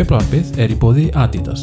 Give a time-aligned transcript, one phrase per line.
[0.00, 1.62] Djöflarpið er í bóði Adidas.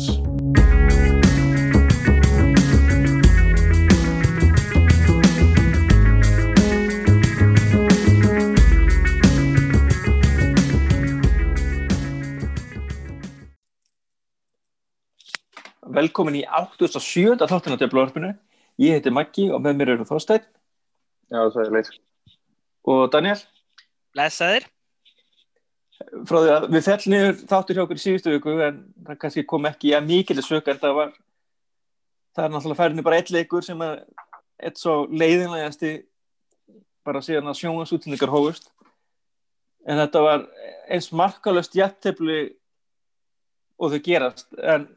[15.86, 17.46] Velkomin í 87.
[17.46, 18.34] þáttina til blóðarpinu.
[18.78, 20.44] Ég heiti Maggi og með mér eru Þorstein
[21.32, 21.90] Já, það er leys.
[22.88, 23.40] og Daniel.
[24.16, 24.68] Blessaðir.
[26.30, 28.78] Frá því að við fell niður þáttur hjá okkur í síðustu viku en
[29.08, 31.12] það kannski kom ekki að mikil sög en það var
[32.38, 34.04] það er náttúrulega færinni bara eitt leikur sem er
[34.62, 35.92] eitt svo leiðinlegasti
[37.08, 38.70] bara síðan að sjónasútningar hófust
[39.88, 40.46] en þetta var
[40.88, 42.40] eins markalöst jættefli
[43.82, 44.88] og þau gerast en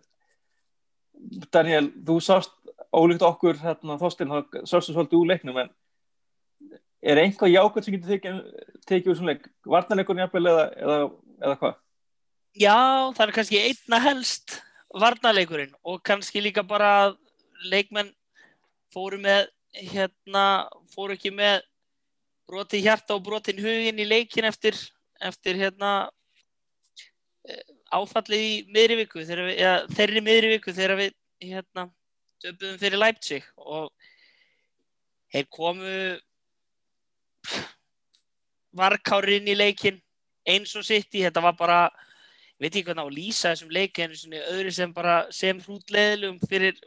[1.52, 2.52] Daniel, þú sást
[2.91, 5.71] ólíkt okkur hérna, Þorstein, þá sástu svolítið úr leiknum en
[7.01, 8.41] er einhvað jákvæmt sem getur tekið,
[8.88, 10.99] tekið úr svona leik varnarleikurinn jafnvel eða, eða,
[11.41, 11.79] eða hvað?
[12.60, 12.79] Já,
[13.16, 14.59] það er kannski einna helst
[15.01, 17.16] varnarleikurinn og kannski líka bara að
[17.71, 18.10] leikmenn
[18.93, 20.45] fóru með hérna,
[20.91, 21.63] fóru ekki með
[22.51, 24.75] broti hjarta og brotin hugin í leikin eftir,
[25.23, 25.93] eftir hérna
[27.47, 27.63] eh,
[27.95, 31.15] áfallið í miðri viku þegar við, ja, þeirri miðri viku þegar við
[31.47, 31.87] hérna
[32.43, 33.91] töpuðum fyrir Leipzig og
[35.33, 35.96] þeir komu
[38.77, 39.99] varkárinn í leikin
[40.49, 41.80] eins og sitt í, þetta var bara
[42.60, 46.41] veit ekki hvernig á að lýsa þessum leiki en svona öðru sem bara sem hrútleðlum
[46.49, 46.80] fyrir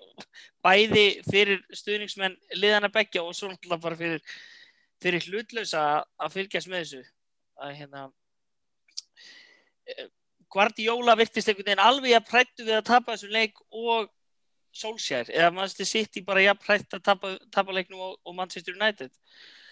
[0.63, 4.21] bæði fyrir stuðningsmenn liðana begja og svo náttúrulega bara fyrir,
[5.01, 5.85] fyrir hlutlösa
[6.21, 7.01] að fylgjast með þessu.
[7.63, 8.03] Að hérna
[10.53, 14.11] Guardiola virtist einhvern veginn alveg að prættu við að tapa þessum leik og
[14.73, 19.11] Solskjær, eða sitt í bara jafn prætt að tapa, tapa leiknum og, og Manchester United?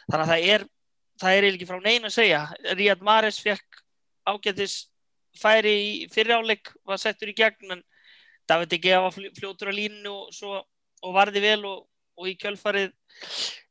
[0.05, 0.67] Þannig að það er
[1.21, 2.41] það er ekki frá neina að segja.
[2.77, 3.81] Ríad Mares fekk
[4.29, 4.75] ágættis
[5.37, 7.83] færi í fyriráleik var settur í gegn en
[8.49, 10.59] David Egea var fljótur á línu og, svo,
[11.01, 11.85] og varði vel og,
[12.19, 12.93] og í kjölfarið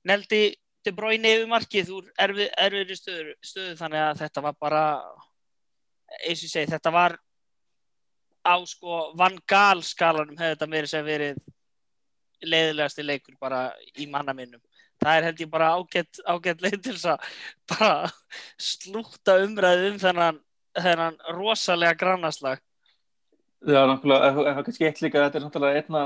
[0.08, 0.42] neldi
[0.80, 4.84] De Bruyne yfir markið úr erfið, erfiðri stöðu, þannig að þetta var bara
[6.24, 7.16] eins og segi þetta var
[8.46, 11.40] á sko Van Gaal skalanum hefði þetta meira sem verið
[12.40, 13.68] leiðilegasti leikur bara
[14.00, 14.62] í manna minnum
[15.00, 17.28] það er held ég bara ágætt, ágætt leið til þess að
[17.72, 17.92] bara
[18.60, 20.40] slúta umræðu um þennan,
[20.76, 22.60] þennan rosalega grannaslag.
[23.60, 26.04] Já, náttúrulega, það er kannski eitt líka þetta er náttúrulega einna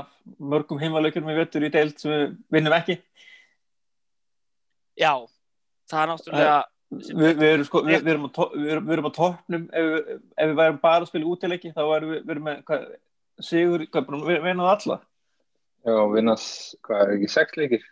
[0.53, 2.97] mörgum heimaleikurum við vettur í deilt sem við vinnum ekki.
[4.99, 5.13] Já,
[5.91, 6.57] það er náttúrulega
[6.93, 9.65] Við, við, erum sko, við, við, erum á, við, erum, við erum á toppnum.
[9.73, 12.85] Ef, ef við værum bara að spila útileiki þá erum við erum með hvað,
[13.43, 14.99] sigur, hvað, við vinnaðum alla.
[15.85, 17.83] Já, vinnast, hvað er ekki, sex leikir?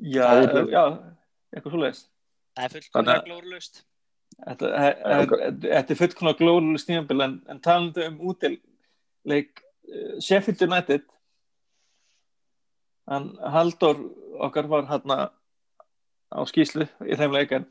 [0.00, 0.24] Já,
[0.72, 0.84] já,
[1.52, 2.06] eitthvað svo leiðist
[2.56, 3.82] Það er fullkomlega glórlust
[4.40, 4.70] Þetta,
[5.66, 9.60] þetta er fullkomlega glórlust nýjambil en, en talandu um útileik
[10.24, 11.04] Sheffield United
[13.10, 14.00] hann Haldur
[14.40, 15.18] okkar var hérna
[16.30, 17.66] á skýslu í þeim leikan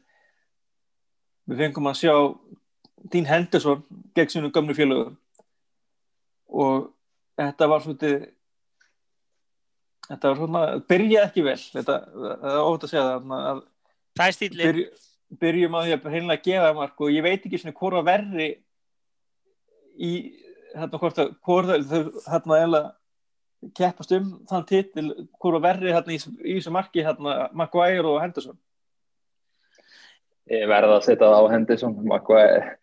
[1.50, 2.16] við fengum að sjá
[3.10, 3.86] Dín Henderson
[4.18, 5.14] gegn sinu gömlu fjölugur
[6.50, 6.90] og
[7.40, 8.10] þetta var svona
[10.10, 11.60] þetta var svona byrjaði ekki vel.
[11.60, 13.62] Þetta, það er ofta að segja það að
[14.20, 14.86] það er stíli byrj,
[15.44, 18.50] byrjum að því að heimlega gefa mark og ég veit ekki svona hvora verri
[20.00, 20.14] í
[20.74, 22.82] hérna hvort að hvora þau hérna eða
[23.76, 25.08] keppast um þann titil
[25.40, 28.58] hvora verri hérna í, í þessu marki hérna Maguire og Henderson.
[30.50, 31.98] Ég verða að setja það á Henderson.
[32.08, 32.78] Maguire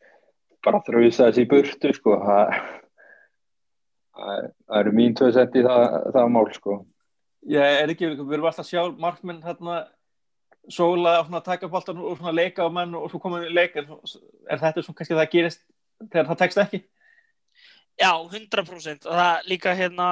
[0.66, 2.18] bara þrjusa þessi í burtu sko.
[2.26, 2.54] Það,
[4.16, 6.78] það eru mín tvö sett í það, það mál sko.
[7.46, 9.84] Já, er ekki, við erum alltaf að sjá markmenn hérna
[10.72, 13.76] sóla að taka bóltan og svona leika á menn og svo koma við í leik.
[13.78, 15.62] Er þetta svona kannski það gerist
[16.10, 16.80] þegar það tekst ekki?
[17.96, 20.08] Já, 100% og það líka hérna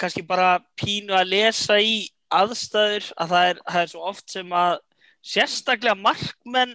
[0.00, 4.52] kannski bara pínu að lesa í aðstæður að það er, það er svo oft sem
[4.56, 4.78] að
[5.26, 6.74] sérstaklega markmenn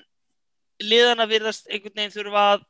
[0.82, 2.64] liðana virðast einhvern veginn þurfa að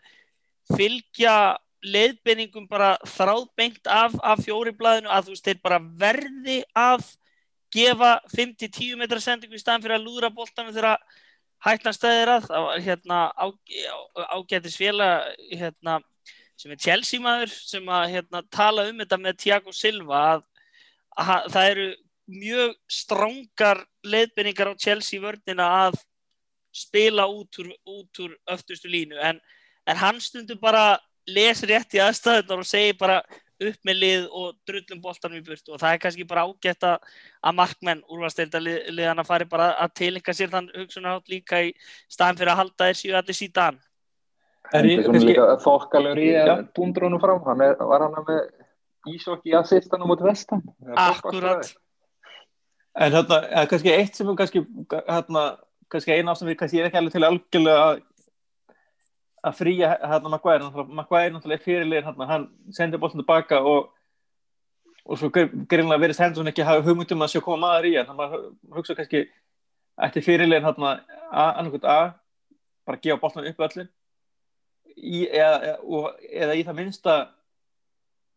[0.76, 1.36] fylgja
[1.82, 7.08] leiðbeiningum bara þráðbengt af, af fjóriblaðinu að þú veist þeir bara verði að
[7.72, 11.00] gefa 5-10 metra sendingu í staðan fyrir að lúðra bóltanu þegar
[11.66, 13.20] hættan stæðir að það var hérna
[14.36, 16.00] ágætis félag hérna,
[16.62, 20.48] sem er Chelsea maður sem að hérna, tala um þetta með Thiago Silva að,
[21.18, 21.88] að það eru
[22.32, 26.00] mjög strángar leiðbynningar á Chelsea vördina að
[26.72, 29.42] spila út úr, út úr öftustu línu en,
[29.90, 33.20] en hann stundur bara les rétt í aðstæðunar og segir bara
[33.62, 37.12] upp með lið og drullum boltanum í burt og það er kannski bara ágætt að,
[37.46, 41.74] að markmenn úrvarsdeildaliðana fari bara að tilenga sér þann hugsunarátt líka í
[42.10, 43.80] staðan fyrir að halda þér síðan allir síðan.
[44.74, 47.42] En ég- er líka þokkalur í að dundra honum fram.
[47.46, 48.50] Hann er, var hann með
[49.12, 50.62] ísokki assistanum út vestan.
[50.96, 51.74] Akkurat.
[52.96, 54.62] En eða kannski eitt sem er kannski,
[55.08, 55.58] hérna,
[55.92, 58.02] kannski eina ástæðan við kannski er ekki alveg til algjörlega að-
[59.44, 63.90] að fría hérna Maguire, Maguire náttúrulega er fyrirlegin hérna, hann sendir boltin tilbaka og
[65.04, 68.18] og svo greinlega verið Henderson ekki hafa hugmyndum að sjá koma maður í hann, að
[68.20, 68.44] maður
[68.76, 69.24] hugsa kannski
[70.00, 71.02] ætti fyrirlegin hérna
[71.32, 72.14] annarkvæmt A,
[72.86, 73.90] bara gefa boltan upp öllin
[74.98, 77.16] í, eða, eða, og, eða í það minnsta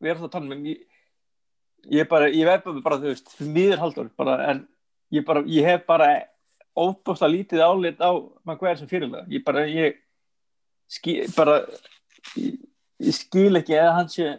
[0.03, 0.85] við erum það að tala um ég,
[1.99, 4.65] ég bara, ég veit bara, þú veist, miður haldur bara, en
[5.15, 6.09] ég bara, ég hef bara
[6.75, 8.11] óbúslega lítið álit á
[8.47, 10.01] Maguire sem fyrirlega, ég bara, ég
[10.91, 11.61] skil, bara
[12.41, 12.59] ég,
[13.03, 14.35] ég skil ekki eða hann sé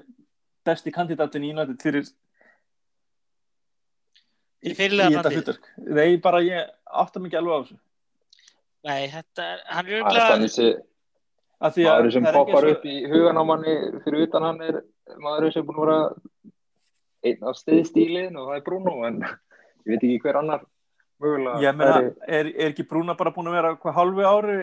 [0.66, 2.08] besti kandidatin í United fyrir
[4.66, 5.68] í, þetta hlutverk.
[5.78, 6.72] Þegar bara ég
[7.04, 7.80] átta mikið alveg á þessu.
[8.86, 10.66] Nei, þetta er, hann er Það
[11.74, 13.76] maður sem er poppar upp í hugan á manni
[14.06, 14.80] fyrir utan hann er
[15.22, 16.00] maður sem er búin að vera
[17.26, 20.66] einn af stiðstílin og það er Bruno en ég veit ekki hver annar
[21.22, 24.58] mögulega Ég meina, er, er ekki Brúna bara búin að vera hvað hálfu ári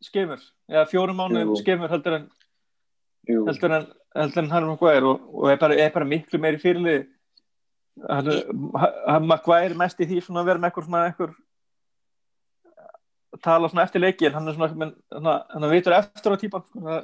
[0.00, 1.56] skemur, eða fjórum Jú.
[1.60, 2.28] skemur heldur en
[3.28, 3.86] Jú, heldur en,
[4.16, 7.06] heldur en hann er Maguire og, og er, bara, er bara miklu meiri fyrirlið
[8.08, 11.36] hann, Maguire er mest í því að vera með eitthvað
[13.44, 17.00] tala svona eftir leiki en hann er svona, hann, veitur eftir á típan sko,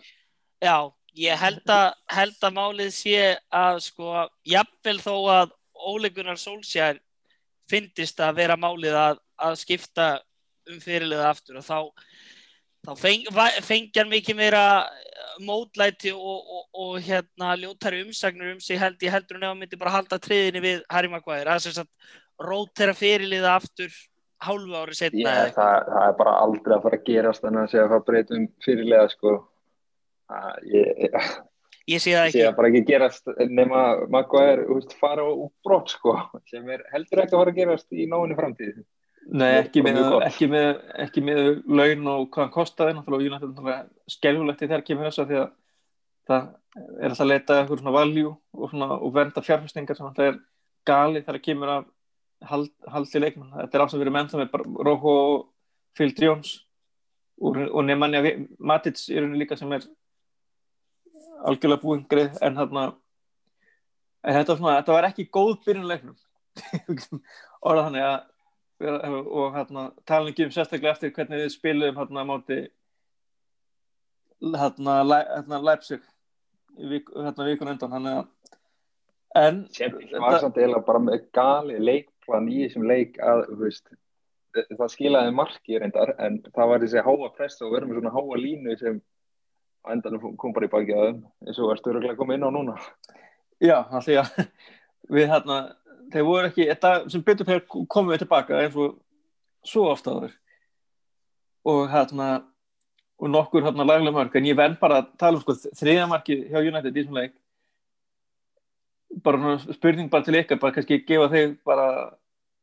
[0.63, 0.77] já,
[1.17, 3.21] ég held að, held að málið sé
[3.55, 7.01] að sko, jafnvel þó að óleikunar sólsjær
[7.71, 10.09] fyndist að vera málið að, að skipta
[10.71, 11.79] um fyrirliða aftur og þá,
[12.87, 14.65] þá feng, hann mikið meira
[15.43, 19.79] mótlæti og, og, og hérna ljótari umsagnur um sig held ég heldur ef hann myndi
[19.81, 21.51] bara halda triðinni við Harry Maguire.
[21.51, 21.93] Að sem sagt
[22.41, 23.93] rótera fyrirliða aftur
[24.47, 25.59] hálfu ári setna ég, eða eitthvað.
[25.59, 28.49] það, það er bara aldrei að fara að gerast þannig að segja að fara breytum
[28.65, 29.35] fyrirlega sko.
[30.27, 31.31] Það- ég, ég,
[31.87, 32.49] ég sé það ég sé ekki.
[32.49, 33.83] að bara ekki gerast nema
[34.77, 36.17] úst, fara úr brott sko
[36.51, 38.85] sem er heldur ekki að fara að gerast í náinni framtíð.
[39.27, 40.69] Nei, ekki með, ekki, með,
[41.03, 45.09] ekki með laun og hvað hann kostaði náttúrulega og United náttúrulega skelfulegt í þegar kemur
[45.09, 45.49] þess að því að
[46.27, 46.45] það
[46.77, 50.39] er alltaf að leita eitthvað svona value og, og vernda fjárfestingar sem alltaf er
[50.87, 51.89] gali þegar kemur af
[52.51, 53.53] hald, haldi leikmann.
[53.55, 55.17] Þetta er ástæðan fyrir menn sem er bara Rojo
[55.97, 56.53] Phil Jones
[57.41, 58.23] og, og Nemanja
[58.59, 59.87] Matic í rauninni líka sem er
[61.47, 62.39] algjörlega búinn greið.
[62.45, 62.87] En þarna
[64.27, 66.17] þetta, svona, þetta var ekki góð byrjunleiknum
[67.67, 68.25] orða þannig að
[68.77, 72.59] og hérna tala ekki um sérstaklega eftir hvernig við spilum hérna á móti
[74.43, 76.03] hérna, Leipzig
[76.77, 78.27] hérna vikun undan.
[79.37, 81.79] En sem var samt eiginlega bara með gali
[82.27, 83.87] leikplan í þessum leik að veist,
[84.55, 88.41] það skilaði marki reyndar en það var þessi háa pressa og verður með svona háa
[88.41, 89.01] línu sem
[89.87, 92.77] á endanum kom bara í baki að eins og erstu öruglega koma inn á núna.
[93.61, 94.31] Já, þannig að
[95.15, 95.61] við hérna,
[96.13, 98.99] þeir voru ekki þetta sem betur fyrir komum við tilbaka eins og
[99.67, 100.37] svo ofta áður.
[101.67, 102.43] Og hérna
[103.17, 106.61] og nokkur hérna laglega mörg en ég venn bara að tala um sko þriðamarki hjá
[106.61, 107.37] United í þessum leik
[109.25, 111.87] bara spurning bara til ykkar bara kannski gefa þeir bara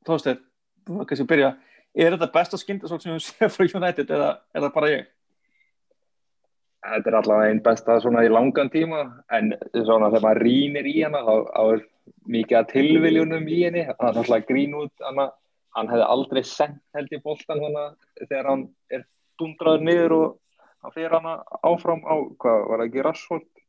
[0.08, 0.42] tóðstæð,
[1.08, 1.54] kannski byrja.
[1.94, 5.10] Er þetta besta skindasók sem við séum frá United eða er það bara ég?
[6.84, 10.98] Þetta er allavega einn besta svona í langan tíma en svona þegar maður rýnir í
[11.06, 11.84] hana þá, þá er
[12.34, 13.86] mikið að tilviljunum í henni.
[13.88, 15.30] Hann er alltaf grín út hana,
[15.78, 17.86] hann hefði aldrei sendt held í boltan hana,
[18.26, 19.06] þegar hann er
[19.40, 20.26] dundraður niður og
[20.84, 23.63] hann fyrir hana áfram á, hvað var það ekki Rashford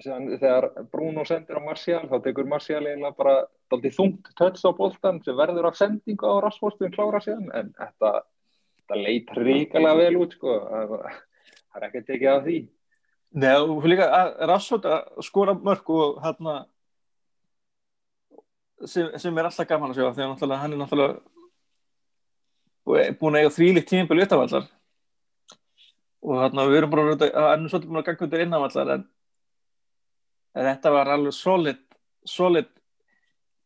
[0.00, 3.34] þegar Bruno sendir á Martial þá tekur Martial eiginlega bara
[3.72, 8.22] daldið þungt tötts á boltan sem verður af sendingu á sem klára síðan en þetta,
[8.80, 12.60] þetta leit ríkalega vel út sko það er ekki að tekið af því
[13.32, 14.06] Nei, og líka
[14.84, 16.56] að skora mörg og hérna
[18.84, 21.20] sem, sem er alltaf gaman að sjá að hann er náttúrulega
[23.20, 24.68] búin að eiga þvílikt tímbil utavallar
[26.22, 27.02] og hérna við erum bara
[27.54, 29.04] ennum svolítið búin að ganga undir innanvallar en
[30.54, 31.80] þetta var alveg solid
[32.28, 32.68] solid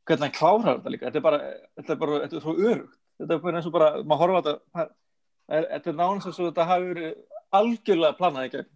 [0.07, 1.09] hvernig hann klárar þetta líka.
[1.09, 1.41] Þetta er bara,
[1.77, 4.39] þetta er bara, þetta er svo örugt þetta er bara eins og bara, maður horfa
[4.39, 4.87] á þetta
[5.47, 7.13] þetta er nánast eins og þetta hafi verið
[7.57, 8.69] algjörlega planað gegn.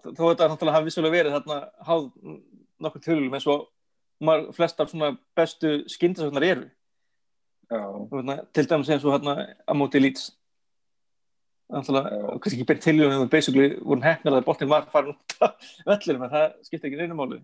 [0.00, 2.06] Þó þetta náttúrulega hafi vissulega verið þarna háð
[2.80, 3.66] nokkur tölum eins og
[4.24, 6.68] maður flestar svona bestu skyndisögnar eru.
[7.70, 7.82] Já,
[8.56, 9.36] til dæmis eins og hérna
[9.68, 10.30] að móti lýts
[11.70, 16.26] kannski ekki beint tilvíðum við basically vorum hefnir að boltin var farin út af vellinum
[16.26, 17.40] en það skiptir ekki neina máli.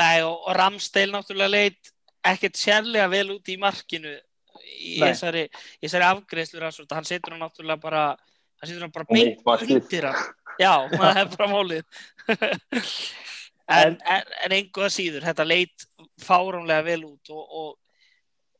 [0.00, 1.92] Nei og, og Ramsteil náttúrulega leit
[2.24, 5.10] ekkert sérlega vel út í markinu í Nei.
[5.10, 5.44] þessari,
[5.80, 10.08] í þessari afgreðslu rannsóta, hann setur hann náttúrulega bara hann setur hann bara beint undir
[10.10, 10.32] hann.
[10.60, 11.84] Já, það er bara málið.
[13.64, 15.86] En, en, en engu að síður þetta leit
[16.20, 17.70] fáránlega vel út og, og,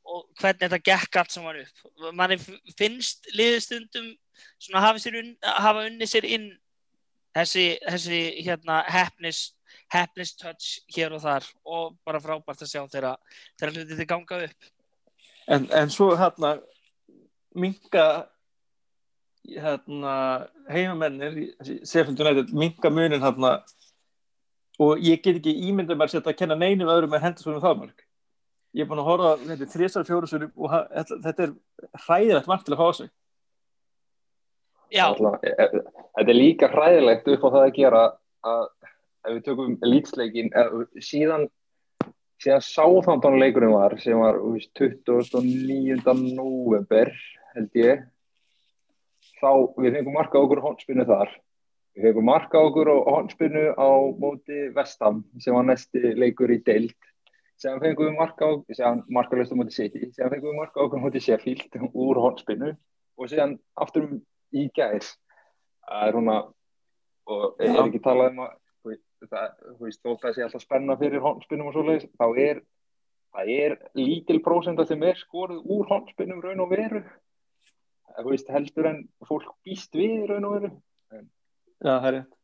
[0.08, 1.82] og hvernig þetta gekk allt saman upp.
[2.16, 2.38] Manni
[2.78, 4.14] finnst liðstundum
[4.58, 6.50] svona hafa, unn, hafa unni sér inn
[7.36, 9.54] þessi, þessi hérna hefnis
[9.92, 13.16] hefnis touch hér og þar og bara frábært að sjá þeirra
[13.58, 14.70] þeirra hluti þið ganga upp.
[15.44, 16.54] En, en svo hérna
[17.54, 18.06] minka
[19.44, 20.14] hérna
[20.72, 21.52] heimamennir
[22.52, 23.58] minka munin hérna
[24.80, 28.06] og ég get ekki ímyndað mér að kenna neinum öðrum en hendur svona það mark
[28.74, 31.52] ég er búin að horfa þetta þrísar fjórusunum og þetta, er
[32.06, 33.20] hræðilegt mark til að fá sig Já, Alltaf,
[34.64, 38.02] e- e- Þetta er líka hræðilegt upp á það að gera
[38.44, 38.64] að
[39.24, 40.50] ef við tökum lítsleikin
[41.00, 41.46] síðan
[42.42, 46.14] síðan sáþandan leikurinn var sem var þú veist, 29.
[46.34, 47.10] november
[47.54, 48.04] held ég
[49.40, 49.50] þá
[49.80, 51.32] við fengum marka okkur hónspinnu þar.
[51.94, 53.88] Við fengum marka okkur hónspinnu á
[54.20, 56.96] móti Vestam sem var næsti leikur í deild.
[57.60, 61.00] Sem fengum við marka á sem markalöst á móti City sem fengum við marka okkur
[61.00, 64.22] á móti Sheffield úr hónspinnu og síðan aftur um
[64.54, 65.08] í gær.
[65.84, 66.36] Það er svona
[67.34, 70.46] og er ekki talað um að þú veist, það, þú veist, þótt að það sé
[70.46, 72.62] alltaf spenna fyrir hónspinnum og svoleiðis, þá er
[73.34, 77.02] það er lítil prósenda sem er skoruð úr hónspinnum raun og veru.
[78.14, 80.72] Þú veist, heldur en fólk býst við í raun og veru.
[81.84, 82.34] Já það er rétt.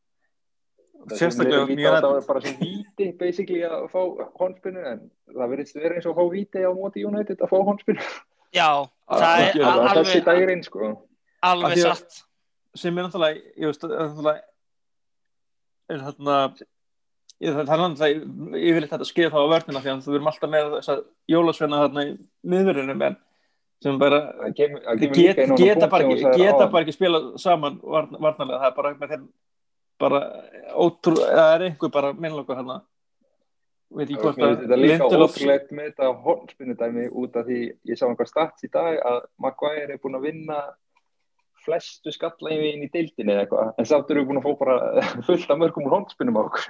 [1.17, 4.01] Sérstaklega mjög það er bara sem víti basically að fá
[4.41, 7.57] hónspinnu en það verðist vera eins og að fá víti á móti United að fá
[7.69, 8.09] hónspinnu
[8.53, 8.69] já,
[9.09, 10.91] það það er er þessi alveg, dagirinn sko
[11.43, 12.23] alveg að- satt.
[12.75, 14.43] sem er náttúrulega ég veist, er náttúrulega
[15.91, 16.37] er þarna
[17.41, 20.53] ég, það er náttúrulega yfirleitt þetta skeið þá á vörnina því að þú erum alltaf
[20.53, 21.03] með þess að
[21.35, 22.15] jólasveina þarna í
[22.55, 23.19] miðverðinu en
[23.81, 24.21] sem bara
[24.53, 28.77] kemur get, líka geta, bara ekki, geta bara ekki spila saman varn, varnarlega, það er
[28.77, 29.29] bara með þeim
[30.01, 30.21] bara
[30.77, 32.83] ótrú, það er einhver bara minnloka hérna
[33.91, 37.99] veit ekki hvort finnst þetta líka Lindelof ótrúlegt með þetta hornspinnudæmi út af því ég
[37.99, 40.61] sá einhver stats í dag að Maguire er búin að vinna
[41.65, 44.77] flestu skallægin í deildinni eða eitthvað, en samt eru við búin að fá bara
[45.29, 46.69] fullt af mörgum úr hornspinnum á okkur.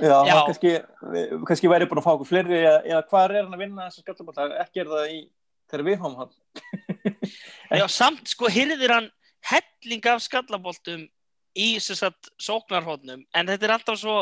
[0.00, 0.34] Já, Já.
[0.46, 0.72] kannski,
[1.48, 4.06] kannski væri búin að fá okkur fleiri eða, eða hvað er hann að vinna þessar
[4.06, 5.20] skallabóta ekki er það í
[5.70, 6.36] þegar við fáum hann.
[7.80, 9.10] Já, samt sko hyrðir hann
[9.50, 11.06] helling af skallaboltum
[11.58, 14.20] í sem sagt sóknarhóðnum en þetta er alltaf svo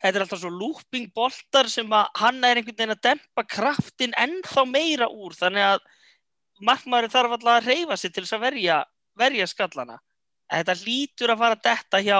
[0.00, 4.16] þetta er alltaf svo looping boltar sem að hann er einhvern veginn að dempa kraftin
[4.18, 5.36] ennþá meira úr.
[5.36, 5.84] Þannig að
[6.64, 8.78] markmaður þarf alltaf að reyfa sig til þess að verja,
[9.20, 9.98] verja skallana.
[10.50, 12.18] En þetta lítur að fara að detta hjá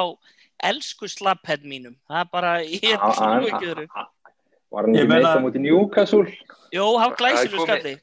[0.71, 1.97] elsku slapphead mínum.
[2.09, 3.87] Það er bara, ég er Hann- svo hann- ekki öðru.
[4.71, 6.27] Var hann Ég ekki meita mútið Newcastle?
[6.71, 7.95] Jó, hann glæsir Það komið- skalli.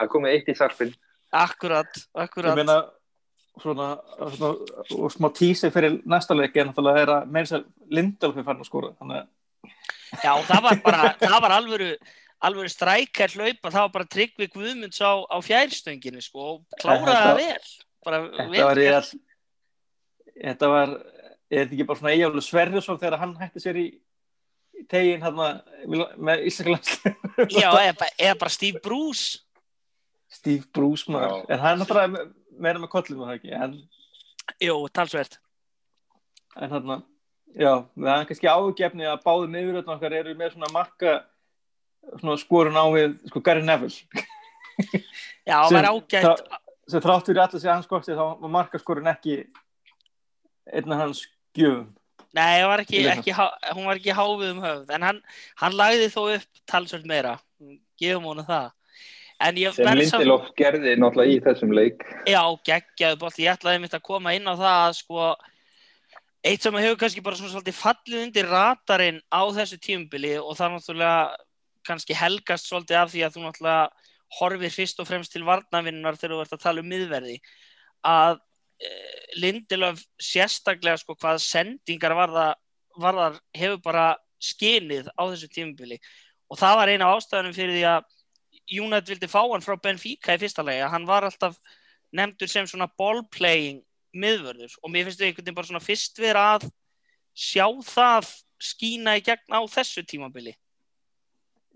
[0.00, 0.94] Það komið eitt í sarpinn.
[1.36, 2.76] Akkurat, ég akkurat meina
[3.60, 3.86] svona,
[4.36, 4.50] svona
[4.96, 8.62] og smá tísi fyrir næsta leik er náttúrulega er að meira sér Lindelof er farin
[8.62, 11.88] að skora þannig að Já, það var bara, það var alvöru
[12.46, 17.40] alvöru strækær hlaupa, það var bara Tryggvi Guðmunds á, á fjærstönginu sko, og kláraði það
[17.40, 17.66] vel
[18.06, 18.82] bara þetta var gert.
[18.82, 19.08] reall
[20.46, 23.86] þetta var er þetta ekki bara svona Eyjaflu Sverrisson þegar hann hætti sér í
[24.92, 29.38] tegin hann með Íslandsland Já, eða, bara- eða bara Steve Bruce.
[30.36, 31.44] Steve Bruce maður.
[31.48, 32.26] En hann er náttúrulega me-
[32.60, 33.52] meira með kollum og það ekki?
[33.56, 33.76] En,
[34.62, 35.38] Jú, talsvert.
[36.60, 36.90] En hann
[37.56, 41.14] já, við hann kannski ágefni að báðu miðuröðn okkar eru með svona marka
[42.20, 43.96] svona skorun á við sko Gary Neville.
[45.46, 46.44] Já, það var ágætt
[46.86, 49.40] sem þrátt fyrir allir segja hans kosti þá var markaskorun ekki
[50.66, 51.24] einn af hans
[51.56, 51.88] gjöfum.
[52.36, 53.32] Nei, var ekki, ekki,
[53.72, 55.20] hún var ekki hávið um höfð en hann,
[55.62, 57.36] hann lagði þó upp talsvert meira.
[57.96, 58.72] Gefum honum það.
[59.46, 62.04] En ég Sem Lindelof gerði náttúrulega í þessum leik.
[62.28, 65.26] Já, geggjaðu bolt, ég ætlaði mitt að koma inn á það að sko
[66.46, 70.76] eitt sem hefur kannski bara svona svolítið fallið undir radarinn á þessu tímubili og það
[70.76, 71.20] náttúrulega
[71.86, 74.05] kannski helgast svolítið af því að þú náttúrulega
[74.38, 77.38] horfir fyrst og fremst til varnavinnar þegar þú ert að tala um miðverði
[78.06, 78.38] að
[78.82, 78.90] e,
[79.38, 82.46] Lindelöf sérstaklega sko hvað sendingar varða,
[82.98, 84.06] varðar hefur bara
[84.42, 86.00] skinið á þessu tímubili
[86.50, 88.12] og það var eina af ástæðanum fyrir því að
[88.66, 91.58] United vildi fá hann frá Benfica í fyrsta legi að hann var alltaf
[92.16, 93.82] nefndur sem svona ballplaying
[94.16, 94.74] miðvörður.
[94.82, 96.68] Og mér finnst þau einhvern veginn bara svona fyrst vera að
[97.36, 98.30] sjá það
[98.62, 100.56] skína í gegn á þessu tímabili.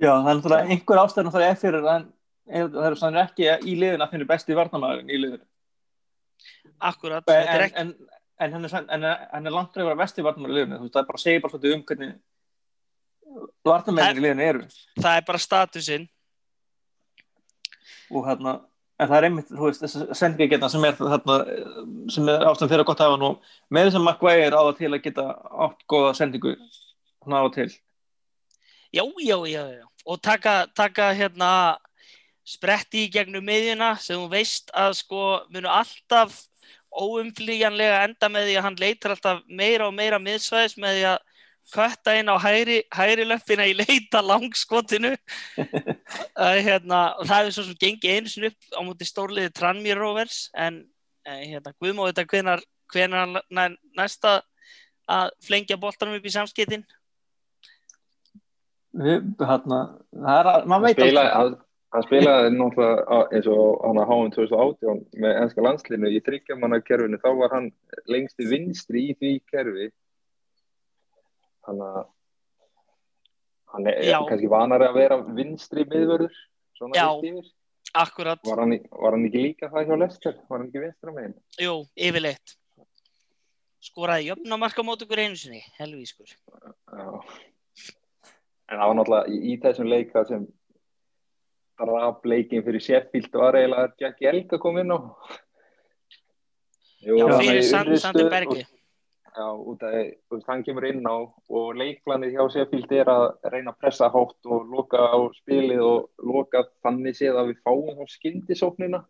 [0.00, 2.06] Já, það er náttúrulega einhver ástæðan það er fyrir en
[2.50, 5.46] það er svona ekki í liðin að finna besti varnamæðurinn í liðinu.
[6.90, 7.92] Akkurat, er en, ekki en,
[8.40, 10.54] en hann er, er langt reyður að vesti varnum í
[10.86, 12.16] veist, það er bara að segja bara um hvernig
[13.66, 14.64] varnamennir í liðinu eru.
[15.00, 16.08] það er bara statusinn.
[18.10, 18.56] Og hérna,
[18.98, 21.36] en það er einmitt, þú veist, þessi sendingagetna sem er þarna,
[22.10, 23.30] sem er ástæðan fyrir að gott hafa nú
[23.70, 25.28] með þess að McVeigh á það til að geta
[25.66, 26.56] átt góða sendingu
[27.20, 27.70] svona á og til.
[28.90, 29.84] Já, já, já, já.
[30.06, 31.78] og taka, taka hérna
[32.46, 36.38] spretti í gegnum miðjuna sem þú veist að sko munu alltaf
[36.90, 41.18] óumflýjanlega enda með því að hann leitar alltaf meira og meira miðsvæðis með því að
[41.70, 45.12] kötta inn á hægri, hægri löppina í leita langskotinu.
[46.66, 50.48] Hérna, og það er svo sem gengi einu sinni upp á móti stórliði Tranmere Rovers
[50.58, 50.82] en
[51.28, 54.40] uh, hérna, Guðmó þetta hvenar, hvenar næsta
[55.10, 56.84] að flengja boltanum upp í samskiptin
[58.96, 59.80] við, hérna,
[60.14, 65.02] það er að, maður veit aldrei hann, spilaði náttúrulega eins og hann að háum 2018
[65.24, 67.68] með ennska landslinu í þryggjamanna kerfinu, þá var hann
[68.10, 69.90] lengst í vinstri í því kerfi.
[71.68, 72.02] Hann að
[73.70, 74.18] hann er Já.
[74.26, 76.32] kannski vanari að vera vinstri miðvörður
[76.78, 77.08] svona Já.
[77.14, 77.50] vist yfir.
[77.90, 81.32] Akkurat, var hann, var hann ekki líka það hjá Lester var hann ekki vinstra megin?
[81.58, 82.52] Jú, yfirleitt.
[83.82, 86.30] Skoraði jöfnumarka mót okkur einu sinni, helvískur.
[86.30, 87.08] Já.
[88.70, 90.46] En það var náttúrulega í, í þessum leik það sem
[91.80, 94.98] draf leikin fyrir Sheffield var eiginlega að Jack Elga kom inn á.
[97.00, 98.66] Jú, já, fyrir í Sand, undirstu Sander Bergi
[99.30, 103.70] Já, út af veist, hann kemur inn á og leikplanið hjá Sheffield er að reyna
[103.70, 108.04] að pressa hátt og loka á spilið og loka þannig séð að við fáum á
[108.10, 109.00] skyndisóknina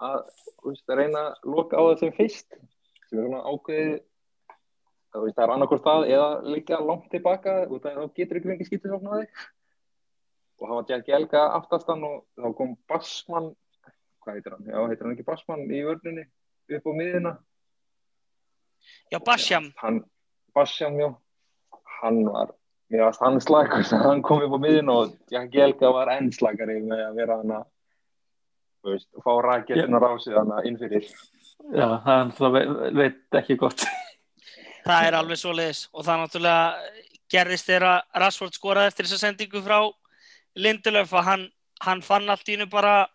[0.00, 0.16] að
[0.64, 2.58] veist, að reyna að loka á það sem fyrst.
[3.04, 3.94] Sem er svona ákveðið
[5.14, 9.12] það er annarkvort það eða líka langt tilbaka út af þá getur ykkur engi skyndisókn
[9.12, 9.44] á þig
[10.60, 13.52] og það var Jack Elga aftastan og þá kom Bassmann
[14.24, 14.68] hvað heitir hann?
[14.68, 16.24] Já, heitir hann ekki Bassmann í vörninni
[16.78, 17.34] upp á miðina
[19.12, 20.04] já, Basham, hann,
[20.54, 21.14] Bassján, já.
[22.00, 22.52] Hann var,
[22.92, 26.80] mér varst hann þegar hann kom upp á miðin og Jack Jelga var enn slagari
[26.84, 27.70] með að vera hann að
[28.84, 31.08] veist, fá rakettunar á sig hann að innfyrir
[31.72, 33.86] já, náttúrulega veit, veit ekki gott.
[34.84, 39.62] Það er alveg svo leiðis og það náttúrulega gerðist þegar Rashford skoraði eftir þessa sendingu
[39.64, 39.78] frá
[40.54, 41.46] Lindelöf að hann,
[41.82, 43.06] hann fann allt í hennu bara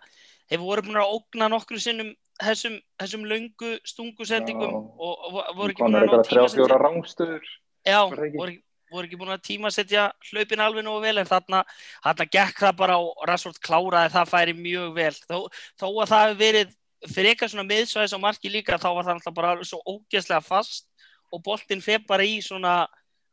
[0.49, 4.80] hefur voru búin að ógna nokkru sinnum þessum, þessum löngu stungusendingum Já.
[4.80, 7.45] og, og voru ekki búin að ná tímasetja rángstöður
[7.86, 8.56] já, voru,
[8.91, 11.63] voru ekki búin að tímasetja hlaupin alveg nógu vel en þarna,
[12.04, 15.15] þarna gekk það bara og Rashford kláraði það færi mjög vel.
[15.30, 15.39] Þó,
[15.80, 19.13] þó að það hefur verið fyrir eitthvað svona miðsvæðis á marki líka þá var það
[19.17, 20.89] alltaf bara svo ógeðslega fast
[21.32, 22.82] og boltinn fer bara í svona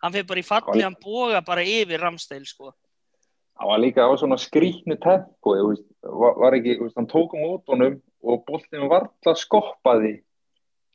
[0.02, 2.74] hann fer bara í falli, hann boga bara yfir Ramsteil sko
[3.56, 5.54] hann var líka á svona skrýtnu tempo
[6.02, 10.22] var, var ekki, hann tók um út honum og boltinu var alltaf skoppaði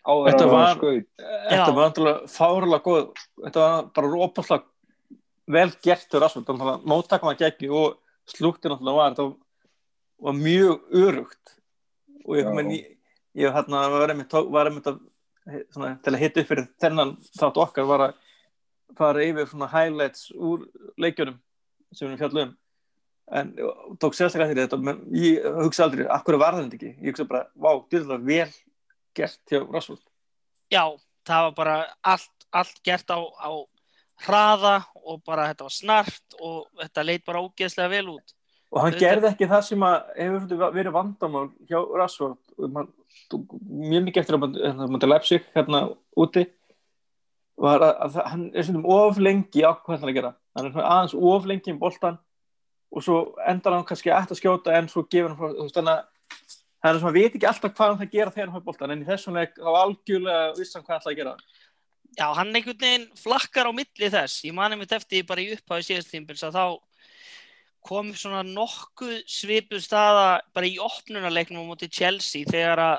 [0.06, 1.08] áður Þetta en hann var- skaut.
[1.50, 3.12] Þetta var náttúrulega fárlega góð
[3.45, 4.63] þetta var bara rópaslega
[5.52, 7.97] vel gert fyrir Rashford, móttakum að geggi og
[8.30, 9.28] slúktir náttúrulega var þetta
[10.21, 11.56] var mjög örugt
[12.26, 12.97] og ég, menn, ég,
[13.36, 15.00] ég hérna, var einmitt, tók- var einmitt að,
[15.74, 18.13] svona, til að hitta upp fyrir þennan þátt okkar var að
[18.97, 20.67] fara yfir svona highlights úr
[21.02, 21.39] leikjunum
[21.91, 22.58] sem við fjallum um.
[23.32, 23.54] En
[24.01, 26.89] tók sérstaklega eftir þetta ég hugsa aldrei, akkur var þetta ekki?
[26.99, 28.49] Ég hugsa bara, vá, þetta er vel
[29.15, 30.01] gert hjá Rashford
[30.71, 30.84] já,
[31.27, 31.75] það var bara
[32.13, 33.51] allt, allt gert á, á
[34.25, 38.36] hraða og bara þetta var snart og þetta leit bara ógeðslega vel út.
[38.71, 41.80] Og hann Auðvitað- gerði ekki það sem að hefur verið vandamál hjá
[43.32, 45.82] tók mjög mikið eftir að maður til Leipzig hérna
[46.15, 46.45] úti
[47.62, 50.34] var að, að hann er svona of lengi á hvað hann er að gera.
[50.58, 52.19] Hann er svona aðeins of lengi um boltan
[52.91, 55.78] og svo endar hann kannski eftir að skjóta en svo gefur hann frá þú veist,
[55.78, 58.67] þannig að hann er svona veit ekki alltaf hvað hann það gera þegar hann fær
[58.67, 61.36] boltan en í þessum leik þá algjörlega vissi hann hvað hann ætlaði að gera.
[62.12, 64.41] Já, hann einhvern veginn flakkar á milli þess.
[64.43, 66.65] Ég mani mitt eftir bara í upphafi síðast tímpils að þá
[67.88, 72.97] kom svona nokkuð svipuð staða bara í opnunarleiknum á móti Chelsea þegar að,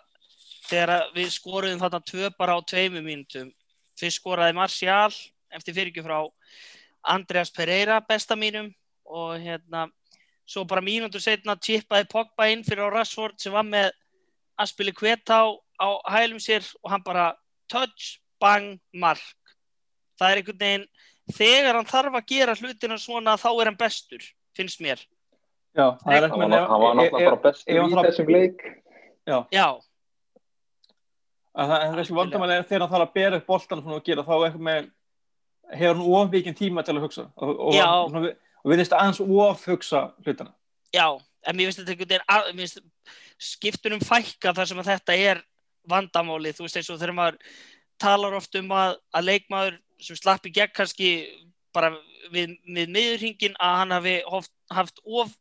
[0.71, 3.53] þegar að við skoruðum þarna tvö bara á tveimu mínutum
[4.03, 5.11] fyrst skoraði Martial
[5.55, 6.21] eftir fyrirgjöf frá
[7.15, 8.71] Andreas Pereira besta mínum.
[9.07, 9.87] Og hérna
[10.47, 13.91] svo bara mínútur setna chippaði Pogba inn fyrir á Rashford sem var með
[14.61, 15.39] að spila kveta
[15.81, 17.33] á, hælum sér og hann bara
[17.73, 19.23] touch, bang, mark.
[20.21, 20.87] Það er einhvern veginn
[21.33, 24.23] þegar hann þarf að gera hlutina svona þá er hann bestur,
[24.57, 25.01] finnst mér.
[25.73, 28.63] Já, það er ná- hann var náttúrulega bara bestur í þessum leik.
[29.27, 29.81] Já, að
[31.53, 34.33] það er þessi vandamæli er þegar hann þarf að bera upp boltan og gera þá
[34.39, 34.89] eitthvað með
[35.73, 38.31] hefur hann of mikið tíma til að hugsa og, og, og,
[38.69, 40.53] við veist aðeins of hugsa hlutina.
[40.93, 41.07] Já
[41.43, 42.91] en mér finnst þetta einhvern veginn
[43.43, 45.43] skiptunum fækka þar sem að þetta er
[45.91, 47.39] vandamáli, þú veist eins og þegar maður
[48.03, 51.11] talar oft um að, að leikmaður sem slapp í gegn kannski
[51.75, 51.93] bara
[52.35, 55.33] við, við miðurhingin að hann hafi haft, of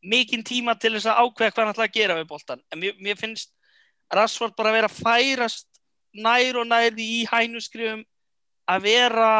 [0.00, 2.94] mikinn tíma til þess að ákveða hvað hann ætla að gera við boltan, en mér,
[3.02, 3.52] mér finnst
[4.14, 5.68] Rashford bara að vera að færast
[6.16, 8.02] nær og nær í hænuskrifum
[8.70, 9.30] að vera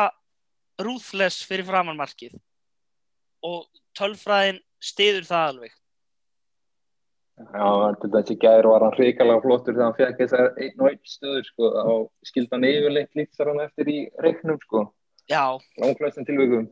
[0.81, 2.39] ruthless fyrir framannmarkið
[3.47, 3.67] og
[3.99, 5.77] tölfræðin stiður það alveg.
[7.41, 7.69] Já,
[8.03, 11.47] til þessi gæður var hann hrikalega flottur þegar hann fekk þessar einn og einn stöður
[11.49, 14.85] sko og skildan yfirleitt lýtsar hann eftir í reiknum sko.
[15.31, 16.67] Já, algjörlega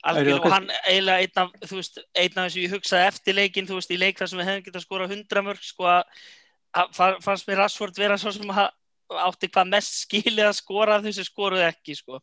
[0.00, 3.36] Er það og hann eiginlega einn af, þú veist, einn af þessu ég hugsaði eftir
[3.36, 6.22] leikin, þú veist, í leik þar sem við hefum getað skorað 100 mörg, sko að
[6.94, 8.70] fannst mér Rashford vera svo sem að
[9.26, 12.20] átti hvað mest skilið að skora af þessu skoruð ekki, sko.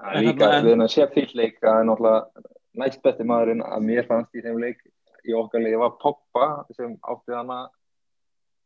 [0.00, 2.46] Það er líka við hann að sé fyllt leik að náttúrulega
[2.80, 4.80] næst besti maðurinn að mér fannst í þeim leik
[5.26, 6.46] í okkar leik var Pogba
[6.76, 7.66] sem átti hann að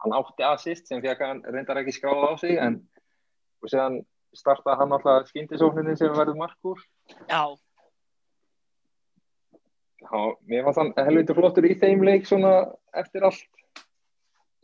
[0.05, 2.83] hann átti assist sem fekk hann reyndar ekki skráða á sig en
[3.65, 4.03] og séðan
[4.37, 6.83] startaði hann náttúrulega skyndisókninni sem verður markur.
[7.31, 7.57] Já,
[10.05, 12.53] Já, mér fannst hann helviti flottur í þeim leik svona
[13.01, 13.84] eftir allt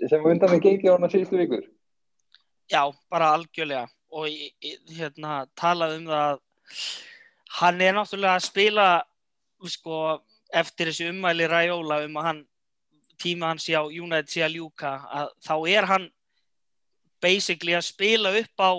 [0.08, 1.64] sem undan með gengið á hann að síðustu vikur
[2.70, 4.26] já, bara algjörlega og
[4.90, 6.38] hérna, talað um það að
[7.60, 8.86] hann er náttúrulega að spila
[9.68, 9.96] sko,
[10.54, 12.40] eftir þessi ummæli Raiola um að hann
[13.20, 16.06] tíma hans hjá United sé að ljúka að þá er hann
[17.20, 18.70] basically að spila upp á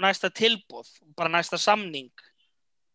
[0.00, 2.10] næsta tilbúð, bara næsta samning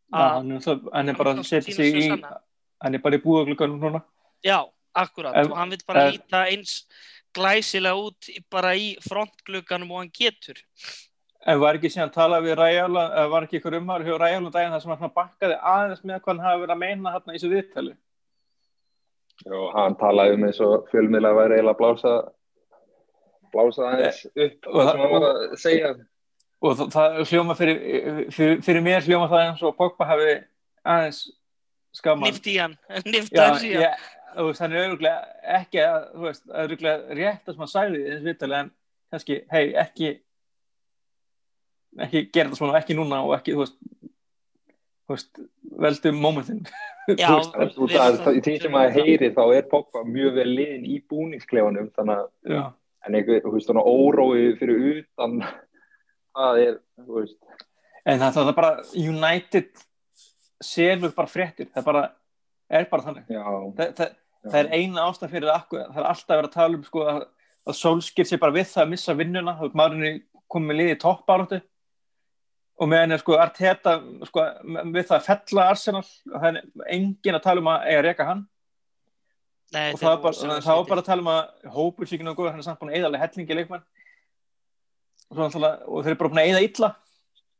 [0.09, 3.77] Já, hann, er, hann er bara að setja sig í hann er bara í búðaglugganum
[3.83, 4.01] núna
[4.43, 4.63] Já,
[4.95, 6.87] akkurat En- og hann vil bara en- líta eins
[7.35, 10.59] glæsilega út bara í frontglugganum og hann getur.
[11.47, 14.51] En var ekki síðan að tala við Ræjála eða var ekki ykkur umhverju hjá Ræjála
[14.51, 17.37] daginn þar sem hann bakkaði aðeins með hvað hann hafi verið að meina þarna í
[17.39, 17.93] þessu viðtali?
[19.55, 22.13] Og hann talaði um eins og fjölmiðla væri eiginlega blása
[23.53, 25.91] blása aðeins upp og og það- sem hann var að segja.
[26.61, 27.77] og það, það hljóma fyrir,
[28.35, 30.33] fyrir, fyrir mér hljóma það eins og Pogba hafi
[30.85, 31.21] aðeins
[31.95, 32.75] skaman nift í hann,
[33.07, 34.09] í hann ég,
[34.75, 38.07] er auðvitað ekki að, þú veist, það er auðvitað rétt að sem hann sagði í
[38.09, 38.71] þessu viðtali en
[39.09, 40.11] kannski, hei, ekki
[41.99, 43.79] ekki gera þetta svona, ekki núna og ekki, þú veist
[45.09, 45.39] þú veist,
[47.87, 51.89] veist að í því sem maður heyri þá er Pogba mjög vel liðin í búningsklefanum
[51.95, 52.67] þannig að
[53.07, 55.39] en einhver, þú veist, svona órói fyrir utan
[56.35, 57.37] það er, þú veist.
[58.05, 59.85] En það, það er bara United
[60.63, 62.03] selur bara fréttir, það bara
[62.69, 63.31] er bara þannig.
[63.33, 63.43] Já,
[63.79, 67.05] það, það, er eina ástæð fyrir akkur, það er alltaf verið að tala um sko,
[67.13, 67.25] að,
[67.65, 69.57] að Solskir sé bara við það að missa vinnuna.
[69.57, 71.59] Þá er maðurinn komið með liði í toppáratu
[72.79, 73.97] og meðan er sko Arteta
[74.29, 74.45] sko,
[74.93, 76.61] við það að fella Arsenal og það er
[76.95, 78.45] engin að tala um að eiga að reka hann.
[79.69, 80.89] Nei, og það er bara, rosalega það var slitir.
[80.89, 82.97] bara að tala um að hópur sér ekki náðu góð, hann er samt búin að
[82.99, 83.85] eða alveg hellingi leikmann.
[85.29, 86.89] Og, og þeir eru bara búin að eða illa.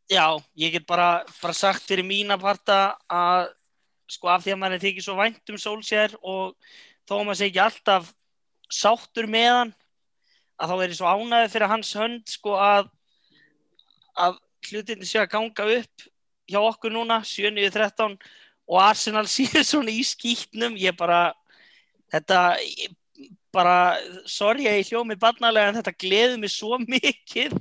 [0.10, 0.26] Já,
[0.58, 2.80] ég get bara, bara sagt fyrir mína parta
[3.14, 3.52] að
[4.10, 6.56] sko af því að mann er þykir svo vænt um Solskjær og
[7.08, 8.14] þó að maður sé ekki alltaf
[8.70, 9.74] sáttur með hann
[10.60, 12.90] að þá er ég svo ánægði fyrir hans hönd sko að
[14.20, 16.08] að hlutinni sé að ganga upp
[16.50, 18.18] hjá okkur núna, 7-13
[18.70, 21.30] og Arsenal sé svona í skýtnum ég bara
[22.14, 22.96] þetta ég,
[23.54, 23.98] bara,
[24.30, 27.56] sorry að ég hljóð mig barnalega en þetta gleður mig svo mikið.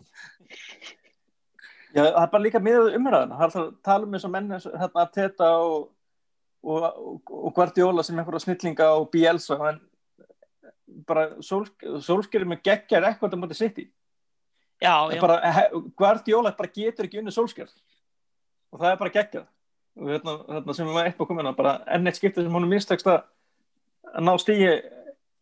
[1.95, 4.51] Já, það er bara líka miðað umræðan það er að tala um eins og menn
[4.55, 5.87] og hérna Arteta og,
[6.63, 7.21] og,
[7.55, 9.79] Guardiola sem einhverja snillinga og Bielsa en
[11.09, 13.87] bara Solskir með geggjar eitthvað á móti sitt í
[15.15, 15.23] En
[15.99, 17.71] Guardiola bara getur ekki unni Solskjær
[18.69, 19.47] og það er bara geggjað.
[19.99, 22.71] Og hérna, hérna sem við varum eitthvað komin að bara enn eitt skiptið sem honum
[22.71, 23.23] mistekst að
[24.23, 24.69] ná stígi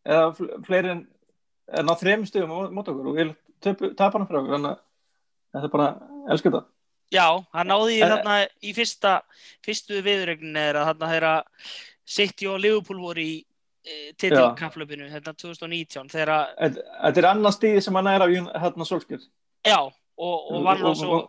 [0.07, 1.03] eða fl- fleiri en
[1.89, 3.11] ná þrejum stígum á mót okkur.
[3.11, 3.35] Og við
[3.99, 4.79] tapar hann fyrir okkur að
[5.57, 5.89] þetta er bara
[6.31, 6.65] elsku þetta
[7.15, 9.21] Já, hann náði En- þarna í fyrsta,
[9.65, 11.35] fyrstu viðregnin er að þarna þeirra
[12.07, 13.37] City og Liverpool voru í
[13.87, 18.87] e, titilkaflöpinu þetta 2019 þegar að, Þetta er annað stígi sem hann er af hérna
[18.89, 19.23] Solskjær
[19.67, 21.21] já, og, og vann Og- svo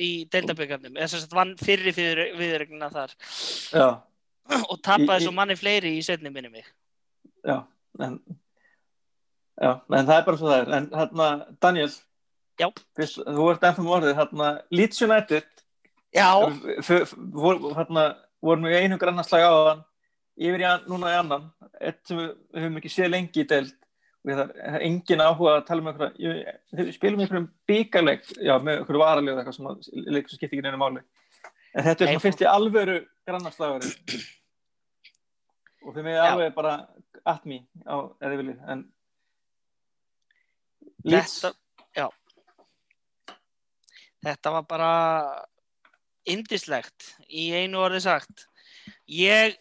[0.00, 3.10] í deildaböggarnum, eða sem sagt vann fyrri viðregnina þar.
[3.74, 3.88] Já,
[4.70, 4.78] og
[5.18, 6.64] í- svo manni fleiri í setni minni mig.
[7.44, 7.58] já
[8.00, 8.14] en,
[9.60, 10.72] já, en það er bara svo það er.
[10.78, 11.26] En hérna,
[11.60, 11.90] Daniel
[12.60, 12.68] Já.
[12.98, 15.46] fyrst, þú ert ennþá með orðið hérna, Leeds United.
[17.76, 18.04] Hérna,
[18.42, 19.84] vorum við einu grannarslag á þann
[20.40, 21.46] yfir í an, núna í annan
[21.80, 23.74] eitt sem við, við höfum ekki séð lengi í deild.
[24.20, 28.54] Og það er engin áhuga að tala um einhverja ég- við spilum einhverjum bíkarleik já,
[28.60, 31.00] með einhverju varaleg eitthvað sem að- leik sem skiptir ekki neina máli.
[31.74, 32.96] En þetta er svona fyrst í alvöru
[33.26, 33.92] grannarslagari
[35.86, 36.24] og þið með Já.
[36.34, 36.74] alveg bara
[37.24, 38.84] at me á, eða viljið en
[41.04, 41.38] Leeds,
[44.20, 44.92] Þetta, var bara
[46.28, 48.46] indislegt í einu orði sagt.
[49.08, 49.56] Ég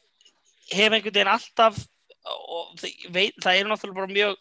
[0.69, 1.79] hef einhvern veginn alltaf,
[3.13, 4.35] veit, það eru náttúrulega bara mjög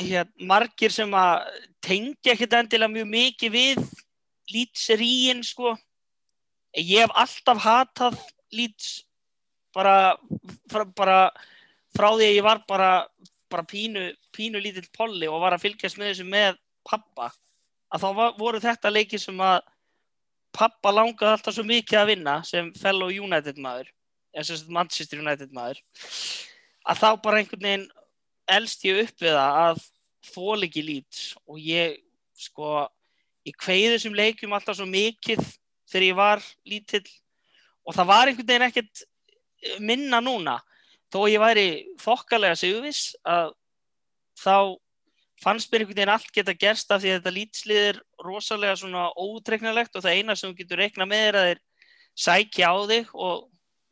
[0.00, 1.50] hér, margir sem að
[1.84, 3.84] tengja ekkert endilega mjög mikið við
[4.54, 5.76] lýtseríin sko.
[6.76, 8.18] Ég hef alltaf hatað
[8.54, 9.02] lýts
[9.74, 10.16] bara,
[10.70, 11.18] fra, bara
[11.94, 12.90] frá því að ég var bara,
[13.50, 17.30] bara pínu, pínu lítill polli og var að fylgjast með þessu með pappa
[17.90, 19.60] að þá var, voru þetta leiki sem að
[20.56, 23.90] pappa langaði alltaf svo mikið að vinna sem fellow United maður
[24.34, 25.82] eða sem sagt Manchester United maður
[26.90, 27.88] að þá bara einhvern veginn
[28.50, 29.84] elst ég upp við það að
[30.30, 32.00] þól ekki lít og ég
[32.40, 32.88] sko
[33.46, 35.40] ég kveiði þessum leikjum alltaf svo mikið
[35.90, 37.06] þegar ég var lítill.
[37.86, 39.04] Og það var einhvern veginn ekkert
[39.82, 40.58] minna núna
[41.10, 41.66] þó ég væri
[42.00, 43.54] þokkalega sigurviss að
[44.40, 44.54] þá
[45.40, 49.06] fannst mér einhvern veginn allt geta gerst af því að þetta lítslið er rosalega svona
[49.16, 51.62] óutreiknalegt og það eina sem þú getur reikna með er að þeir
[52.20, 53.48] sækja á þig og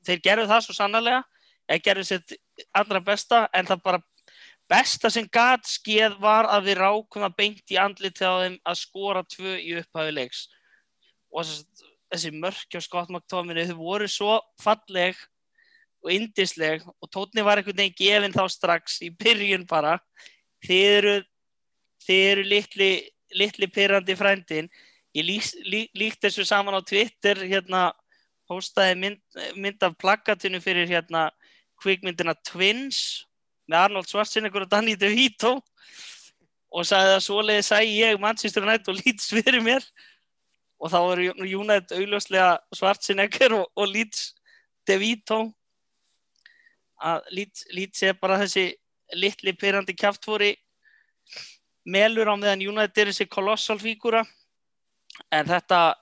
[0.08, 1.24] þeir gerðu það svo sannarlega.
[1.68, 2.36] Eða gerðu sitt
[2.76, 4.02] allra besta en það bara
[4.68, 8.80] besta sem gat skeð var að við rákum að beint í andlit á þeim að
[8.82, 10.44] skora tvö í upphæðu leiks.
[11.32, 15.16] Og þessi, mörkja skottmaktóminu þau voru svo falleg
[16.04, 19.98] og indisleg og tótni var einhvern veginn gefin þá strax í byrjun bara.
[20.64, 21.16] Þið eru
[22.08, 22.90] þið eru litli,
[23.36, 24.70] litli pyrrandi frændin
[25.16, 27.90] ég lík, lík, líkt þessu saman á Twitter hérna
[28.48, 29.22] postaði mynd,
[29.56, 31.28] mynd af plakatinu fyrir hérna
[31.82, 33.26] kvikmyndina Twins
[33.68, 35.58] með Arnold Schwarzenegger og Danny DeVito
[36.68, 39.84] og sagði að svoleiði sæði ég Manchester United og Leeds fyrir mér.
[40.78, 44.32] Og þá eru United augljóslega Schwarzenegger og, og Leeds
[44.86, 45.40] DeVito.
[46.98, 48.70] Að Leeds, Leeds er bara þessi
[49.16, 50.52] litli pyrrandi kjáftfóri
[51.88, 54.24] melur á meðan United er þessi kolossal fígúra.
[55.34, 55.96] En þetta,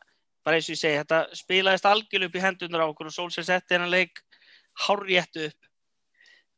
[0.44, 3.48] bara eins og ég segi þetta spilaðist algjörl upp í hendunar á okkur og Solskjaer
[3.48, 4.20] setti hennar leik
[4.86, 5.70] hárjéttu upp.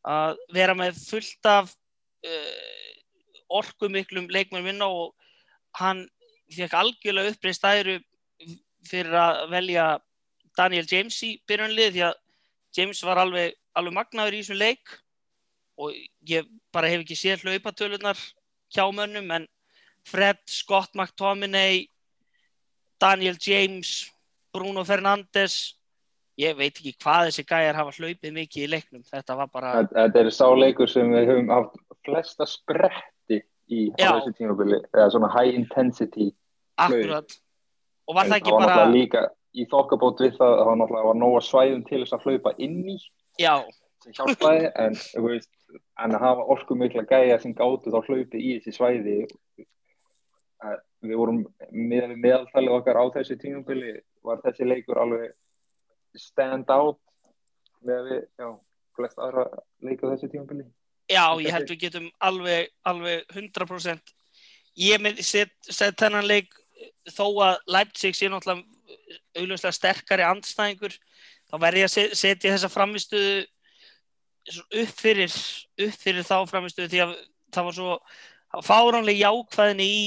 [0.09, 1.73] Að vera með fullt af
[2.27, 2.93] uh,
[3.61, 5.13] orkumiklum leikmenn vinna og
[5.79, 6.07] hann
[6.55, 7.99] fekk algjörlega uppreist æru
[8.89, 9.89] fyrir að velja
[10.57, 12.17] Daniel James í byrjunlið því að
[12.79, 14.97] James var alveg, alveg magnaður í þessum leik.
[15.79, 15.95] Og
[16.27, 18.19] ég bara hef ekki séð hlaupatölunar
[18.75, 19.49] hjá mönnum en
[20.09, 21.87] Fred, Scott McTominay
[23.01, 24.09] Daniel James
[24.53, 25.79] Bruno Fernandes
[26.39, 29.03] ég veit ekki hvað þessi gæjar hafa hlaupið mikið í leiknum.
[29.07, 34.35] Þetta var bara Þetta er sáleikur sem við höfum haft flesta spretti í á þessu
[34.39, 36.31] tímabili eða svona high intensity
[36.79, 37.35] akkurat.
[38.09, 39.25] Og var það ekki var bara náttúrulega líka
[39.59, 42.81] í þokkabót við það það var náttúrulega var nóga svæðum til þess að hlaupa inn
[42.95, 42.97] í
[43.41, 43.55] já,
[44.05, 48.55] sem hjálpaði en, veist, en að hafa orku mikla gæja sem gátu þá hlaupið í
[48.59, 49.17] þessi svæði
[51.05, 53.93] við vorum með meðaltalið okkar á þessi tímabili
[54.27, 55.35] var þessi leikur alveg
[56.19, 56.99] stand out
[57.87, 58.49] með við, já,
[58.99, 59.45] flest aðra
[59.87, 60.65] leika á þessi tímabili.
[61.09, 64.11] Já, ég held við getum alveg, alveg 100%
[64.83, 66.51] ég með set, set þennan leik
[67.15, 68.67] þó að Leipzig sé náttúrulega
[69.39, 70.99] augljóslega sterkari andstæðingur
[71.49, 73.47] þá verði ég að se- setja þessa framistuðu
[74.57, 75.35] upp fyrir,
[75.85, 77.15] upp fyrir þá framistuðu því að
[77.55, 77.97] það var svo
[78.49, 80.05] það var fáránleg jákvæðinni í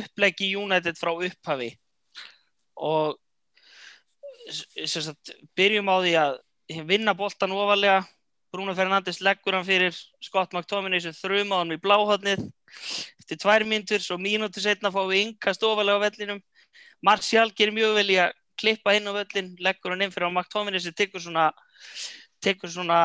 [0.00, 1.72] uppleggi United frá upphafi.
[2.80, 3.18] Og
[4.86, 6.38] sagt, byrjum á því að
[6.88, 8.04] vinna boltan ofalega
[8.50, 12.42] Bruno Fernandes leggur hann fyrir Scott McTominay sem þrjum á hann í bláhotnið
[13.20, 16.40] eftir tvær mínútur svo mínútur setna fáum við yngast ofalega á vellinum.
[17.02, 20.34] Martial gerir mjög vel í að klippa inn á völlin leggur hann inn fyrir á
[20.34, 21.50] McTominay sem tekur svona
[22.40, 22.98] tekur svona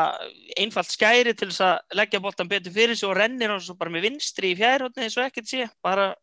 [0.60, 3.92] einfalt skæri til þess að leggja boltan betur fyrir sig og rennir hann svo bara
[3.94, 5.68] með vinstri í fjærhóttni eins og ekkert sé.
[5.84, 6.14] Bara,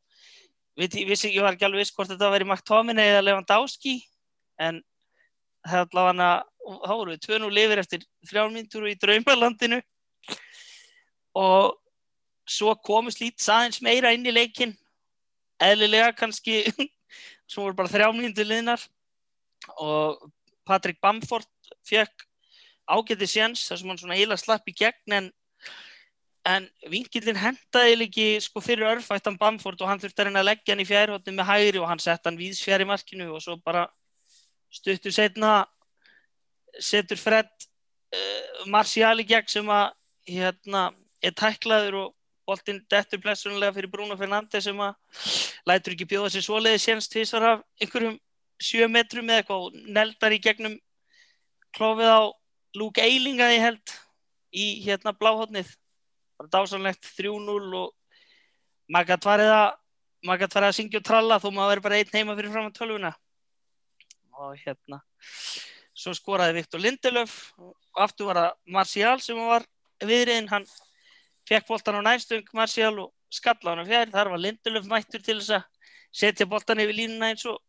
[0.81, 3.99] ég, vissi, ég var ekki alveg viss hvort þetta væri McTominay eða Lewandowski
[4.63, 4.81] en
[5.67, 6.31] það er allavega
[6.63, 9.81] þá voru við tvönu lifir eftir þrjár mínútur í draumalandinu.
[11.39, 11.79] Og
[12.49, 14.75] svo komust lítið aðeins meira inn í leikin
[15.63, 16.65] eðlilega kannski
[17.51, 18.83] svo voru bara þrjár mínútur liðnar.
[19.79, 20.31] Og
[20.67, 21.49] Patrick Bamford
[21.87, 22.27] fekk
[22.89, 25.29] ágæti séns þar sem hann svona heila slapp í gegn en,
[26.49, 30.75] en vingillin hendaði líki sko fyrir örfættan Bamford og hann þurfti að reyna að leggja
[30.75, 33.59] hann í fjærhóttin með hægri og hann sett hann víðs fjær í markinu og svo
[33.63, 33.87] bara
[34.73, 35.63] stuttu setna
[36.81, 39.93] setur Fred uh, Martial í gegn sem að
[40.29, 40.89] hérna
[41.23, 42.11] er tæklaður og
[42.49, 44.95] boltinn dettur blessunlega fyrir Bruno Fernandes sem að
[45.69, 48.19] lætur ekki bjóða sér svoleiði séns tvisar af einhverjum
[48.63, 50.75] sjö metrum eða eitthvað og neldar í gegnum
[51.77, 52.23] klófið á
[52.79, 53.95] Luke Eiling að ég held
[54.53, 55.73] í hérna bláhóttnið
[56.39, 57.93] bara dásanlegt 3-0 og
[58.93, 59.69] maður gætt farið að
[60.23, 62.71] maður gætt farið að syngja og tralla þó maður verið bara einn heima fyrir fram
[62.71, 63.13] á tölvuna.
[64.43, 65.03] Og hérna
[65.93, 69.67] svo skoraði Viktor Lindelöf og aftur var það Marcial sem var
[70.03, 70.65] viðriðin, hann
[71.49, 75.39] fekk boltan á næstung Marcial og skalla hann á fjær, þar var Lindelöf mættur til
[75.39, 75.69] þess að
[76.13, 77.61] setja boltan yfir línuna eins og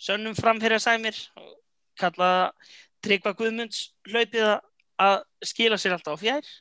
[0.00, 1.52] sönnum fram fyrir að sæmir og
[2.00, 2.50] kallaða
[3.06, 4.48] Tryggva Guðmunds hlaupið
[5.02, 5.16] að
[5.46, 6.52] skila sér alltaf á fjær.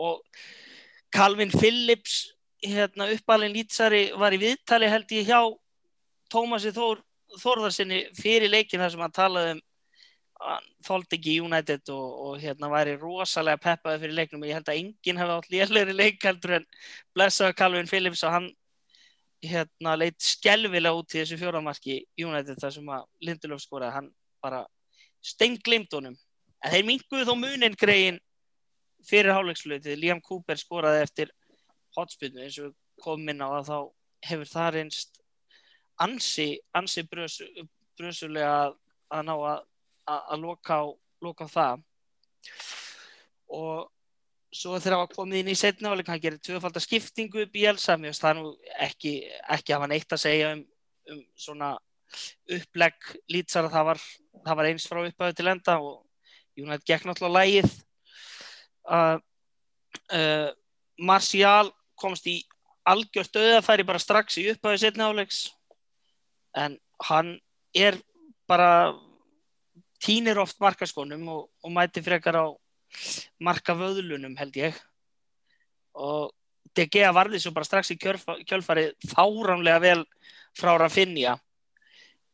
[0.00, 0.20] Og
[1.14, 2.32] Calvin Phillips
[2.64, 5.40] hérna, uppalinn lýtsari var í viðtali held ég hjá
[6.30, 7.00] Tómasi Þór,
[7.40, 9.66] Þórðarsinni fyrir leikin þar sem hann talaði um
[10.86, 14.44] þóldi ekki United og, og hérna væri rosalega peppaði fyrir leiknum.
[14.44, 16.66] Og ég held að enginn hefði átt lélæri leik heldur en
[17.16, 18.48] blessaði Calvin Phillips og hann
[19.44, 23.96] hérna leitt skelvilega út í þessu fjóramarki United þar sem að Lindelöf skoraði.
[23.98, 24.64] Hann bara
[25.24, 26.16] stenglimt honum.
[26.64, 28.20] En þeir minguðu þó munin greiðin
[29.06, 31.32] fyrir hálagsflötið Liam Cooper skoraði eftir
[31.96, 33.78] hotspinnu eins og við komum inn á að þá
[34.28, 35.20] hefur það reynst
[36.00, 37.38] ansi, ansi brös,
[37.98, 38.76] brösulega að,
[39.12, 39.62] að ná að,
[40.04, 40.84] að, að loka, á,
[41.24, 41.86] loka á það.
[43.50, 43.88] Og
[44.50, 47.66] svo þegar það var komið inn í setna og hann gerir tvöfaldar skiptingu upp í
[47.70, 47.96] Elsa.
[47.96, 48.52] Mér finnst það nú
[48.86, 49.14] ekki,
[49.56, 50.64] ekki hafa neitt að segja um,
[51.14, 51.74] um svona
[52.56, 54.04] upplegg lýtsar að það var,
[54.46, 55.98] það var eins frá upphæðu til enda og
[56.58, 57.70] Júnætt gekk náttúrulega lægið
[58.90, 59.16] uh,
[60.12, 60.48] uh,
[60.98, 61.70] Marcial
[62.00, 62.40] komst í
[62.90, 65.44] algjört auðafæri bara strax í upphæðu setna álegs
[66.58, 67.36] en hann
[67.76, 67.96] er
[68.50, 68.92] bara
[70.02, 72.46] týnir oft markaskónum og, og mæti frekar á
[73.38, 74.78] marka vöðlunum held ég.
[75.94, 76.32] Og
[76.74, 80.02] DG varði svo bara strax í kjölfarið fáránlega vel
[80.56, 81.36] frá Rafinha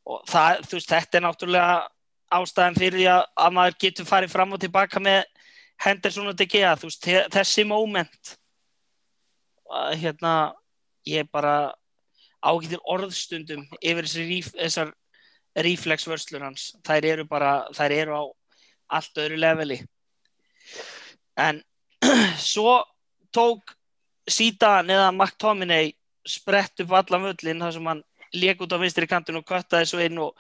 [0.07, 1.77] og það, þú veist, þetta er náttúrulega
[2.37, 5.25] ástæðan fyrir því að, að maður getur farið fram og tilbaka með
[5.85, 8.37] Henderson og DG, þú veist, þessi moment.
[9.99, 10.35] Hérna
[11.07, 11.75] ég bara
[12.47, 14.93] ágættir orðstundum yfir ríf, þessar
[15.67, 18.25] reflexvörslur hans, þær eru bara þær eru á
[18.99, 19.81] allt öðru leveli.
[21.37, 21.63] En
[22.53, 22.79] svo
[23.35, 23.75] tók
[24.29, 25.95] síðan eða McTominay
[26.27, 28.03] sprett upp allan völlin þar sem hann
[28.37, 30.37] leik út á vinstri kantinu og köttaði svo inn og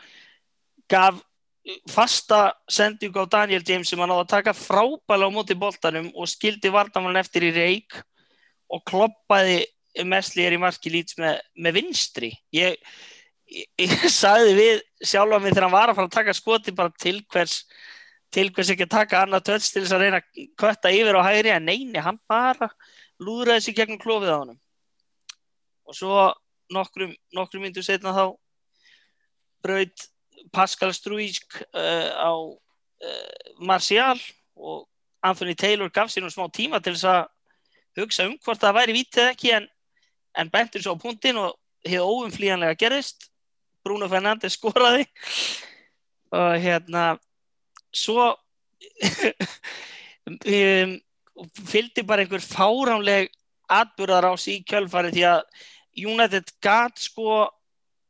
[0.91, 1.19] gaf
[1.91, 6.31] fasta sendingu á Daniel James sem hann áði að taka frábæla á móti boltanum og
[6.31, 7.99] skildi vardamann eftir í reik
[8.71, 9.65] og kloppaði
[10.07, 12.31] mestlýjar í marki lýts með, með vinstri.
[12.55, 12.77] Ég,
[13.51, 16.95] ég, ég sagði við sjálfa mig þegar hann var að fara að taka skoti bara
[17.03, 17.63] til hvers
[18.35, 21.23] til hvers ekki að taka annað tötts til þess að reyna að kvötta yfir á
[21.29, 22.69] hægri en neini, hann bara
[23.23, 24.57] lúðraði sér gegnum klófið á hann
[25.87, 26.17] og svo
[26.73, 28.25] nokkrum, nokkrum myndu setna þá
[29.65, 30.07] braut
[30.53, 34.19] Pascal Struísk uh, á uh, Marcial
[34.57, 34.87] og
[35.27, 37.23] Anthony Taylor gaf sér nú smá tíma til þess að
[38.01, 39.69] hugsa um hvort það væri vítið ekki en,
[40.37, 43.31] en bentur svo á punktinn og hefði óumflíjanlega gerðist.
[43.87, 45.07] Bruno Fernandes skoraði.
[46.35, 47.05] Og hérna
[47.95, 48.33] svo
[50.27, 50.97] um,
[51.71, 53.31] fylgdi bara einhver fáránleg
[53.71, 55.41] atbyrðar á sí kjölfari því að
[55.97, 57.47] United gat sko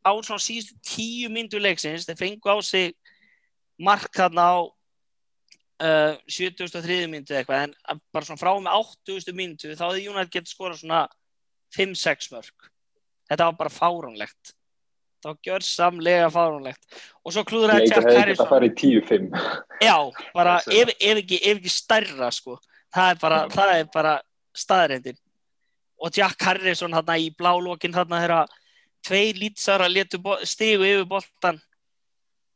[0.06, 2.94] á svona síðustu tíu myndu leiksins, þeir fengu á sig
[3.78, 9.88] mark þarna á uh, 73 myndu eitthvað en bara svona frá með 80 myndu þá
[9.88, 11.02] hefði United getið skora svona
[11.76, 12.70] 5-6 mörg
[13.30, 14.54] þetta var bara fáránlegt.
[15.24, 16.98] Það var gjörsamlega fáránlegt.
[17.24, 18.42] Og svo klúður að Jack Harrison.
[18.44, 19.30] það fær í 10-5
[19.82, 19.96] já,
[20.36, 22.58] bara ef, ef, ekki, ef ekki stærra sko.
[22.94, 24.16] Það er bara, bara
[24.56, 25.18] staðrindin
[25.96, 28.54] og Jack Harrison hérna í blálókin hérna þegar
[29.06, 31.60] tvei lýtsar að letu stigu yfir boltan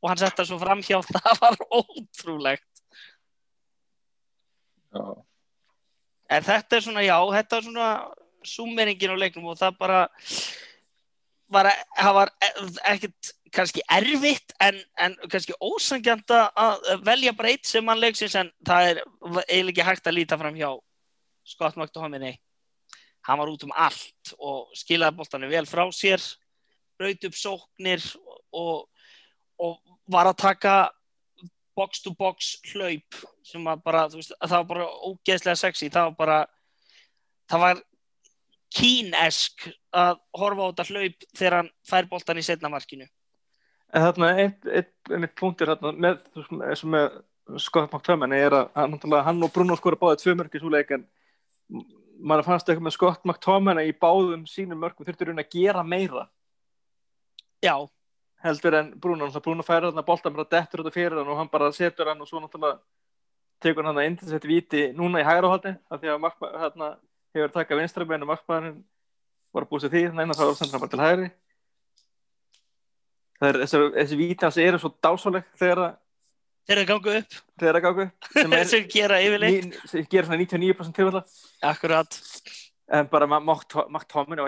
[0.00, 0.98] og hann setta svo fram hjá.
[1.12, 2.66] Það var ótrúlegt.
[4.90, 5.04] Já.
[6.34, 7.90] en þetta er svona já, þetta er svona
[8.46, 10.00] summeringin á leiknum og það bara
[11.50, 12.32] var, það var
[12.90, 18.50] ekkert kannski erfitt en, en kannski ósangjant að velja bara eitt sem mann leiksins en
[18.66, 19.02] það er
[19.46, 20.70] eiginlega ekki hægt að líta fram hjá
[21.46, 22.38] Scott McTominay
[23.30, 26.22] hann var út um allt og skilaði bóltanum vel frá sér
[27.00, 28.02] raut upp sóknir
[28.52, 28.88] og,
[29.60, 29.78] og
[30.10, 30.74] var að taka
[31.78, 36.18] box to box hlaup sem var bara, veist, það var bara ógeðslega sexy, það var
[36.18, 36.40] bara
[37.50, 37.80] það var
[38.70, 43.08] kínesk að horfa á þetta hlaup þegar hann fær boltan í setnamarkinu
[43.90, 46.20] En þarna, eitt, eitt, eitt punktir þarna með,
[46.54, 47.06] með, með
[47.58, 48.92] Scott McTominay er að hann,
[49.26, 50.70] hann og Bruno skora báðið tvö mörg í svo
[52.22, 56.26] mann fannst eitthvað með Scott McTominay í báðum sínum mörgum þurftur hún að gera meira.
[57.64, 57.74] Já.
[58.40, 61.50] Heldur en Bruno, Bruno færa þarna boltan bara dettur út af fyrir hann og hann
[61.52, 62.78] bara setur hann og svo náttúrulega
[63.60, 66.88] tekur hann að að setja viti núna í hægra hótti af því að markma, hérna,
[67.36, 68.78] hefur takkað vinstramenn og markmaðurinn
[69.52, 71.30] var að búið sér því neina þá sendur hann bara til hægri.
[73.40, 75.99] Það er þessi, þessi vítans eru svo dásaleg þegar að
[76.70, 77.36] þeir eru gangu upp.
[77.58, 79.66] Þegar að gáku sem er sem gera yfirleitt.
[79.66, 81.22] ný, sem gera svona 99% tilfella.
[81.66, 82.18] Akkurat.
[82.90, 84.42] En bara makt tómin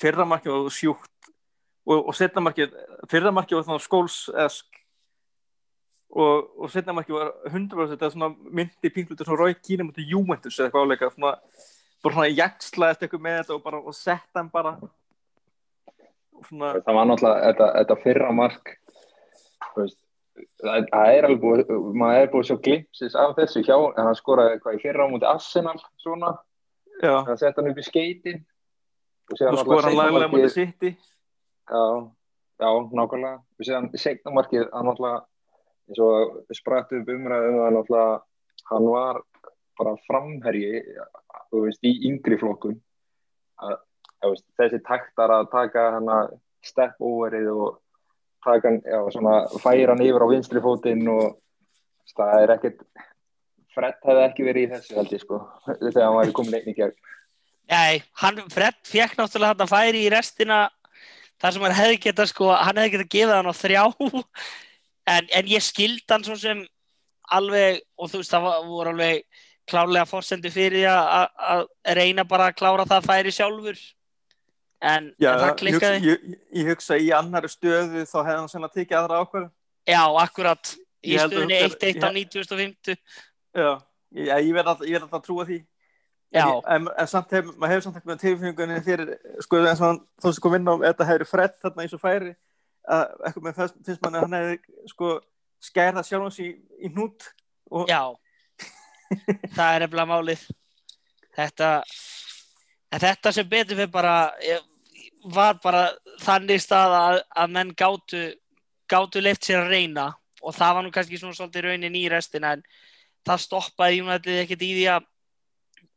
[0.00, 1.32] fyrra markið var sjúkt.
[1.88, 2.76] Og, og setna markið
[3.10, 4.80] fyrra markið var svona skólsesk.
[6.10, 10.56] Og, og setna markið var 100% þetta svona myndi pinglutur svona rauð kína mútið Juventus
[10.58, 11.36] eða eitthvað áleika svona,
[12.02, 14.72] bara svona jakslaðist eitthvað með þetta og bara og setta hann bara.
[16.40, 18.72] Og svona það var náttúrulega þetta, þetta fyrra mark
[19.68, 20.00] þú veist
[20.60, 23.62] það er alveg búið, maður er búið svo glimpsis af þessu.
[23.66, 26.32] Hjá, en hann skoraði eitthvað í fyrra á mútið Arsenal svona,
[27.00, 28.40] það sett hann upp í skeitin
[29.30, 30.94] og og skor hann laglega mútið City.
[31.70, 31.84] Já,
[32.60, 33.36] já, nákvæmlega.
[33.58, 35.20] Við séðan segnamarkið, hann náttúrulega,
[35.90, 38.16] eins og sprættu upp umræðum, hann náttúrulega,
[38.72, 39.20] hann var
[39.80, 40.82] bara framherji,
[41.50, 42.80] þú veist, í yngri flokkun.
[43.62, 43.76] Að,
[44.26, 46.34] veist, þessi taktar að taka hann að
[46.66, 47.78] step overið og
[48.44, 51.38] taka hann, já, svona, færa hann yfir á vinstri fótinn og
[52.16, 52.82] það er ekkert,
[53.70, 55.36] Fred hefði ekki verið í þessu held ég, sko,
[55.78, 56.96] þegar hann væri komin einn í gegn.
[57.70, 60.64] Nei, hann, Fred fekk náttúrulega þetta færi í restina
[61.40, 63.84] þar sem hann hefði geta sko, hann hefði geta gefið hann á þrjá
[65.14, 66.64] en, en ég skild hann svo sem
[67.30, 69.22] alveg, og þú veist það voru alveg
[69.70, 73.78] klárlega fórsendi fyrir að- að að reyna bara að klára það færi sjálfur
[74.80, 76.22] en, já, en það ég, hugsa, klikkaði ég,
[76.60, 79.48] ég hugsa í annari stöðu þá hefði hann sennilega tekið aðra ákveð
[79.90, 80.72] Já, akkurat,
[81.04, 82.96] í Ég stöðunni hugsa- 1-1 á ég- 9050
[83.56, 83.70] já,
[84.40, 85.58] ég verð að, ég verð að trúa því.
[86.30, 89.08] Já, en, en, samt hef, maður hefur samt ekki með tilfengunni fyrir,
[89.42, 92.02] sko, eins og hann þú sem kom inn á, þetta hefur frett þarna eins og
[92.04, 92.30] færi
[92.86, 94.58] að eitthvað með fyrst, finnst manni að hann hefði,
[94.92, 95.08] sko,
[95.70, 96.48] skærða sjálfans í,
[96.86, 97.26] í hnút
[97.70, 98.02] og, já.
[99.56, 100.44] Það er eftir málið.
[101.34, 101.70] Þetta
[102.94, 104.62] en þetta sem betur fyrir bara eh,
[105.24, 105.88] var bara
[106.22, 108.22] þannig stað að, að menn gátu
[108.90, 110.06] gátu leift sér að reyna.
[110.40, 112.62] Og það var nú kannski svona svolítið raunin í restina en
[113.28, 115.08] það stoppaði United ekkert í því að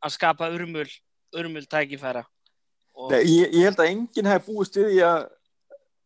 [0.03, 0.88] að skapa urmul
[1.34, 2.26] urmul tækifæra.
[3.09, 5.21] Nei, ég, ég held að enginn hefði búist við því að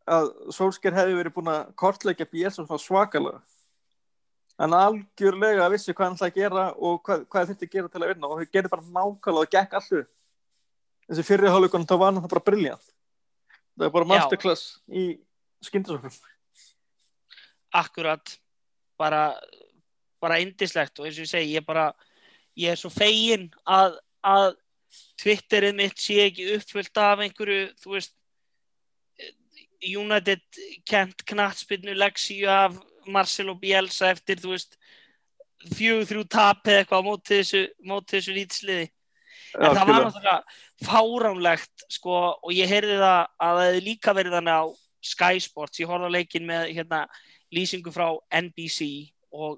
[0.08, 3.42] að Solskjær hefði verið búin að kortleggja Bielsa svona svakalega.
[4.58, 8.14] En algjörlega vissi hvað hann ætlaði að gera og hvað, hvað þetta gera til að
[8.14, 10.00] vinna og þau gerði bara nákvæmlega og gekk allu
[11.08, 12.88] þessi fyrri hálfleikunum þá var hann það bara briljant
[13.78, 14.12] það er bara Já.
[14.14, 15.06] masterclass í
[15.66, 16.18] skyndisöfnum
[17.78, 18.40] akkurat.
[18.98, 19.38] Bara,
[20.22, 21.92] bara indislegt og eins og ég segi, ég bara
[22.58, 24.56] ég er svo fegin að, að
[25.20, 28.14] Twitterið mitt sé ekki uppfullt af einhverju, þú veist
[29.84, 30.42] United
[30.88, 34.78] kent knattspinnu leksíu af Marcelo Bielsa eftir, þú veist
[35.76, 38.88] fjögur þrjú tap eða eitthvað á móti þessu, móti þessu lýtsliði
[39.58, 40.40] en það var náttúrulega
[40.86, 44.66] fáránlegt sko, og ég heyrði það að það hefði líka verið þannig á
[45.08, 47.06] Sky Sports, ég horfði á leikin með hérna,
[47.54, 48.08] lýsingu frá
[48.42, 48.88] NBC
[49.32, 49.58] og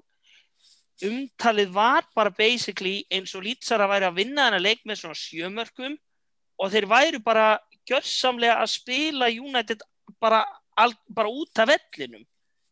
[1.04, 5.18] umtalið var bara basically eins og lýtsar að væri að vinna þennan leik með svona
[5.18, 5.96] sjömörkum
[6.60, 7.46] og þeir væru bara
[7.88, 9.84] gjörsamlega að spila United
[10.20, 10.42] bara,
[10.76, 12.26] al, bara út af vellinum.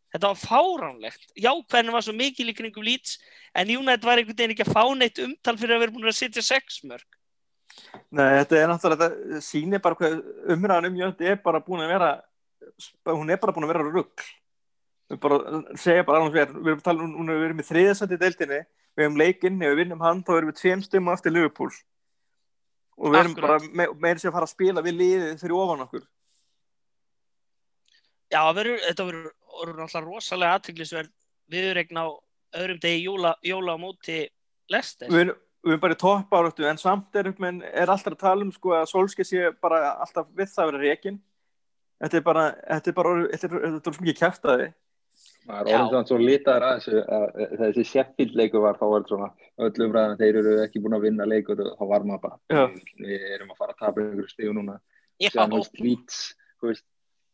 [0.09, 1.27] Þetta var fáránlegt.
[1.37, 3.17] Já, hvernig var svo mikil í kringum lýts
[3.53, 6.21] en United var einhvern veginn ekki að fá neitt umtal fyrir að vera búin að
[6.21, 7.18] setja sex mörg
[8.09, 10.19] Nei, þetta er náttúrulega, þetta sýnir bara hvað
[10.55, 12.11] umræðan um Jöndi er bara búin að vera
[13.09, 14.25] hún er bara búin að vera rugg
[15.09, 18.59] við bara segja bara alveg við erum talað um, hún hefur verið með þriðasætti deildinni
[18.99, 21.71] við hefum leikinn, ef við vinnum hann þá erum við tveim stumma eftir Liverpool.
[22.99, 25.85] Og við erum bara me meira sér að fara að spila við liðið fyrir ofan
[25.85, 26.07] okkur.
[28.29, 29.29] Já, verður, þetta verður
[29.79, 31.13] náttúrulega rosalega aðteglisverð
[31.49, 32.05] viðregn á
[32.59, 34.19] öðrum degi jóla, jóla á móti
[34.69, 35.09] Lester.
[35.09, 38.21] við erum, við erum bara í topp áratu en samt er, menn, er alltaf að
[38.21, 41.17] tala um sko, að Solskjaer sé bara alltaf við það að vera reikin
[41.99, 44.69] þetta er bara þetta er bara, þetta er, þetta er mikið kæftæði
[45.49, 45.75] Það er Já.
[45.79, 47.23] orðin svona svo litaður að þessu að
[47.59, 49.29] þessi Sheffield leikur var þá var þetta svona
[49.65, 52.67] öllum ræðan þeir eru ekki búin að vinna leikur og þá var maður bara
[52.99, 54.75] við erum að fara að tapa einhverju stíu núna.
[55.19, 56.19] Já, sem þú veist Leeds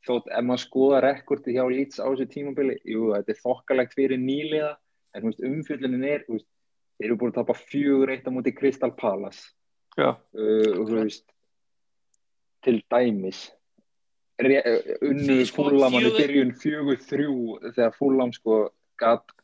[0.06, 4.22] þótt ef maður skoða rekordi hjá Leeds á þessu tímabili jú, þetta er þokkalegt fyrir
[4.22, 4.72] nýliða
[5.18, 6.50] en umfjöllunin er þú veist,
[6.96, 9.52] þeir eru búin að tapa fjögur eitt á móti Crystal Palace.
[9.96, 11.28] Já, uh, og þú veist
[12.66, 13.46] til dæmis
[14.41, 17.38] uh, sko, fúlam hann í byrjun fjögur þrjú
[17.70, 18.66] þegar fúlam sko
[19.00, 19.36] gatt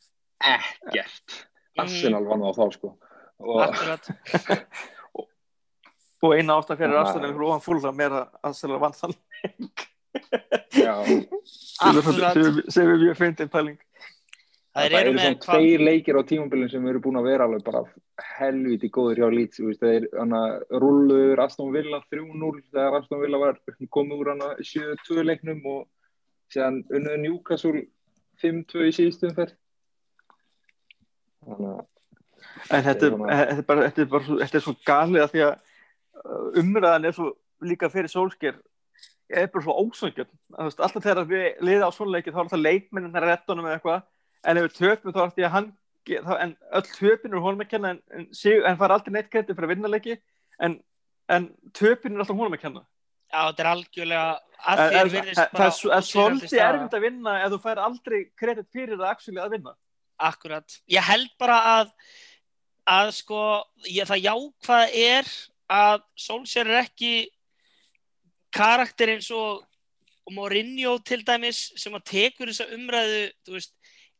[0.41, 1.45] ekkert.
[1.79, 2.95] Arsenal vann á þá sko.
[3.41, 4.09] Og akkurat.
[6.21, 7.01] og eina ástæð fyrir Já.
[7.01, 9.15] afstæðan fyrir ofan fúlra meira að selja vann þann
[10.75, 10.93] já,
[12.69, 13.79] sem er mjög fyndin pæling
[14.71, 17.81] Það það eru svona tveir leikir á tímambilin sem eru búin að vera alveg bara
[18.37, 20.41] helviti góður hjá Leeds þeir hana,
[20.71, 23.59] rulluður Aston Villa 3-0 þegar Aston Villa var
[23.91, 25.81] komið úr hana 7-2 leiknum og
[26.53, 27.83] síðan unnuðu Newcastle
[28.43, 29.51] 5-2 í síðustum að
[32.71, 35.23] En þetta er, Svona- þetta er bara, þetta er bara svo, þetta er svo galið
[35.25, 35.53] að því að
[36.21, 37.27] uh, umræðan er svo
[37.61, 38.55] líka fyrir sólsker
[39.31, 43.15] er bara svo ósöngjöld alltaf þegar við liða á svona leiki þá er alltaf leikmennin
[43.15, 44.01] að rettunum eða eitthvað
[44.47, 45.67] en ef við töpum þá er því að hann
[46.25, 48.25] þá, en öll töpin er honum að kenna en, en,
[48.71, 50.15] en fara aldrei neitt kredit fyrir að vinna leiki
[50.65, 50.79] en,
[51.29, 51.45] en
[51.77, 52.81] töpin er alltaf honum að kenna.
[53.31, 54.23] Já, þetta er algjörlega
[54.71, 57.79] að þér virðist það bara er svo- er svolítið erfitt að vinna ef þú fær
[57.85, 59.75] aldrei kredit fyrir það actually að vinna.
[60.21, 60.75] Akkurat.
[60.91, 61.93] Ég held bara að,
[62.91, 63.39] að sko,
[63.87, 65.31] ég, það jákvæða er
[65.71, 67.13] að Solskjaer er ekki
[68.51, 69.63] karakter eins og
[70.31, 73.73] Mourinho til dæmis sem að tekur þessa umræðu þú veist,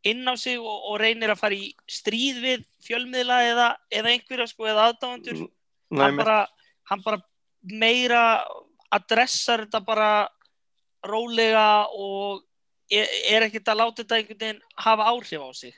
[0.08, 4.48] inn á sig og, og reynir að fara í stríð við fjölmiðla eða, eða einhverja
[4.50, 5.44] sko eða aðdáðandur.
[6.02, 6.22] Hann
[6.92, 7.22] hann bara
[7.62, 8.24] meira
[8.92, 10.12] adressar þetta bara
[11.08, 12.42] rólega og
[12.92, 15.76] er, er ekkert að láta þetta einhvern veginn hafa áhrif á sig.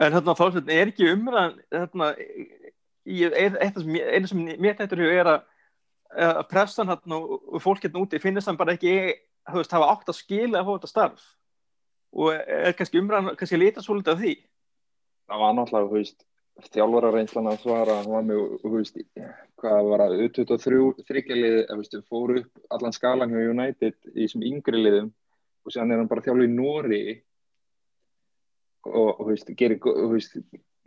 [0.00, 1.58] En þarna þá er ekki umræðan
[3.04, 5.44] eitt af sem, einu sem mér þetta er að,
[6.30, 8.96] að pressan þarna og, fólk hérna úti finnist hann bara ekki
[9.52, 11.24] veist, hafa átt að skila að þetta starf
[12.12, 14.34] og er kannski umræðan kannski að lita svolítið af því?
[15.32, 16.24] Það var náttúrulega, þú veist,
[16.72, 18.98] þjálfara reynslan að svara, hann var með, þú veist,
[19.62, 24.46] hvað var að, 23 þryggjaliði, þú veist, fóru upp allan skalan hjá United í þessum
[24.50, 25.10] yngri liðum
[25.62, 27.02] og séðan er hann bara þjálfur í Nóri
[28.90, 29.80] og, þú veist, gerir,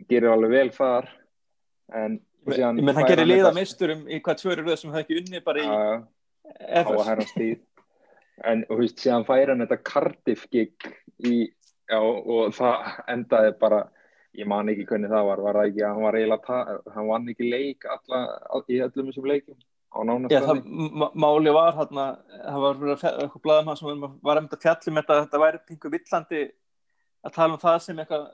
[0.06, 1.10] gerir alveg vel þar,
[1.96, 5.62] en menn fær gerir liða mesturum í hvað tvöru röð sem það ekki unni bara
[5.62, 7.58] í á að herra stíð
[8.44, 10.88] en þú veist, síðan færi hann þetta Cardiff gig
[11.24, 11.46] í,
[11.88, 13.86] já, og það endaði bara
[14.36, 16.58] ég man ekki hvernig það var, var það ekki hann var eiginlega,
[16.94, 18.22] hann vann ekki leik alla,
[18.52, 19.58] all, í öllum þessum leikum
[20.28, 20.58] Já, það
[21.16, 21.94] máli var það
[22.60, 26.40] var eitthvað blaðum hann sem var þetta fjallum þetta, þetta væri pingu villandi
[27.24, 28.26] að tala um það sem eitthvað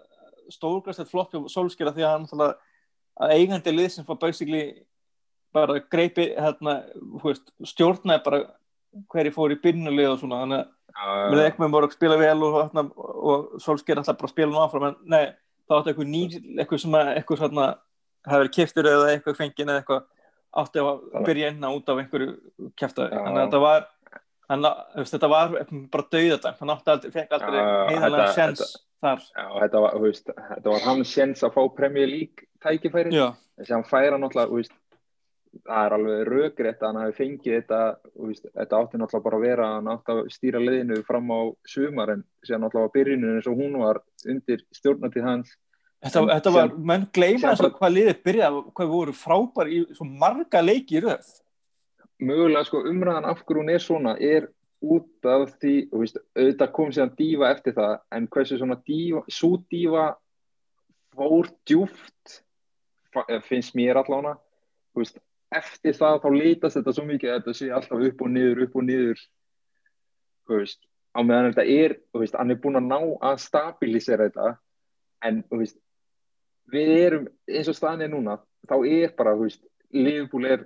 [0.50, 4.64] stórgræst flott og sólskera því að hann að eigandi lið sem fór basically
[5.54, 6.80] bara greipi hérna,
[7.68, 8.42] stjórnaði bara
[9.12, 10.64] hverju fór í byrnulið og svona þannig
[11.02, 14.52] að með eitthvað voru að spila vel og, hérna, og sólskera alltaf bara að spila
[14.52, 15.24] nú áfram en nei,
[15.68, 16.22] þá áttu eitthvað ný
[16.60, 17.68] eitthvað sem að eitthvað svona
[18.28, 20.04] hafi verið kiftur eða eitthvað fengin eða eitthvað
[20.62, 22.32] átti að byrja inn út af einhverju
[22.76, 23.22] kæftaði, Já.
[23.24, 23.86] þannig að þetta var
[24.52, 24.66] hann,
[25.08, 25.54] þetta var
[25.94, 29.22] bara dauðadæmt hann átti aldrei, fekk aldrei heiðanlega þetta- sjens þar.
[29.32, 33.14] Já, þetta var, veist, þetta var hans sjens að fá Premier League tækifæri.
[33.58, 34.52] En sem hann færa náttúrulega,
[35.60, 37.80] það er alveg rökrétt að hann hafi fengið þetta,
[38.26, 41.40] veist, þetta átti náttúrulega bara að vera að hann átti að stýra liðinu fram á
[41.68, 44.00] sumar en sem náttúrulega var byrjunin eins og hún var
[44.32, 45.52] undir stjórnatíð hans.
[46.02, 49.78] Þetta, þetta var, síðan- menn gleyma þess að hvað liðið byrjaði, hvað voru frábær í
[49.92, 51.30] svo marga leiki í röð.
[52.22, 54.48] Mögulega sko umræðan af hverju hún er svona er
[54.82, 59.56] út af því, veist, auðvitað kom síðan dífa eftir það, en hversu svona dífa, svo
[59.70, 60.06] dífa
[61.14, 62.40] fór djúft
[63.44, 64.38] finnst mér allána
[65.58, 68.76] eftir það þá lítast þetta svo mikið að þetta sé alltaf upp og niður, upp
[68.80, 69.22] og niður.
[70.48, 70.80] Þú veist,
[71.12, 72.98] á meðan þetta er, þú veist, hann er búin að ná
[73.30, 74.52] að stabilisera þetta
[75.28, 75.78] en, þú veist
[76.72, 78.38] við erum, eins og staðan er núna
[78.68, 80.62] þá er bara, þú veist, Liverpool er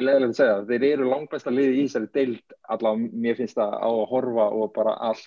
[0.00, 3.88] leðilegt að segja, þeir eru langbæsta liði í þessari deild, allavega mér finnst það á
[3.88, 5.26] að horfa og bara allt.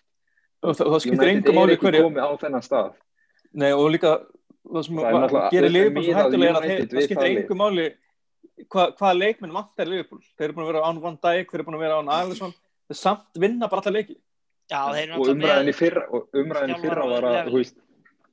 [0.66, 2.96] Og það, það skiptir engum ekki hverju komið á þennan stað.
[3.56, 4.16] Nei, og líka
[4.66, 6.66] það sem Það var- gerir Liverpool svo hættulega er að
[6.96, 7.86] það skiptir engum máli
[8.72, 10.22] hvað, hvað leikminn vantar Liverpool?
[10.36, 12.54] Þeir eru búin að vera án Van Dijk, þeir eru búin að vera án Alisson.
[12.90, 14.20] Þeir samt vinna bara alltaf leiki.
[14.72, 17.82] Já, þeir eru og umræðin í fyrra, og umræðin í fyrra var að, veist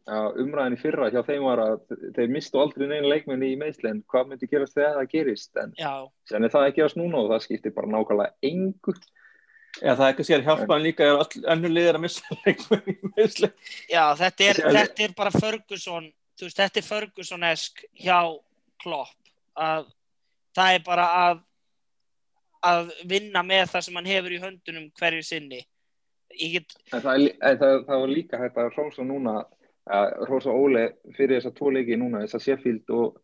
[0.03, 1.83] Já, umræðin í fyrra hjá þeim var að
[2.17, 5.61] þeir mistu aldrei neina leikmenni í meðsli en hvað myndi gerast þegar það gerist?
[5.63, 5.77] En
[6.43, 8.97] er það ekki að snúna og það skiptir bara nákvæmlega engu.
[9.81, 12.37] Já, það er ekki að sér hjálpa en líka er öll önnur liðir að missa
[12.45, 13.49] leikmenn í meðsli
[13.89, 18.19] já þetta, er, þetta er bara Ferguson þú veist, þetta er Ferguson-esk hjá
[18.83, 19.89] Klopp að
[20.57, 21.41] það er bara að
[22.63, 25.65] að vinna með það sem hann hefur í höndunum hverju sinni.
[26.33, 29.35] Get, en það, en það, það var líka hægt að hrósa núna
[29.93, 30.85] að hrósa Óle
[31.17, 33.19] fyrir þessa tvo leiki núna þessa Sheffield og,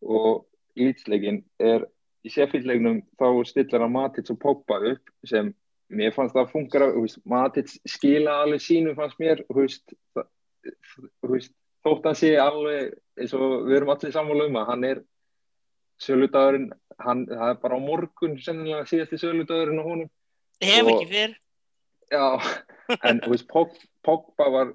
[0.00, 0.30] og
[0.78, 1.84] Leeds-leikin er
[2.24, 5.50] í Sheffield-leiknum þá stillar hann Matits og Pogba upp sem
[5.92, 6.86] mér fannst það funkar
[7.28, 11.52] Matits skila alveg sínu fannst mér þú veist,
[11.84, 15.04] þótt hann sé alveg eins og við erum allir sammála um að hann er
[16.02, 16.70] söludagurinn
[17.02, 20.10] hann, það er bara á morgun sennilega síðasti söludagurinn á honum.
[20.62, 21.36] Hef ekki fyrr.
[22.12, 22.26] Já,
[23.08, 24.74] en þú veist, Pog, Pogba var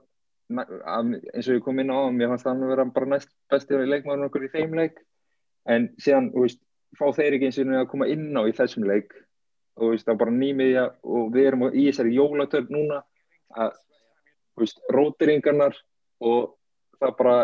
[0.50, 3.78] eins og ég kom inn á hann, mér fannst hann að vera bara næst besti
[3.78, 4.98] leikmaður okkur í þeim leik.
[5.70, 6.62] En síðan, þú veist,
[6.98, 9.14] fá þeir ekki eins og að koma inn á í þessum leik.
[9.78, 13.04] Og þú veist, það er bara nýmiðja og við erum í þessari jólatörn núna
[13.54, 13.78] að,
[14.56, 15.78] þú veist, rótiringarnar
[16.26, 16.56] og
[17.00, 17.38] það bara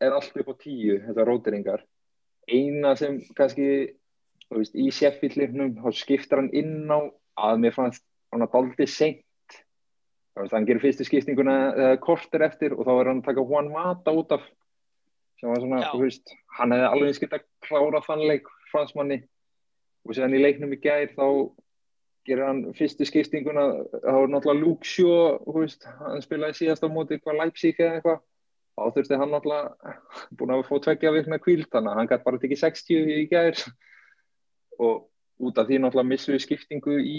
[0.00, 1.84] er allt upp á tíu, þetta rótiringar
[2.48, 3.66] eina sem kannski
[4.50, 7.00] veist, í seffillirnum þá skiptar hann inn á
[7.50, 9.26] að mér fannst hann að daldi seint.
[10.34, 13.46] Þú veist, hann gerir fyrstu skiptinguna uh, korter eftir og þá er hann að taka
[13.46, 14.46] Juan Mata út af
[15.40, 19.22] sem var svona, þú veist hann hefði alveg skilt að klára þann leik fransmanni.
[20.06, 21.26] Og séðan í leiknum í gær þá
[22.28, 27.16] gerir hann fyrstu skiptinguna þá er náttúrulega Shaw þú veist, hann spilaði síðast á móti
[27.16, 28.20] eitthvað Leipzig eða eitthvað
[28.80, 29.94] þá þurfti hann náttúrulega
[30.38, 33.62] búin að fá tveggja vikna kvíld þannig að hann gæti bara tekið 60 í gær.
[34.80, 34.94] Og
[35.44, 37.18] út af því náttúrulega missum við skiptingu í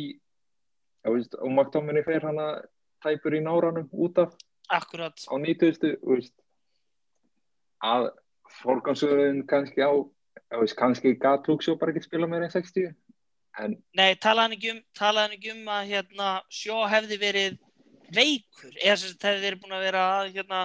[1.05, 2.65] og McTominay fer hann að
[3.01, 4.33] tæpur í náranum út af.
[4.71, 5.97] Akkurat, á 90.
[6.01, 6.35] þú veist,
[7.83, 8.11] að
[8.61, 9.91] forgansöðun kannski á
[10.61, 12.93] veist, kannski gat Luxjó bara ekki spila meira en 60
[13.59, 17.57] en nei, talaði hann ekki um talaði hann ekki um að hérna sjó hefði verið
[18.15, 18.73] veikur?
[18.79, 20.61] Eða sem þetta hefði verið búin að vera að hérna,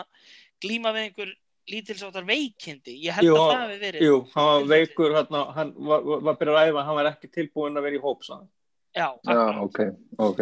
[0.63, 1.33] glíma við einhver
[1.67, 5.73] lítilsáttar veikindi, ég held Jú, að það hefði verið Jú, hann var veikur, hérna, hann
[5.89, 8.53] var, var, byrjað að æfa, hann var ekki tilbúin að vera í hóp, sagði hann.
[8.95, 9.81] já, já, ok,
[10.29, 10.41] ok.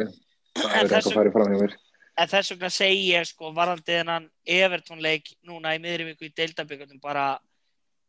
[0.54, 1.76] Það En er eitthvað farið fram hjá mér.
[2.22, 6.34] en þess vegna segi ég sko varandi þennan Everton leik núna í miðri viku í
[6.36, 7.24] deildabíkjum bara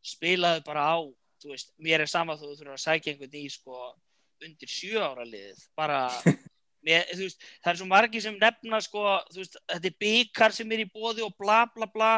[0.05, 0.97] spilaðu bara á
[1.41, 3.79] þú veist, mér er sama þú þurfur að sækja einhvern í sko
[4.45, 5.63] undir sjö ára liðið.
[5.77, 6.03] Bara
[6.86, 10.53] mér, þú veist, það er svo margi sem nefna sko, þú veist, þetta er byggar
[10.55, 12.11] sem er í bóði og bla bla bla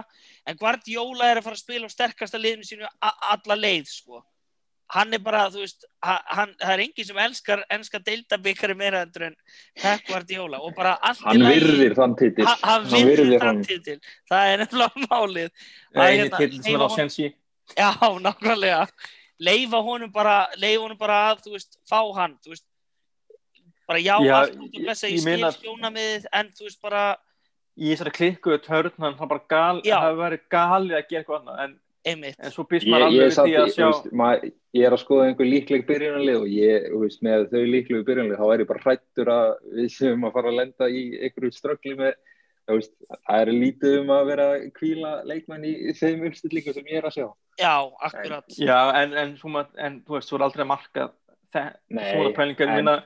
[0.46, 4.24] en Guardiola er að fara að spila á sterkasta liðinu sínu alla leið sko.
[4.96, 9.02] Hann er bara, þú veist, ha- hann, það er enginn sem elskar ennska deildabíkari meira
[9.04, 9.34] endur en
[9.76, 12.46] Pep Guardiola og bara allt í hann virðir þann titil.
[12.48, 13.98] Hann, hann virðir þann titil.
[14.32, 15.52] Það er nefnilega málið.
[15.92, 17.28] Að Einu hérna, til sem er á sensi.
[17.76, 17.90] já,
[18.24, 18.88] nákvæmlega.
[19.44, 21.44] Leifa honum bara, leifa honum bara að
[21.84, 22.64] fá hann þú veist,
[23.88, 27.06] bara já, Já, allt blessa ég- ég skil sjónamiðið en þú veist bara,
[27.78, 30.00] Í þessari klikkuðu törn, hann var bara gal, Já.
[30.00, 31.76] það hefði verið galið að gera eitthvað annað,
[32.08, 35.02] en, en svo býst maður alveg við því að sjá, veist, mað, ég er að
[35.04, 38.70] skoða einhver líkleg byrjunarlið og ég, þú veist, með þau líklegu byrjunarlið þá er ég
[38.72, 42.16] bara hrættur að við séum að fara að lenda í einhverju ströggli með
[42.68, 44.48] þú veist, það er lítið um að vera
[44.80, 47.28] kvíla leikmenn í þeim uppstillingum sem ég er að sjá.
[47.62, 47.76] Já,
[48.10, 48.58] akkurat.
[48.58, 51.06] Já, en, en, maður, en þú veist, þú er aldrei að marka
[51.54, 52.82] það, Nei, svona pælingar, en- en...
[52.82, 52.98] minna,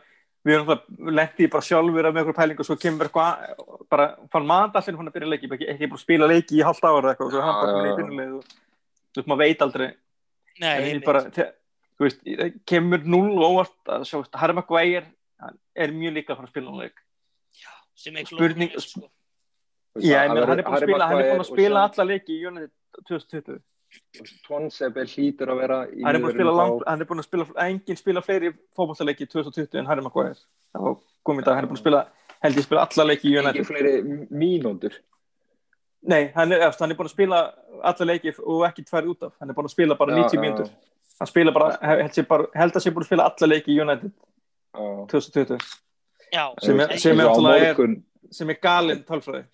[0.45, 3.51] við erum það lendið bara sjálfur með einhver pæling og svo kemur eitthvað,
[3.93, 7.11] bara fann maður hún að byrja leiki, ekki, ekki bara spila leiki í halvt ára
[7.13, 7.95] eitthvað, og svo hann bara Já, já, já.
[7.99, 8.43] byrjuleið og
[9.11, 9.87] þú veist, maður veit aldrei
[10.61, 11.05] Nei, ég einmitt.
[11.05, 11.51] bara, þe-
[11.97, 12.21] þú veist,
[12.71, 14.17] kemur null óvart að sjá,
[14.57, 15.05] Maguire
[15.41, 16.97] hann er mjög líka að fara að spila um leik
[18.01, 19.01] sem er spurning- sko.
[19.99, 22.45] Já, ég hann er búin að spila, hann er búin að spila alla leiki í
[22.47, 22.71] United
[23.07, 23.61] 2020
[24.47, 26.21] Twanseb er hlýtur að vera í hann er
[26.55, 30.35] langt, hann er búin að spila enginn spila fleiri fótballtaleiki í 2020 en Harry Maguire.
[30.75, 30.95] Það var
[31.27, 32.01] komið í dag, hann er búin að spila
[32.41, 33.93] held ég spila alla leiki í þá- ekki United fleiri
[34.31, 34.95] mínúndur
[36.01, 37.41] nei, hann er, eftir, hann er búin að spila
[37.83, 40.35] alla leiki og ekki tvær út af, hann er búin að spila bara Já, 90
[40.37, 40.41] já.
[40.41, 40.69] mínútur.
[41.21, 43.79] Hann spila bara, held, sé bara, held að sé búin að spila alla leiki í
[43.81, 45.07] United Já.
[45.11, 45.57] 2020
[46.33, 46.95] já, Sem er- er er-
[48.49, 49.45] er galinn tölfræði.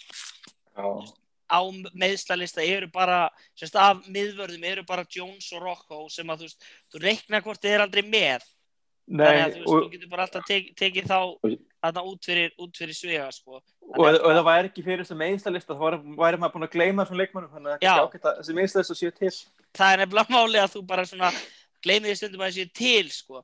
[0.78, 0.88] Já.
[1.48, 1.60] Á
[1.94, 6.70] meðslalista eru bara sérst, af miðvörðum eru bara Jones og Rocco sem að þú veist,
[6.94, 8.46] þú reikna hvort þið er aldrei með
[9.08, 11.20] þannig nei, að þú veist, og, þú getur bara alltaf tek, tekið þá
[11.88, 13.62] þarna út fyrir, fyrir svega sko.
[13.62, 15.84] og, Þannig ef það væri ekki fyrir þess að meðslalista þá
[16.20, 18.58] væri, maður búin að gleyma þessum leikmannum þannig að það er kannski ágætt að þessi
[18.58, 19.32] meðslalista séu til
[19.78, 21.32] það er nefnilega máli að þú bara svona
[21.86, 23.44] gleymið því stundum að það sé til sko.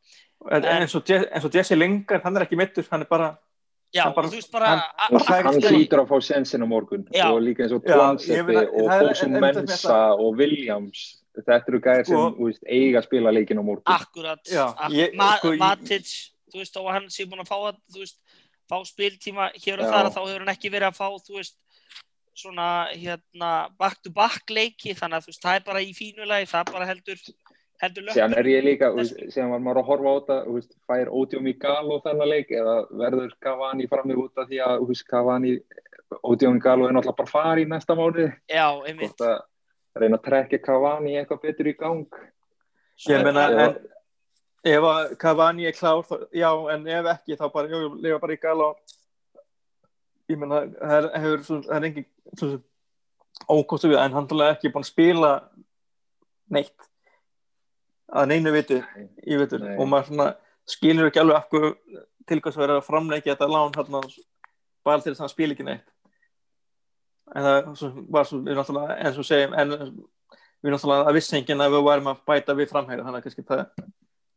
[0.51, 0.63] en, En-
[1.07, 3.37] Je- eins og Jesse Lingard, hann er ekki mittur hann er bara,
[3.93, 6.67] já, bara- og þú veist bara hann- Og Og er hlýtur að fá sensin á
[6.67, 7.25] morgun Já.
[7.31, 7.83] og líka eins og
[8.47, 12.99] meina, og er- en- Mensa og Williams þetta eru gæðir sem Sko- þú veist, eiga
[12.99, 13.83] að spila leikin á morgun.
[13.93, 14.39] Akkurat,
[14.77, 16.05] ak ég- Ma sko, Matic
[16.53, 17.57] þú veist, að hann sé búin að fá
[17.99, 18.17] veist,
[18.69, 21.55] fá spiltíma hér og þar þá hefur hann ekki verið að fá, þú veist
[22.35, 26.49] svona, hérna back to back leiki, þannig að þú veist, það er bara í fínulegi,
[26.49, 27.17] það bara heldur
[27.83, 32.31] síðan er ég líka, síðan var maður að horfa á þetta fær Ódjó Migalo þennan
[32.31, 35.55] leik eða verður Cavani frammi út af því að Cavani,
[36.21, 38.29] Ódjó Migalo er náttúrulega bara fari í næsta mánuði.
[38.51, 42.19] Já, einmitt, hvort að reyna að trekja Cavani eitthvað betur í gang.
[43.09, 43.33] Ég Já.
[43.33, 43.77] en,
[44.63, 48.37] ef að Cavani er klár þá, já, en ef ekki þá bara, jú, lifa bara
[48.37, 48.73] í gala
[50.31, 52.59] ég meina, það hefur, svo, það er engin
[53.51, 55.31] ókostu við, en hann er ekki búin að spila
[56.53, 56.89] neitt
[58.13, 58.79] að neinu viti
[59.25, 59.73] í vitur Nei.
[59.77, 60.27] og maður svona
[60.69, 61.71] skilur ekki alveg af hverju
[62.29, 64.01] til hvers verður að framleikja þetta lán hérna,
[64.85, 65.89] bara til þess að spila ekki neitt.
[67.33, 71.35] En það svo, var svo, við náttúrulega, eins og segjum en við náttúrulega að vissi
[71.39, 73.65] enginn að við varum að bæta við framhæri, þannig að kannski það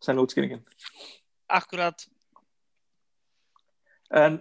[0.02, 0.66] sennilega útskýringin.
[1.56, 2.06] Akkurat,
[4.24, 4.40] en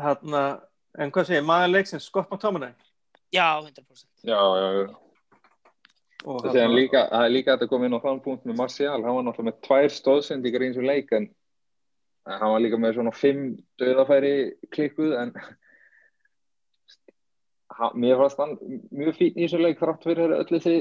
[0.00, 0.42] hérna,
[0.96, 2.08] en hvað segir, maður leiksins?
[2.08, 2.72] Scott McTominay
[3.36, 4.06] já, 100%.
[4.22, 5.05] Já, já, já.
[6.26, 8.96] Það er líka, það er líka hægt að koma inn á þann punkt með Martial,
[8.98, 11.28] hann var náttúrulega með tvær stóðsendingar í eins og leik en
[12.26, 13.44] hann var líka með svona fimm
[13.78, 14.32] döðafæri
[14.74, 15.30] klikkuð en
[17.76, 18.56] hann, mér fannst hann
[18.90, 20.74] mjög fín í þessu leik þrátt fyrir öll þessi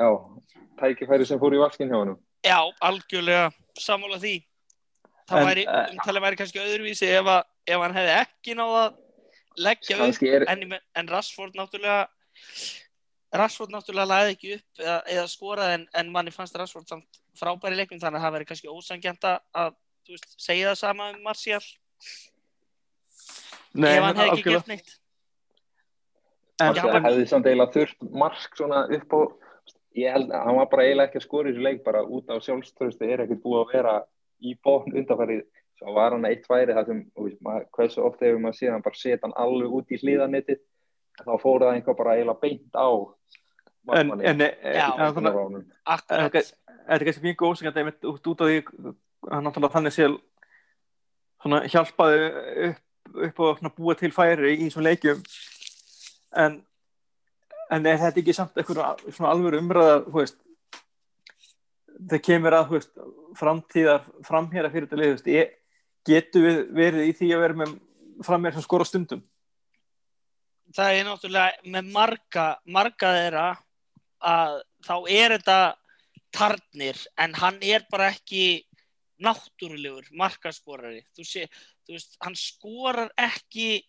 [0.00, 0.08] já,
[0.80, 4.38] tækifæri sem fór í vaskin hjá hann Já, algjörlega sammála því.
[5.30, 8.80] Það En, væri, eh, umtalið væri kannski öðruvísi ef, að, ef hann hefði ekki náða
[8.80, 8.96] að
[9.62, 12.08] leggja upp, er, en, en Rashford náttúrulega
[13.32, 17.78] Rashford náttúrulega laði ekki upp eða, eða skoraði en, en manni fannst Rashford samt frábæri
[17.78, 19.76] leikum þannig að það væri kannski ósangjant að að,
[20.06, 21.62] þú veist, segja það sama um Martial.
[23.72, 24.90] Nei, ef hann hefði ekki gert neitt.
[26.60, 29.20] en, það hefði samt eiginlega þurft mark svona upp á
[29.96, 32.30] ég held að hann var bara eiginlega ekki að skora í þessu leik bara út
[32.32, 33.96] á sjálfströðstu er ekkert búið að vera
[34.42, 35.42] í bókn undanfærið
[35.78, 38.72] svo var hann eitt væri það sem þú veist, maður, hversu oft hefur maður séð
[38.74, 40.58] hann bara setja hann alveg út í hliðanetti
[41.20, 42.88] þá fór það einhver bara eiginlega beint á
[43.92, 45.56] en, en, en, en þannig að
[45.96, 48.58] Akkurat, þetta er kannski mjög ósengand einmitt út, út af því
[49.28, 49.96] að náttúrulega þannig
[51.42, 52.26] svona hjálpaði
[52.68, 52.82] upp,
[53.28, 55.24] upp og svona búa til færi í þessum leikjum.
[56.38, 56.60] En
[57.72, 60.38] en er þetta ekki samt eitthvað svona alvöru umræða þú veist
[62.10, 63.02] það kemur að þú veist
[63.38, 65.52] framtíðar framhjara fyrir þetta lið
[66.08, 67.74] getum við verið í því að vera með
[68.26, 69.22] framhjara sem skora stundum
[70.76, 73.46] það er náttúrulega með marga, marga þeirra
[74.32, 75.58] að þá er þetta
[76.32, 78.64] tarnir en hann er bara ekki
[79.22, 81.46] náttúrulegur markaskorari þú, sé,
[81.86, 83.82] þú veist, hann skorar ekki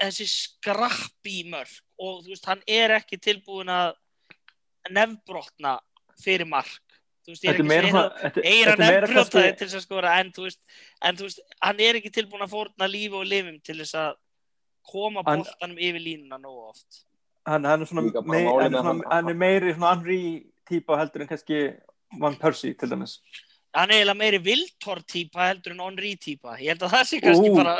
[0.00, 3.94] þessi skrappi mörg og þú veist, hann er ekki tilbúin að
[4.90, 5.78] nefnbrotna
[6.20, 6.80] fyrir mark.
[7.24, 11.40] Þú veist, ég er ekki að nefnbrjótaði kannski- til þess að skora en þú veist,
[11.62, 14.18] hann er ekki tilbúin að fórna lífi og lifum til þess að
[14.90, 16.90] koma boltanum yfir línuna nógu oft.
[17.46, 20.20] Hann, hann, er svona, mei, hann, er svona, hann- hann er meiri svona Henry
[20.68, 21.58] típa heldur en kannski
[22.20, 23.18] Van Persie til dæmis.
[23.74, 26.54] Hann er eiginlega meiri Viltor típa heldur en Henry típa.
[26.60, 27.56] Ég held að það sé kannski Ú.
[27.58, 27.74] bara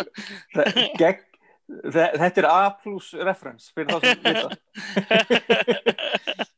[1.01, 1.23] gegn,
[1.95, 4.49] þe- þetta er A plus reference fyrir þá sem vita.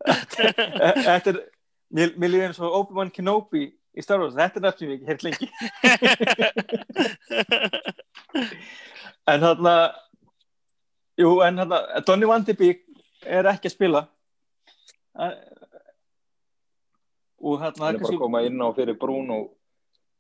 [0.06, 1.38] E- þetta er
[1.96, 3.64] mér, líður eins og Obi-Wan Kenobi
[3.96, 5.46] í Star Wars, þetta er ég ekki heyrt lengi.
[9.26, 9.72] En þarna
[11.20, 12.82] jú, en þarna Donny Van de Beek
[13.26, 14.02] er ekki að spila
[17.36, 19.38] og þarna hann er bara að koma inn á fyrir Bruno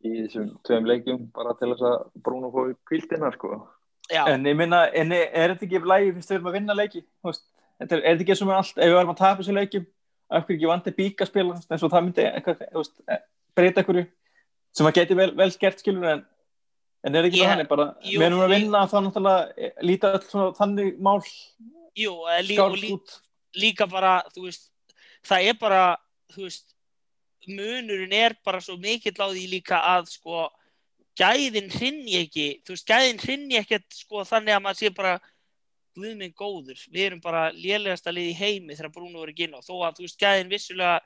[0.04, 3.52] í þessum tveim leikjum bara til þess að Bruno fóði kvíldina sko
[4.12, 6.76] já, En ég minna, en er, er þetta ekki lægi fyrst við erum að vinna
[6.76, 7.02] leiki?
[7.20, 7.46] þú veist?
[7.76, 9.88] Þetta er, er þetta ekki sem er allt, ef við erum að tapa þessu leikjum,
[10.26, 12.62] af hverju ekki vandi bík að spila, eins og það myndi eitthvað,
[13.56, 14.06] breyta einhverju
[14.76, 16.24] sem að geti vel, vel skert skilur en,
[17.06, 17.52] en er ekki yeah.
[17.54, 21.20] þannig bara, jú, við erum að vinna þá náttúrulega eh, líta öll svona þannig mál
[21.96, 22.14] jú,
[22.46, 22.90] lí, lí,
[23.62, 24.70] líka bara veist,
[25.26, 25.84] það er bara
[26.36, 26.74] veist,
[27.46, 30.48] munurinn er bara svo mikill á því líka að sko,
[31.18, 35.16] gæðin hrinni ekki þú veist, gæðin hrinni ekkert sko þannig að maður sé bara
[35.96, 39.54] Guð minn góður, við erum bara lélegasta lið í heimi þegar Bruno er ekki inn
[39.56, 40.98] á þó að þú veist, gæðin vissulega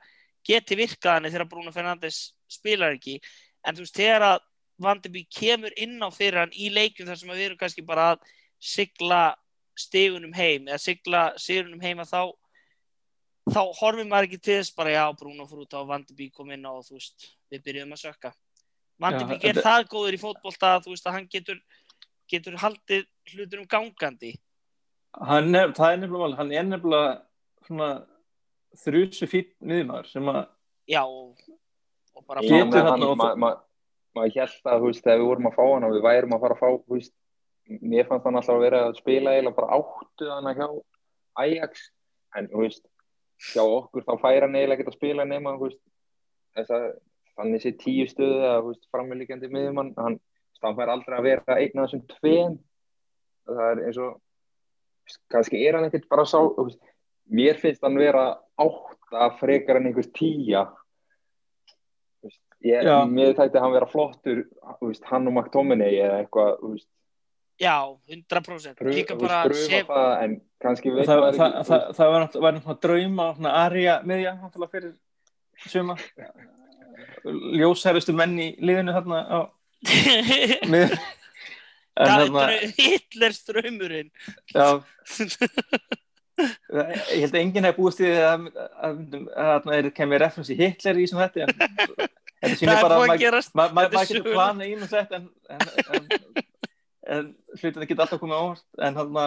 [0.48, 2.18] geti virkað hann þegar Bruno Fernandes
[2.50, 3.20] spilar ekki
[3.62, 4.40] en þú veist, þegar að
[4.80, 8.06] Vandeby kemur inn á fyrir hann í leikjum þar sem að við erum kannski bara
[8.14, 8.28] að
[8.60, 9.22] sigla
[9.78, 12.32] stegunum heim eða sigla sigurunum heima þá
[13.50, 16.66] þá horfum maður ekki til þess bara já, Bruno fór út á Vandeby kom inn
[16.68, 18.32] á og þú veist, við byrjum að sökka.
[19.00, 21.60] Vandeby Já, er þetta- það góður í fótbolta að þú veist að hann getur
[22.30, 24.34] getur haldið hlutunum gangandi.
[25.18, 27.22] Hann er, það er nefnilega hann er nefnilega
[27.66, 27.88] svona
[28.84, 30.44] þrjusu fýtt niðurmaður sem að
[30.86, 31.40] já, og,
[32.14, 33.56] og bara Getur hann, og- ma-
[34.16, 36.56] maður held að, veist, þegar við vorum að fá hann og við værum að fara
[36.56, 37.14] að fá, veist,
[37.80, 40.66] mér fannst hann alltaf að vera að spila eiginlega bara áttu hann hjá
[41.40, 41.84] Ajax,
[42.36, 42.82] en, veist,
[43.52, 45.54] hjá okkur þá fær hann eiginlega ekki að spila nema,
[46.58, 46.72] að
[47.38, 50.18] þannig sé tíu stöðu eða, þú veist, frammelikandi miðjumann, hann,
[50.64, 52.58] hann fær aldrei að vera einn af þessum tveim,
[53.48, 54.18] það er eins og,
[55.32, 56.38] kannski er hann ekkert bara sá,
[57.30, 58.26] mér finnst hann vera
[58.60, 60.66] átta frekar en einhver tíja,
[62.60, 64.42] Ég, mér þætti hann vera flottur
[64.80, 66.88] þú veist, hann og McTominay eða eitthvað þú veist,
[67.60, 67.76] já,
[68.08, 72.76] 100% pröf, líka bara sem, það en kannski veit það, það, það, það var náttúrulega
[72.84, 74.92] drauma svona arja miðja náttúrulega fyrir
[75.68, 75.96] suma.
[77.60, 79.40] Ljósærustu menn í liðinu þarna á
[82.00, 84.10] er Hitler strömmurinn.
[84.52, 84.80] já,
[86.40, 90.58] ég held að enginn hef búist við að, að, að, að það kemur referens í
[90.60, 94.66] Hitler í þessum þetta en þetta sýnir er bara að að Þetta maður getur planað
[94.66, 96.10] í og sett en, en, en,
[97.16, 97.30] en
[97.60, 99.22] hlutin geta alltaf komið óvart en hann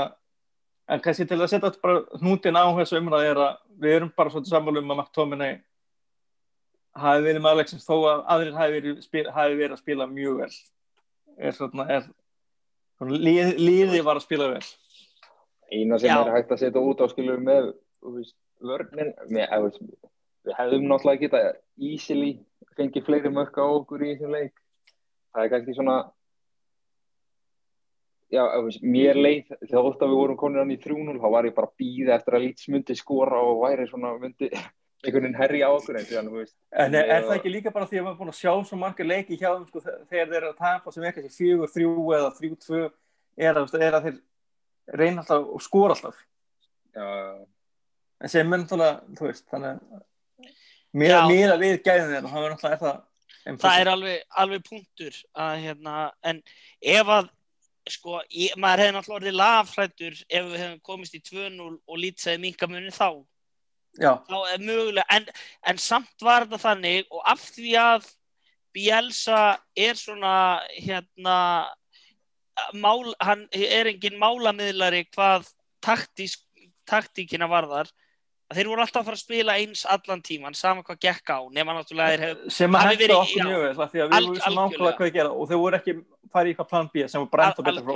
[0.92, 3.54] en kannski til að setja bara hnútin á þessu umræði er að
[3.84, 5.56] við erum bara svolítið sammálu um að McTominay
[7.04, 10.52] hafi verið maður sem þó að aðrir hafi verið, hafi verið að spila mjög vel.
[11.40, 12.10] Er svona er,
[13.00, 14.66] svona, liði var að spila vel
[15.74, 16.20] eina sem Já.
[16.22, 17.72] er hægt að setja út á skilur með
[18.14, 19.14] veist, vörnin.
[19.30, 19.86] Með, eða, veist,
[20.44, 21.44] við hefðum náttúrulega geta
[21.92, 22.34] easily
[22.78, 24.54] fengið fleiri mörk á okkur í þessum leik.
[25.34, 25.98] Það er kannski svona
[28.34, 31.28] já, eða, veist, mér leið þegar ótt að við vorum konin hann í 3-0 þá
[31.36, 34.50] var ég bara að býða eftir að Leeds myndi skora og væri svona myndi
[35.04, 36.56] einhvern veginn herri á okkur en þú veist.
[36.72, 38.80] En er, er það ekki líka bara því að maður er búin að sjá svo
[38.80, 42.06] marga leiki hjá þeim sko, þegar þeir eru að tapa sem er kannski fjögur, þrjú
[42.18, 42.84] eða þrjú, tvö
[43.44, 44.22] er að, er að þeir
[44.92, 46.20] reyna alltaf og skora alltaf.
[46.94, 47.06] Já,
[48.24, 50.04] en sem er náttúrulega, þú veist þannig að
[50.94, 51.16] mér,
[51.54, 53.02] að við gæðum og það er náttúrulega er það
[53.60, 56.42] það er alveg, alveg punktur að hérna, en
[56.80, 57.30] ef að
[57.92, 62.42] sko, ég, maður hefði náttúrulega orðið lafrættur ef við hefum komist í 2-0 og lítsaði
[62.46, 63.10] minkamunni þá.
[64.00, 65.28] Já, þá er mögulega, en,
[65.70, 68.08] en samt var þetta þannig og af því að
[68.74, 69.42] Bielsa
[69.78, 70.36] er svona
[70.74, 71.36] hérna
[72.78, 75.48] mál, hann er engin málamiðlari hvað
[75.84, 76.44] taktísk,
[76.90, 77.90] taktíkina varðar.
[78.54, 81.74] Þeir voru alltaf að fara að spila eins allan tíman sama hvað gekk á, nema
[81.74, 84.60] náttúrulega þeir hef, sem að verið- okkur mjög vel því að við vorum svo algjörlega.
[84.60, 85.94] nákvæmlega hvað að gera og þau voru ekki
[86.34, 87.96] farið í eitthvað plan B sem var bara enda betra frá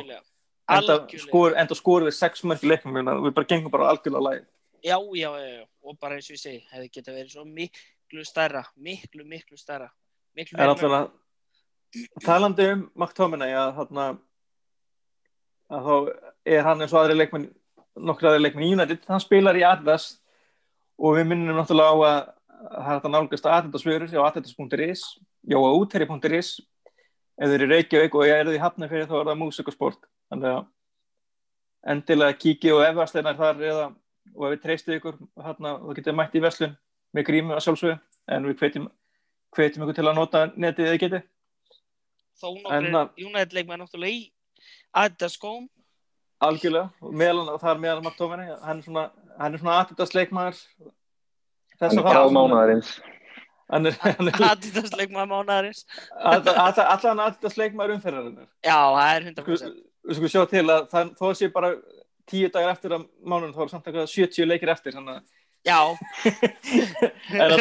[0.68, 1.20] enda algjörlega.
[1.28, 2.98] skor, enda skorum við sex mörg í leiknum
[3.28, 4.46] við bara gengum bara algjörlega læg
[4.84, 8.26] já, já, já, já, og bara eins og ég segi hefði geta verið svo miklu
[8.26, 9.92] stærra miklu, miklu stærra
[10.36, 11.12] miklu En meira alltaf
[12.26, 14.08] talandi um McTominay að þarna
[15.74, 15.96] að þá
[16.58, 17.48] er hann eins og aðri leikmenn
[17.98, 20.08] nokkur aðri leikmenn í United, hann spilar í Adidas
[20.98, 25.02] og við minnum náttúrulega á að það er þetta nálgast Adidas-vörur á adidas.is,
[25.46, 26.50] já á útherri.is
[27.38, 29.76] ef þeir eru Reykjavík og ég er því hafnað fyrir þá er það músik og
[29.76, 30.64] sport þannig að
[31.94, 33.84] endilega kíkið og efasteinar þar eða
[34.36, 36.74] og ef við treystið ykkur þarna, þá getið þið mætt í veslun
[37.16, 38.00] með grímu að sjálfsögðu
[38.36, 38.88] en við hvetjum,
[39.56, 40.98] hvetjum ykkur til að nota netið eða
[42.74, 44.26] En nokkur það- United leikmenn náttúrulega í
[44.94, 45.68] Adidas skóm
[46.44, 49.06] algjörlega meðal, það er meðal McTominay hann er svona,
[49.40, 50.64] hann er svona Adidas leikmaður
[51.82, 52.04] hann þess er
[53.90, 55.84] er, hann er Adidas leikmenn mánaðarins
[56.24, 58.48] allan Adidas leikmaður umferðarinnar.
[58.64, 61.74] Já, það er sko, 100% við sko sjá til að það, þó sé bara
[62.28, 65.20] tíu dagar eftir að mánun þá er samt eitthvað 70 leikir eftir að
[65.68, 65.80] já,
[67.44, 67.56] en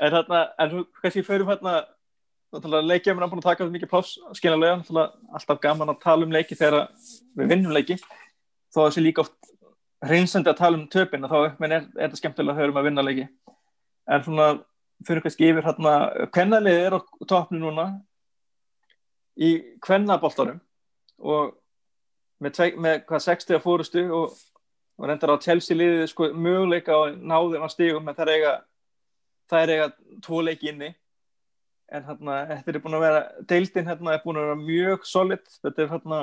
[0.00, 1.76] en þarna, en þú kannski förum hérna
[2.64, 6.88] leikjum er búin að taka mikið pláss náttúrulega alltaf gaman að tala um leiki þegar
[7.36, 7.98] við vinnum leiki
[8.74, 9.52] þó að sé líka oft
[10.04, 13.04] hreinsandi að tala um töpinn og þá er, er þetta skemmtilega að hörum að vinna
[13.06, 13.28] leiki
[14.06, 14.48] en svona
[15.06, 15.94] fyrir kannski yfir hérna
[16.34, 17.86] kvennalið er á toppnu núna
[19.36, 19.52] í
[19.84, 20.60] kvennaboltarum
[21.18, 21.56] og
[22.40, 24.36] með, tvei, með hvað 60 að fórustu og,
[24.96, 28.54] og reyndar á Chelsea liðið sko möguleika á náðum að stígum en það er eiga
[29.50, 29.90] það er eiga
[30.24, 30.92] tvo leiki inni
[31.92, 33.20] en hérna, þetta er búin að vera
[33.50, 35.44] deildin hérna er búin að vera mjög solid.
[35.62, 36.20] Þetta er hérna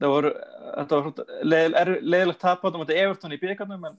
[0.00, 0.32] það voru,
[0.76, 3.98] þetta var leðilegt leið, tap á þetta Everton í byggarnum en,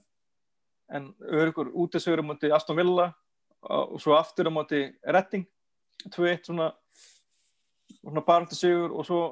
[0.94, 3.10] en örugur útisögur á móti Aston Villa
[3.62, 5.48] og svo aftur á móti Redding
[6.14, 6.70] 2-1 svona,
[7.98, 9.22] svona baráttu sigur og svo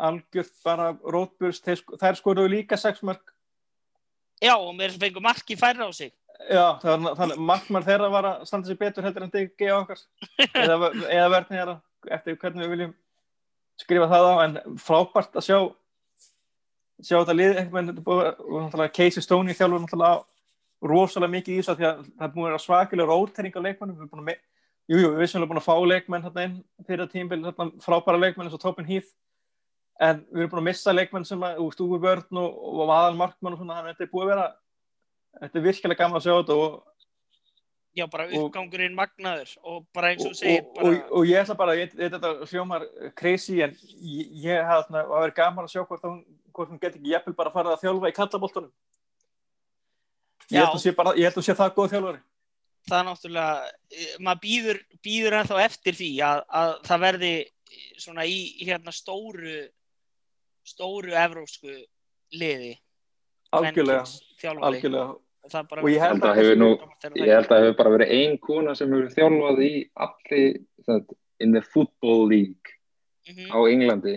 [0.00, 1.68] algjörð bara rótburst.
[2.00, 3.34] Þær skoruðu líka 6 mörg
[4.42, 6.12] já, og mér fengur marki færra á sig
[6.44, 10.02] Já, þannig að markmann þeirra var að standa sér betur heldur en DG okkar.
[10.50, 11.76] Eða, eða verðin þeirra
[12.18, 12.94] eftir hvernig við viljum
[13.80, 15.58] skrifa það á en frábært að sjá
[17.02, 20.22] sjá þetta lið náttúrulega Casey Stoney þjálfur náttúrulega
[20.84, 23.96] rosalega mikið í þessu því að það er búin að vera svakilega rótering á leikmannum
[23.96, 24.42] við erum búin að
[24.84, 27.38] Jú, jú, við erum búin að fá leikmenn hérna inn fyrir tímbil,
[27.80, 29.14] frábæra leikmenn eins og Tobin Heath.
[29.96, 33.16] En við erum búin að missa leikmenn sem að, úr Stúfi Börn og, og Aðal
[33.16, 34.44] Markmann og svona, þannig að þetta er búin að vera
[35.40, 36.82] þetta er virkilega gaman að sjá þetta og
[37.94, 41.12] já, bara Og- uppgangurinn magnaður og bara eins og og, þú segir og, bara, og,
[41.18, 45.38] og ég ætla bara, ég, ég, þetta hljómar crazy en ég, ég hef að vera
[45.38, 46.20] gaman að sjá hvort hún,
[46.54, 48.72] hún get ekki jæfnvel bara að fara að þjálfa í kallaboltunum
[50.50, 52.22] ég held að að sé það góð þjálfari.
[52.84, 53.52] Það er náttúrulega
[53.96, 57.32] eh, maður býður, býður ennþá eftir því að, að það verði
[57.96, 59.54] svona í hérna stóru
[60.64, 61.72] stóru evrósku
[62.34, 62.74] liði
[63.54, 64.04] algjörlega,
[64.64, 65.14] algjörlega
[65.44, 68.38] Og ég held að hefur nú- Það Ég held að það hefur bara verið ein
[68.38, 72.70] kona sem hefur þjálfað í allir sagt, in the football league
[73.28, 73.50] Mhm.
[73.52, 74.14] á Englandi.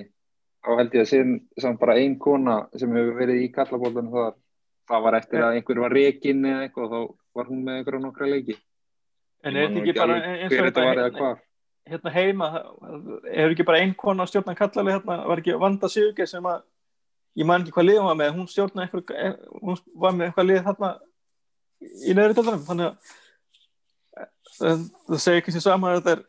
[0.63, 4.33] Þá held ég að síðan samt bara ein kona sem hefur verið í kallabólunum þar.
[4.89, 8.01] Það var eftir að einhver var rekin eða eitthvað og þá var hún með einhverja
[8.01, 8.55] nokkra leiki.
[9.43, 11.37] En er þetta ekki bara eins og hver þetta var eða þetta hvað
[11.87, 12.47] hérna heima,
[13.31, 16.61] er ekki bara ein kona stjórna kallalið hérna, var ekki Vanda Sigurgeir sem að,
[17.37, 20.47] ég man ekki hvað lið hún var með, hún stjórna eh, hún var með eitthvað
[20.49, 20.89] lið þarna
[21.81, 23.11] í neðri dælarum, þannig að
[24.57, 26.23] það, það segir sér sama að þetta er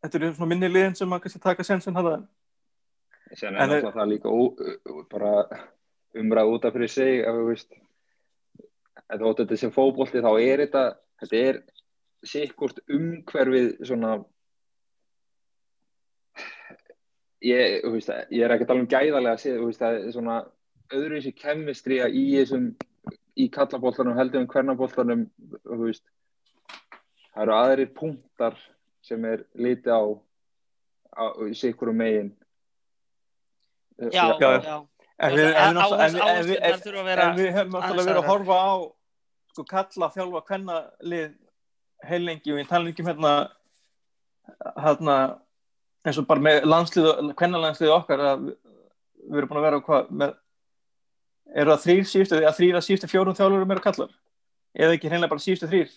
[0.00, 2.20] þetta eru svona minni liðin sem að kannski taka sensin þetta,
[3.36, 4.40] Sen En er er- náttúrulega það líka ó,
[5.12, 5.32] bara
[6.18, 7.70] umræð út af fyrir sig ef þú veist
[9.10, 10.82] ef þú átt þetta sem fótbolti þá er þetta
[11.22, 11.60] þetta er
[12.26, 14.16] sikkurt umhverfið svona
[17.46, 20.38] ég, veist, ég er ekki að tala um gæðarlega að það er svona
[20.90, 22.66] öðruvísi kemistri í þessum
[23.40, 25.24] í kallabóltanum heldur um hvernaboltanum
[25.64, 26.04] þú veist.
[27.30, 28.56] Það eru aðrir punktar
[29.06, 30.02] sem er litið á,
[31.16, 31.24] á
[31.56, 32.32] sikkurum megin.
[34.00, 34.78] Já, Já, já.
[35.20, 38.72] en við, en, en, en, en, en höfum náttúrulega verið að horfa á
[39.50, 41.32] sko kalla þjálfa hvenna lið
[42.08, 43.32] heilengi og ég tala ekki um hérna
[44.80, 45.16] hérna
[46.06, 48.54] eins og bara með landslið hvenna landslið okkar að við,
[49.36, 50.36] erum búin að vera hvað með
[51.54, 54.12] eru það þrýr síðustu að síðustu fjórum þjálfurum eru kallar
[54.76, 55.90] eða ekki hreinlega bara síðustu þrýr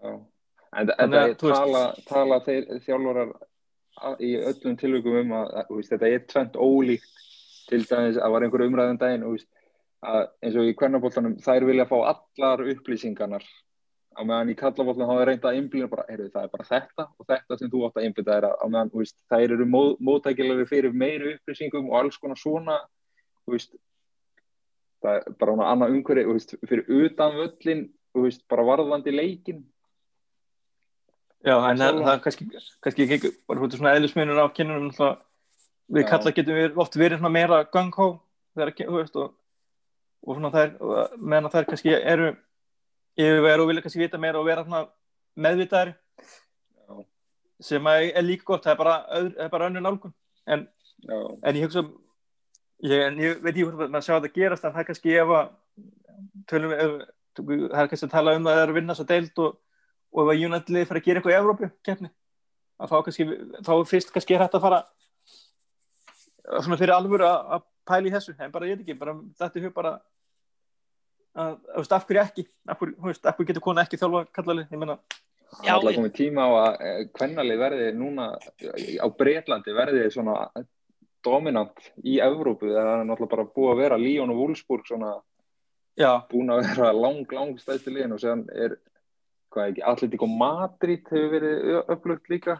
[0.00, 0.12] Já.
[0.70, 3.32] En þetta er tala, tala þeir þjálfarar
[4.00, 7.24] að- í öllum tilvægum um að, að veist, þetta er tvent ólíkt
[7.68, 8.64] til dæmis að var einhver
[9.26, 9.48] þú veist,
[10.00, 13.44] að eins og í kvennabóltanum þær vilja fá allar upplýsingarnar.
[14.16, 17.26] Á meðan í kallabóltanum hafa reynda að einblýna bara, heyrðu, það er bara þetta og
[17.28, 18.56] þetta sem þú átt að einblýta er að.
[18.56, 18.90] Á meðan
[19.30, 22.78] þær eru móð, móttækilari fyrir meiri upplýsingum og alls konar svona
[23.50, 23.74] veist
[25.00, 27.84] það er bara hana annað umhverfi fyrir utan völlin
[28.14, 29.64] veist, bara varðandi leikin
[31.40, 32.46] Já, en það, það er kannski,
[32.84, 34.90] kannski ekki bara hútið svona eðlismunur á kynunum
[35.90, 37.62] við kalla getum við oft verið svona meira
[38.92, 39.32] veist, og,
[40.26, 40.74] og svona þær,
[41.16, 42.34] meðan þær kannski eru
[43.16, 44.84] yfirvegar og vilja kannski vita meira og vera svona
[45.40, 45.94] meðvitaðari.
[46.76, 47.04] Já.
[47.60, 50.14] sem er líka gott, það er bara, bara önnur nálgun,
[50.46, 50.68] en,
[51.08, 51.86] en ég hugsa
[52.86, 55.34] ég, en ég veit ekki hvort maður sjá þetta gerast, en það er kannski ef
[55.38, 55.50] að
[56.50, 56.94] tölum ef,
[57.40, 59.58] það er kannski að tala um að það er að vinna svo deild og
[60.10, 62.10] og ef að United liði fyrir að gera eitthvað í Evrópu keppni,
[62.80, 63.26] að þá kannski
[63.66, 64.80] þá er fyrst kannski er hægt að fara
[66.64, 67.60] svona fyrir alvöru að
[67.90, 69.92] að í þessu, en bara ég veit ekki bara þetta er hug bara
[71.40, 72.44] að, þú veist, af hverju ekki?
[72.66, 74.96] Af hverju, þú veist, af hverju getur kona ekki þjálfa kallalið, ég meina,
[75.56, 80.36] það Já, er komið tíma á að eh, kvennalið verði núna á Breitlandi verði svona
[81.24, 85.14] dominant í Evrópu það er náttúrulega bara búið að vera Líón og Wolfsburg svona
[85.98, 88.76] já, búin að vera lang, lang stæðstu liðin og séðan er
[89.50, 92.58] hvað ekki, Atletico Madrid hefur verið upplugt líka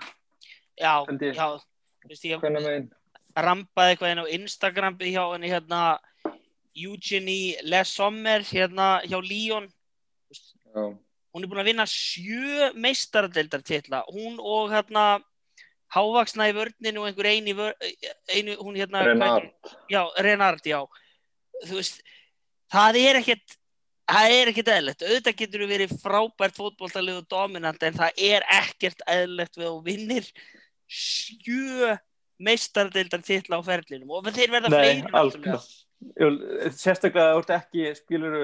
[0.80, 1.36] Já, ég.
[1.36, 1.60] já,
[2.00, 2.88] þú veist ég
[3.36, 5.80] rampaði eitthvað inn á Instagram hjá henni hérna
[6.74, 9.68] Eugenie Le Sommer hérna hjá Lyon.
[10.70, 10.82] Já,
[11.34, 14.04] hún er búin að vinna sjö meistaradeildartitla.
[14.10, 15.20] Hún og hérna
[15.94, 17.54] hávaksna í vörninu og einhver eini,
[18.34, 19.48] einu hún hérna Renard.
[19.48, 20.80] heitir- já, Renard, já.
[21.66, 22.02] Þú veist,
[22.72, 23.56] það er ekkert
[24.10, 28.46] það er ekkert eðlilegt, auðvitað getur þú verið frábært fótboltalið og dominant en það er
[28.56, 30.30] ekkert eðlilegt við að vinnir
[30.90, 31.92] sjö
[32.40, 34.10] meistaradeildartitla á ferlinum.
[34.16, 35.60] Og þeir verða nei, fleiri algjörlega.
[36.16, 36.28] Jú,
[36.80, 38.42] sérstaklega þú ert ekki skiluru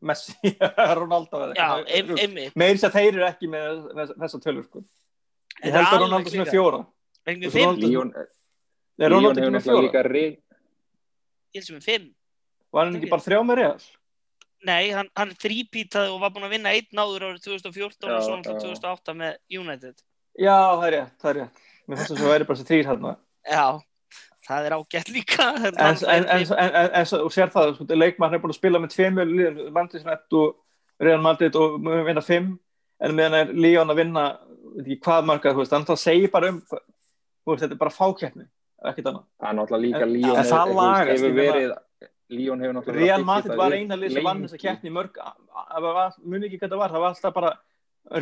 [0.00, 0.32] Messi,
[1.00, 1.90] Ronaldo eða já, eitthvað.
[1.92, 4.82] ein, einmitt meiri sér þeir eru ekki með þess- þessa tölur sko.
[5.60, 8.12] Ég er held að Ronaldo sem er fjóra Og við fimm, Nei, Líón
[9.00, 12.10] Ronaldo með náttúrulega fjóra ég held sem er fimm
[12.70, 13.80] var hann ekki bara þrjá með real
[14.66, 18.24] Nei, hann, hann þrípítaði og var búinn að vinna einn áður árið 2014 og Já,
[18.26, 18.80] svo náttúrulega já.
[18.82, 19.94] 2008 með United.
[20.36, 21.62] Já, það er rétt, það er rétt.
[21.86, 23.12] Mér finnst þess að það væri bara þessi þrýr hérna.
[23.48, 23.64] Já,
[24.50, 25.46] það er ágætt líka.
[25.70, 28.58] En, en, en, en, en, en svo- og sér það, sko, leikmann er búin að
[28.60, 32.52] spila með tveimur liðum, Manchester United og Real Madrid og mun vinna fimm,
[33.00, 34.26] en meðan er Leon að vinna,
[35.04, 38.46] hvað marga, þú veist, að það segir bara um, veist, þetta er bara fákeppni,
[38.90, 39.24] ekkert annað.
[39.40, 41.78] það er náttúrulega líka En- Líón en það lagast,
[42.30, 44.44] Líón hefur náttúrulega Real Madrid var eina lið sem vann
[44.94, 45.34] mörg, að
[45.74, 47.52] það var, muni ekki hvað það var, það var alltaf bara,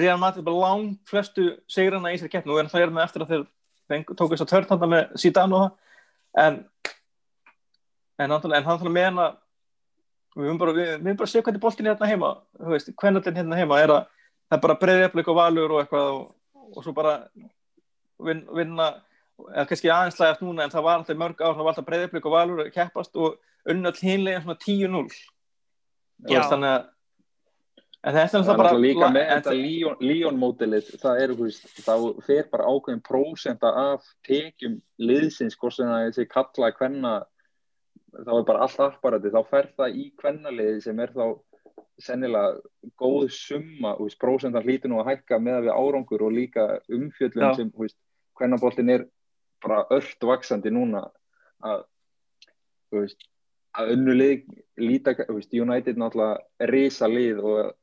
[0.03, 3.35] Real Madrid bara langt flestu sigrana í þessari keppni og það er með eftir að
[3.89, 5.77] þeir tóku þess að törn þarna með Zidane og það,
[6.45, 6.59] en
[8.19, 9.37] en náttúrulega, en meðan að
[10.39, 13.59] við höfum bara, við, höfum bara segja hvernig boltin hérna heima, þú veist, hvernig hérna
[13.59, 14.03] heima er að
[14.49, 16.27] það er bara breiði eflik og valur og eitthvað og,
[16.75, 17.17] og svo bara
[18.25, 18.91] vin, vinna,
[19.49, 22.09] eða kannski aðeins slæðast núna en það var alltaf mörg ár, það var alltaf breiði
[22.09, 23.39] eflik og valur að keppast og
[23.69, 25.11] unnöld hinlegin svona 10-0
[26.19, 26.39] Þú Já.
[26.41, 26.87] veist, þannig að
[27.99, 29.55] en þetta er náttúrulega bara líka með þetta
[30.09, 31.95] Leon-mótilið, það er, þú veist, þá
[32.27, 37.15] fer bara ákveðin prósenta af tekjum liðsins, hvort sem það er þessi kalla kvenna,
[38.15, 41.25] þá er bara allt apparati, þá fer það í kvennaliði sem er þá
[42.03, 42.59] sennilega
[43.01, 47.55] góð summa, prósentan hlýtur nú að hækka með við árangur og líka umfjöllum Já.
[47.59, 47.99] sem, veist,
[48.39, 49.07] kvennaboltin er
[49.65, 51.05] bara ört vaksandi núna
[51.65, 51.85] að,
[52.95, 53.29] veist,
[53.79, 54.47] að önnu lið
[54.81, 57.75] líta, veist, United náttúrulega risa lið og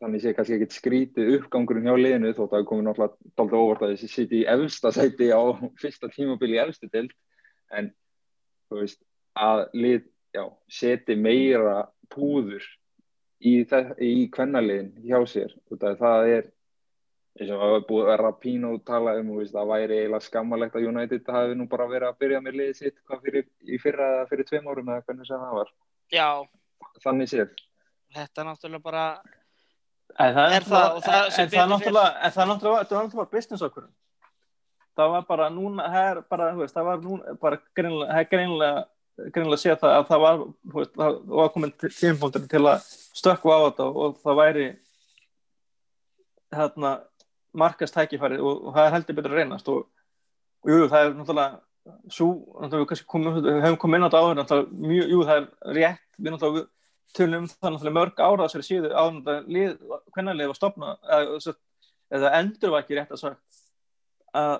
[0.00, 3.84] þannig sé kannski ekkert skrítið uppgangurinn hjá liðinu þótt að það komi náttúrulega dálítið óvart
[3.86, 5.42] að þessi siti í efsta sæti á
[5.80, 7.14] fyrsta tímabili í efstu dild
[7.72, 7.90] en
[8.72, 9.00] veist
[9.36, 10.02] að lið
[10.36, 12.64] já, seti meira púður
[13.40, 13.54] í,
[14.00, 16.52] í kvennaliðin hjá sér það er
[17.36, 20.86] eins og að búið að Rapino tala um þú veist, það væri eiginlega skammalegt að
[20.88, 24.28] United hafi nú bara verið að byrja með liðið sitt hvað fyrir, í fyrra eða
[24.30, 25.72] fyrir tveim árum eða hvernig sem það var.
[26.14, 26.28] Já,
[27.04, 27.52] þannig séð.
[28.16, 29.04] Þetta er náttúrulega bara
[30.16, 33.62] En það Er það- og það það er náttúrulega, það er þetta var náttúrulega business
[33.62, 33.88] okkur.
[34.96, 38.30] Það var bara núna, það er bara, þú veist, það var núna, bara greinilega, það
[39.16, 40.40] að sé það að það var,
[40.74, 44.66] veist, það var komin tímpunktur til að stökkva á þetta og það væri,
[46.56, 46.90] hérna,
[47.56, 49.86] markast tækifæri og, og það er heldur betur að reynast og,
[50.64, 51.60] og jú, það er náttúrulega,
[52.12, 55.36] svo, náttúrulega, við komum, við höfum komið inn á þetta áður, náttúrulega, mjög, jú, það
[55.40, 56.70] er rétt, við náttúrulega,
[57.16, 58.90] tölum um það náttúrulega mörg ára þessari síðu
[59.48, 59.76] lið,
[60.12, 61.54] hvernig lið var stopnað eða,
[62.18, 63.62] eða endur var ekki rétt að sagt
[64.36, 64.58] að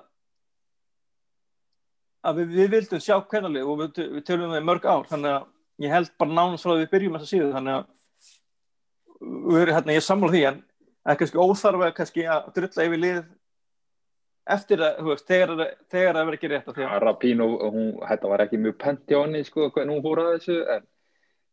[2.27, 4.89] að við, við vildum sjá hvernig lið og við, við tölum um það í mörg
[4.91, 7.85] ár þannig að ég held bara nánast frá að við byrjum þessa síðu þannig að
[9.27, 10.63] við erum hérna, ég sammála því en
[11.07, 13.21] kannski óþarfa kannski að drulla yfir lið
[14.47, 18.45] eftir að, þú veist, þegar, þegar það verður ekki rétt að Rapino, hún, þetta var
[18.45, 20.85] ekki mjög pent hjá henni, sko, hvernig hún fór að þessu, en,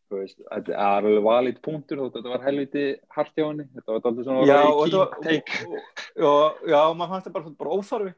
[0.09, 2.83] þú veist, þetta er alveg valið punktur, að þetta var helviti
[3.15, 5.89] hart hjá henni, þetta var alltaf svona já, og þetta og,
[6.29, 8.13] og, já, maður fannst það bara, bara óþarfi.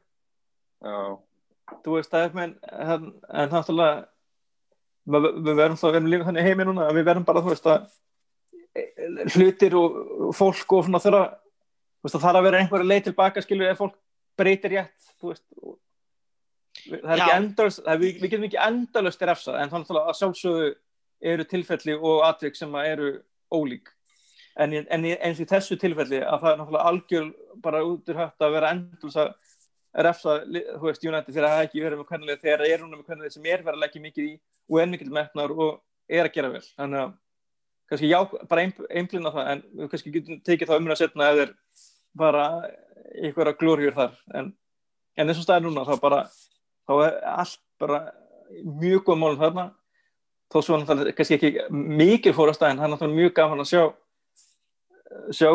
[0.85, 0.99] Já,
[1.85, 2.43] þú veist, það er með
[2.85, 3.05] en,
[3.41, 4.03] en náttúrulega
[5.05, 7.43] við, við verðum þá, við verðum líka þannig í heimi núna að við verðum bara,
[7.45, 9.97] þú veist, að hlutir og
[10.35, 13.95] fólk og svona veist, það þarf að vera einhverja leið tilbaka, skilur, ef fólk
[14.37, 15.45] breytir rétt, þú veist
[16.85, 17.37] það er ekki Já.
[17.39, 20.67] endalust, það, við, við getum ekki endalust refsa, en þannig að sjálfsögðu
[21.31, 23.11] eru tilfelli og atvik sem að eru
[23.55, 23.89] ólík
[24.61, 27.29] en, í- en í- eins í þessu tilfelli að það er náttúrulega algjör
[27.63, 29.31] bara út úr hægt að vera endalust að
[30.03, 33.35] refsa, þú veist, United fyrir að ekki verið með hvernig þegar er hún með hvernig
[33.35, 34.33] sem er verið að leggja mikið í
[34.71, 35.77] og er mikið metnar og
[36.11, 36.63] er að gera vel.
[36.75, 37.13] Þannig að
[37.91, 38.19] kannski já,
[38.49, 41.55] bara ein, einblina það en kannski getum tekið það umræða setna þeir
[42.17, 42.45] bara
[43.15, 44.19] einhverja glóriur þar.
[44.35, 44.51] En,
[45.15, 46.21] en eins og staðir núna þá bara
[46.85, 48.01] þá er allt bara
[48.63, 49.69] mjög góð málum þarna.
[50.53, 53.85] Þó svo kannski ekki mikið fórast en það er náttúrulega mjög gaman að sjá
[55.33, 55.49] sjá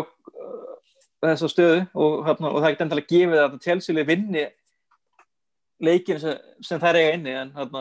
[1.25, 4.45] þessa stöðu og, og það er ekki endilega gefið að tjálsýli vinni
[5.85, 7.79] leikin sem, sem þær eiga inni en það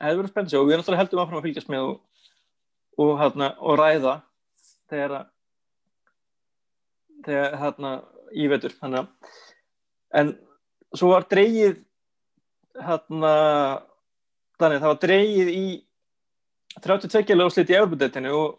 [0.00, 1.96] hefur verið spennandi og við náttúrulega heldum áfram að fylgjast með og,
[3.00, 4.14] og, hérna, og ræða
[4.90, 5.16] þegar
[7.26, 7.92] þegar hérna
[8.36, 8.74] í vetur.
[8.80, 9.08] Þannig
[10.16, 10.32] en
[10.96, 11.80] svo var dreigið
[12.76, 13.32] hérna
[14.60, 15.66] þannig það var dreigið í
[16.84, 18.56] 32 lögslit í Európa-deltinu og,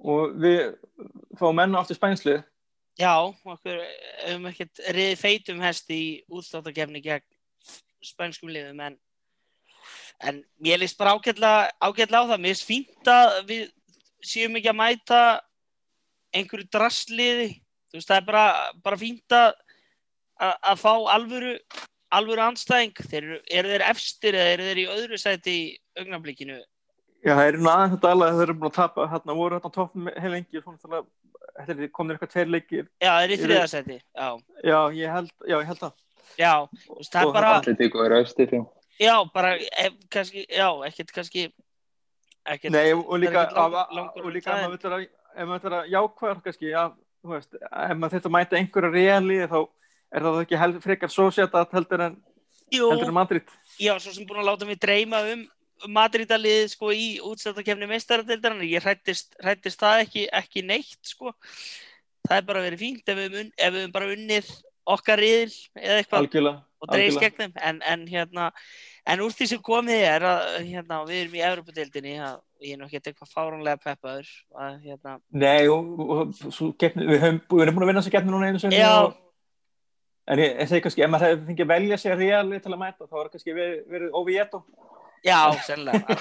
[0.00, 0.62] og við
[1.38, 2.40] fáum menna aftur spænslið
[3.00, 3.78] Já, okkur
[4.26, 7.24] hefum ekkert riðið feitum hest í útstáttakefni gegn
[8.04, 8.96] spænskum liðum en,
[10.20, 12.36] en mér líst bara ágætlega á það.
[12.36, 13.62] Mér líst fínt að við
[14.20, 15.20] séum ekki að mæta
[16.36, 17.48] einhverju drastliði.
[17.90, 18.44] Þú veist, það er bara,
[18.84, 19.48] bara fínt að,
[20.44, 21.54] að, fá alvöru,
[22.20, 23.00] alvöru anstæðing.
[23.16, 25.64] Eru þeir efstir eða eru þeir í öðru sæti í
[26.02, 26.60] augnablikinu?
[27.20, 29.72] Já, það er nú aðeins að dala þeir eru búin að tapa, hérna voru hérna
[29.74, 31.08] toppum heil að
[31.66, 32.86] þetta er komin eitthvað tveir leikir.
[33.02, 33.98] Já, þeir eru í Eru- þriða sæti.
[34.16, 34.28] Já,
[34.64, 35.98] já, ég held, já, ég held það.
[36.40, 36.52] Já,
[36.86, 37.52] þú veist, það er bara...
[38.06, 38.56] Er östir,
[39.00, 39.14] já.
[39.34, 39.52] Bara,
[39.84, 41.44] ef, kannski, já, ekkert kannski,
[42.46, 45.04] ekkert, Nei, og líka, og líka ef það maður
[45.50, 46.82] maður vill vera jákvæður kannski, já,
[47.20, 51.28] þú veist, ef maður þetta mæta einhverja reali þá er það ekki held, frekar svo
[51.34, 52.20] sett heldur en,
[52.72, 53.56] jú, heldur en Madrid.
[53.80, 55.44] Já, svo sem búin að láta mig dreyma um
[55.88, 61.32] Madridalið, sko, í útstöðakefni meistaradildarinn, ég hrættist, hrættist það ekki, ekki neitt, sko,
[62.28, 64.50] það er bara verið fínt ef við, höfum bara unnið
[64.90, 66.26] okkar riðil eða eitthvað
[66.80, 67.20] og algjörlega.
[67.20, 68.50] gegn þeim, en, en hérna,
[69.12, 72.80] en úr því sem komið er að, hérna, við erum í Evropadeildinni, að ég er
[72.80, 77.42] nú ekki eitthvað fáránlega peppaður, að, hérna, Nei, og, og, og svo keppni, við, höfum,
[77.52, 79.18] við erum búin að vinna þessi keppni núna einu já, og,
[80.30, 82.80] en ég, ég segi kannski, ef maður hefði fengið að velja sér reali til að
[82.80, 84.64] mæta, þá var kannski verið, verið Oviedo
[85.26, 86.00] já, sennilega,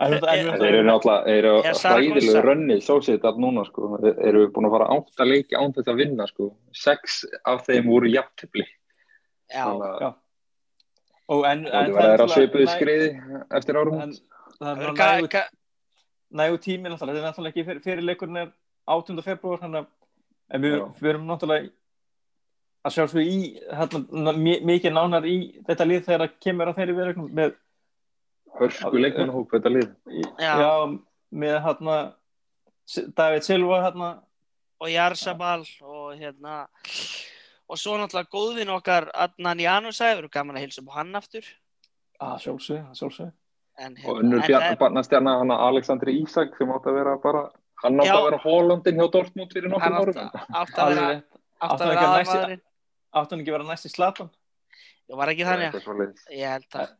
[0.00, 0.52] allir það ekki.
[0.60, 5.30] Þeir eru náttúrulega, hræðilegu rönnið sósið núna sko, þeir eru búin að fara átt að
[5.34, 8.66] leiki án þess að vinna sko, sex af þeim voru jafntefli,
[9.50, 10.10] Já, Já.
[11.34, 12.30] og en, það en verður að
[12.64, 13.08] næ- skriði
[13.58, 13.96] eftir árum.
[14.04, 14.12] en
[14.60, 14.70] það
[15.34, 15.48] er
[16.40, 18.50] nægu tími náttúrulega, þetta er náttúrulega ekki fyrir, fyrir leikurinn er
[18.86, 19.16] 8.
[19.26, 19.84] februar þannig
[20.54, 20.84] að við, Já.
[21.00, 21.70] við erum náttúrulega
[22.84, 23.40] að sjálfsög í
[23.76, 25.36] hérna, mi- mikið nánar í
[25.68, 27.54] þetta lið þegar það kemur á þeirri viðregnum með,
[28.60, 29.90] Hörsku leikmannahóp þetta lið.
[30.40, 30.54] já.
[30.58, 30.98] Já.
[31.32, 31.96] með hérna
[33.16, 34.08] David Silva hérna
[34.80, 36.66] og Jarsabal og hérna
[37.70, 41.44] og svo náttúrulega góðvinn okkar Adnan Janusæ, verður gaman að hilsa upp á hann aftur
[42.20, 43.30] að sjálfsög, að sjálfsög
[43.78, 47.44] en, Og önnur en það- barnastjarna, hann Aleksandri Ísak sem átt að vera bara,
[47.84, 48.16] hann átt Já.
[48.16, 50.14] að vera Hólandin hjá Dortmund fyrir átt árum.
[50.16, 51.22] að- átt að vera að
[51.62, 52.60] að aðmaðurinn
[53.12, 54.30] átti hann ekki að vera næst í slatan
[55.10, 55.78] ég var ekki þannig,
[56.30, 56.90] ég held að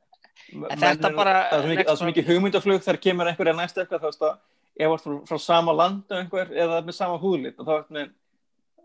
[0.81, 3.77] þetta bara- það er svo mikið, það svo mikið hugmyndaflug þegar kemur einhver að næst
[3.79, 4.39] eitthvað þá veist að
[4.81, 8.11] þú ert frá, frá sama landu einhver eða með sama húðlit og þá ertu með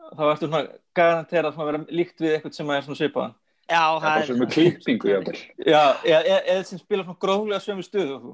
[0.05, 0.61] þá ertu svona
[0.93, 3.35] garanterað að vera líkt við eitthvað sem er svona svipaðan
[3.65, 5.39] já, Það er klippingu, jáfnvel.
[5.65, 8.33] Já, eða, sem spila svona gróðlega sömu stöðu og þú.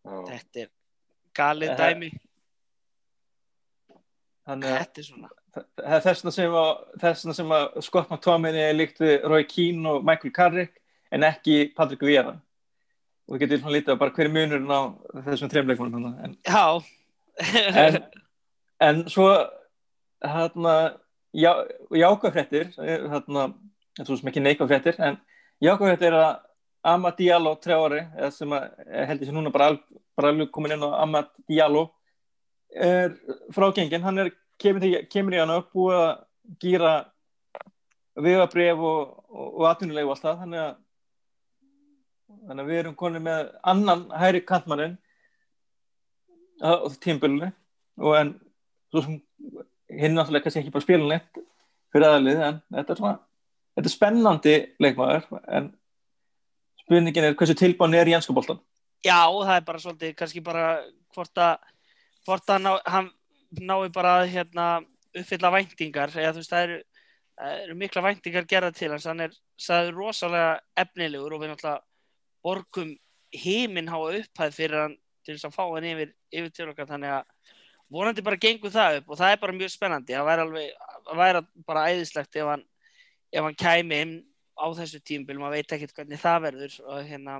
[0.00, 0.16] Já.
[0.32, 0.70] þetta er
[1.38, 2.10] galið dæmi.
[4.48, 5.30] Þannig að þetta er svona
[6.04, 6.70] þessna sem að,
[7.02, 10.78] þessna sem að Scott McTominay líkt við Roy Keane og Michael Carrick
[11.10, 12.36] en ekki Patrick Vieira.
[13.30, 14.80] Og getum svona lítið að bara hver er munurinn á
[15.28, 16.14] þessum þreimleikunum þannig.
[16.26, 16.36] En,
[17.84, 17.98] en,
[18.86, 19.28] en svo
[20.20, 20.76] hérna
[21.32, 21.52] já,
[21.94, 23.50] jákvæðfréttir hérna,
[23.98, 25.18] er svo sem ekki neikvæðfréttir en
[25.64, 26.32] jákvæðfréttir er að
[26.90, 28.70] Amad Diallo trjáari, eða sem að
[29.10, 29.74] held ég sem núna bara
[30.16, 31.90] alveg komin inn á Amad Diallo
[32.72, 33.12] er
[33.52, 36.12] frágengin, hann er kemur, til, kemur í hann upp búið að
[36.62, 36.92] gýra
[38.20, 40.78] vegabref og, og, og atvinnulegu og allt það þannig að
[42.40, 44.96] þannig að við erum konið með annan hæri kantmannin
[46.60, 46.70] á
[47.02, 47.50] tímbölinu
[48.00, 48.32] og en
[49.90, 51.42] hinn náttúrulega kannski ekki bara spila neitt
[51.92, 53.18] fyrir aðalið en þetta er svona
[53.76, 55.28] þetta er spennandi leikmaður
[55.58, 55.70] en
[56.84, 58.60] spurningin er hversu tilbáin er í ennskaboltan
[59.00, 60.64] Já, það er bara svolítið kannski bara
[61.14, 61.70] hvort að
[62.26, 63.08] hvort að ná, hann
[63.58, 64.66] nái bara að hérna,
[65.16, 66.80] uppfylla væntingar eða þú veist það eru,
[67.40, 69.36] það eru mikla væntingar gerða til hans, hann er,
[69.74, 71.80] er rosalega efnilegur og við náttúrulega
[72.46, 72.92] borgum
[73.34, 76.88] heiminn háa upphæð fyrir hann til þess að fá hann yfir, yfir til okkar.
[76.90, 77.54] Þannig að
[77.90, 80.16] vonandi bara gengur það upp og það er bara mjög spennandi.
[80.16, 80.74] Það væri alveg,
[81.06, 82.66] það væri bara æðislegt ef hann,
[83.30, 84.16] ef hann kæmi inn
[84.60, 87.38] á þessu tímbil, maður veit ekkert hvernig það verður og hérna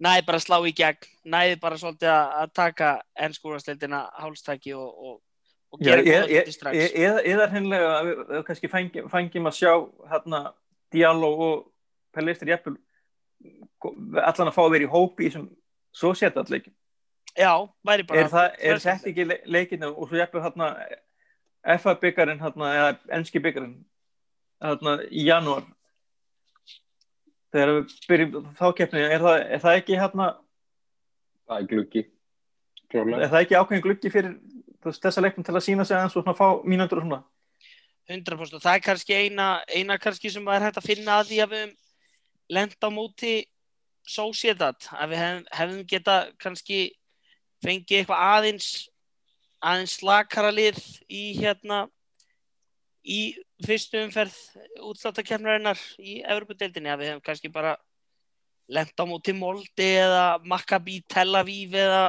[0.00, 2.92] næði bara að slá í gegn, næði bara svolítið að, taka
[3.26, 5.16] ennskúrastildina hálstæki og, og,
[5.74, 6.94] og gera hluti strax.
[6.96, 9.72] eða, hreinlega að við, kannski fengjum, fengjum að sjá
[10.12, 10.42] hérna
[10.92, 11.66] Diallo og
[12.16, 12.76] Pellistur Jeppul
[14.20, 15.50] allan að fá að vera í hópi í þessum
[15.96, 16.66] svo setja allir
[17.38, 17.52] Já,
[17.86, 20.72] væri bara er, það, er þetta ekki le- leikinu og svo Jeppul hérna
[21.78, 23.76] FA byggarinn hérna, eða enski byggarinn
[24.64, 25.68] hérna í janúar
[27.50, 30.30] þegar við byrjum þá keppni, er það, er það ekki hérna
[31.50, 32.02] Það er gluggi.
[32.90, 33.24] Klárlega.
[33.24, 34.34] er það ekki ákveðin gluggi fyrir
[34.84, 37.20] veist, þessa leiknum til að sína sig aðeins og svona fá mínundur og svona
[38.10, 41.40] 100% og það er kannski eina, eina kannski sem er hægt að finna að því
[41.44, 41.74] að við
[42.50, 43.34] lenda á móti
[44.10, 46.78] Sociedad, að við hef, hefðum geta kannski
[47.62, 48.70] fengið eitthvað aðeins
[49.60, 51.84] aðeins slakara lið í hérna
[53.04, 53.20] í
[53.66, 54.36] fyrstu umferð
[54.90, 57.76] útsláttakefnarinnar í Evropadeildinni að við hefum kannski bara
[58.70, 62.04] lenda á móti Molde eða Maccabi Tel Aviv eða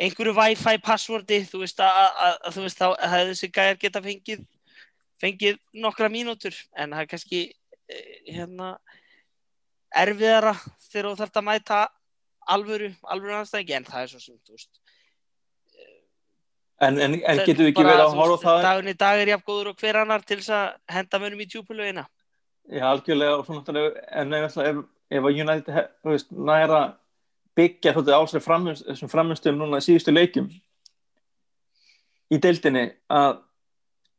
[0.00, 4.02] einhverju Wi-Fi passwordi þú veist að, að, að, þú veist þá hefði þessi gæjar geta
[4.04, 4.46] fengið
[5.22, 8.74] fengið nokkra mínútur en það er kannski eh, hérna
[9.96, 10.52] erfiðara
[10.88, 11.78] þegar þú þarft að mæta
[12.52, 14.82] alvöru, alvöru anstæðingi en það er svo sem þú veist
[16.80, 18.66] en, en, en það getum við ekki verið að horfa á það?
[18.66, 21.48] dagurinn í dag er jafn góður og hver annar til þess að henda mönnum í
[21.52, 22.06] tjúpulögina
[22.66, 24.78] Já, algjörlega og svo náttúrulega en ef, ef,
[25.16, 26.80] ef að United næra
[27.56, 30.50] byggja svolítið á sér framist, þessum framistum núna í síðustu leikjum
[32.32, 33.42] í deildinni að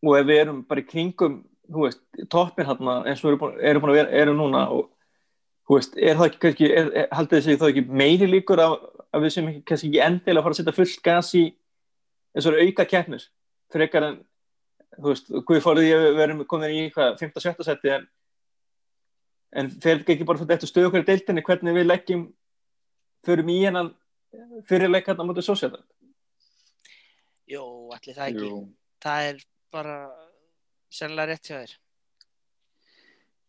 [0.06, 3.84] og ef við erum bara í kringum þú veist, toppin hérna eins og við erum
[3.84, 4.88] búin, að vera, erum núna og
[5.68, 8.78] þú veist, er það ekki kannski er, haldið þessi þá ekki meiri líkur að,
[9.12, 11.44] að við sem kannski ekki endilega fara að setja fullt gas í
[12.38, 13.26] eins og auka keppnir
[13.74, 14.20] frekar en
[14.98, 18.08] þú veist, hvað fórið ég við erum komin í hvað, 5-7 seti en
[19.58, 22.24] en fer þetta ekki bara fyrir eftir stöðu hverju deildinni hvernig við leggjum
[23.26, 23.94] förum í hennan
[24.70, 25.80] fyrirleik hérna á mótið sósjáta
[27.48, 27.64] Jó,
[27.96, 28.48] allir það ekki.
[28.52, 28.58] Jú.
[29.04, 29.38] það er
[29.72, 29.94] bara
[30.92, 31.76] sennilega rétt hjá þér.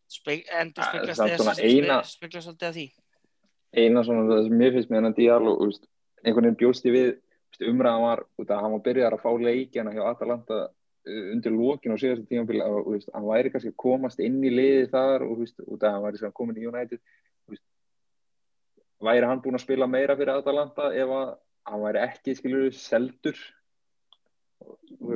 [0.08, 2.84] Speg, endur speglast eða eina- spe- speglast að því.
[3.74, 5.88] Eina svona það sem mér finnst með hennan þú veist,
[6.24, 7.10] einhvern veginn bjóst ég við
[7.68, 11.94] umræðan var út að hann var byrjar að fá leikjana hjá Atalanta uh, undir lókin
[11.94, 15.26] og síðast tímafél og þú veist, hann væri kannski að komast inn í liði þar
[15.26, 17.02] og veist, út að hann væri komin í United
[17.50, 17.64] veist,
[19.10, 21.36] væri hann búinn að spila meira fyrir Atalanta ef að
[21.68, 23.38] hann væri ekki skilur seldur?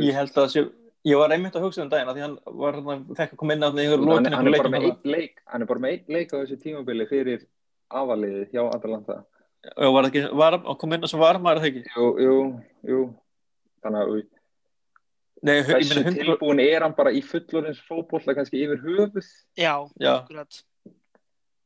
[0.03, 0.65] Ég held að sé,
[1.09, 2.79] ég var einmitt að hugsa um daginn að því hann var
[3.19, 6.59] fekk að koma inn á því hann, hann, er bara með einn leik á þessu
[6.63, 7.47] tímaféli fyrir
[7.93, 9.23] afaliðið hjá Atalanta
[9.77, 11.83] og var ekki, var að koma inn á sem varmar það ekki?
[11.97, 12.37] Jú, jú,
[12.93, 13.01] jú.
[13.83, 14.23] Þannig að
[15.43, 19.27] Nei, ég þessu meina hundra tilbúin er hann bara í fullorins fótbolla kannski yfir höfuð?
[19.59, 20.13] Já, Já.
[20.21, 20.61] akkurat.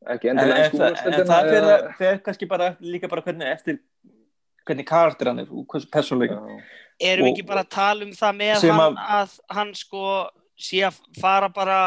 [0.06, 3.48] ekki en, endilega en, í það, en skúrastöldina það fer kannski bara líka bara hvernig
[3.50, 3.78] eftir
[4.66, 6.36] hvernig karakter hann er og hversu persónleika
[7.00, 10.02] Erum við Og- ekki bara að tala um það með hann að hann sko
[10.56, 11.78] sé að fara bara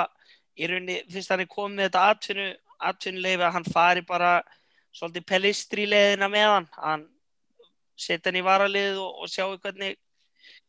[0.60, 2.48] í rauninni, fyrst hann er komið með þetta atvinnu,
[2.92, 4.34] atvinnuleifi að hann fari bara
[4.96, 7.08] svolítið pelistri leiðina með hann, hann
[8.00, 9.98] setja hann í varalið og, og sjáu hvernig,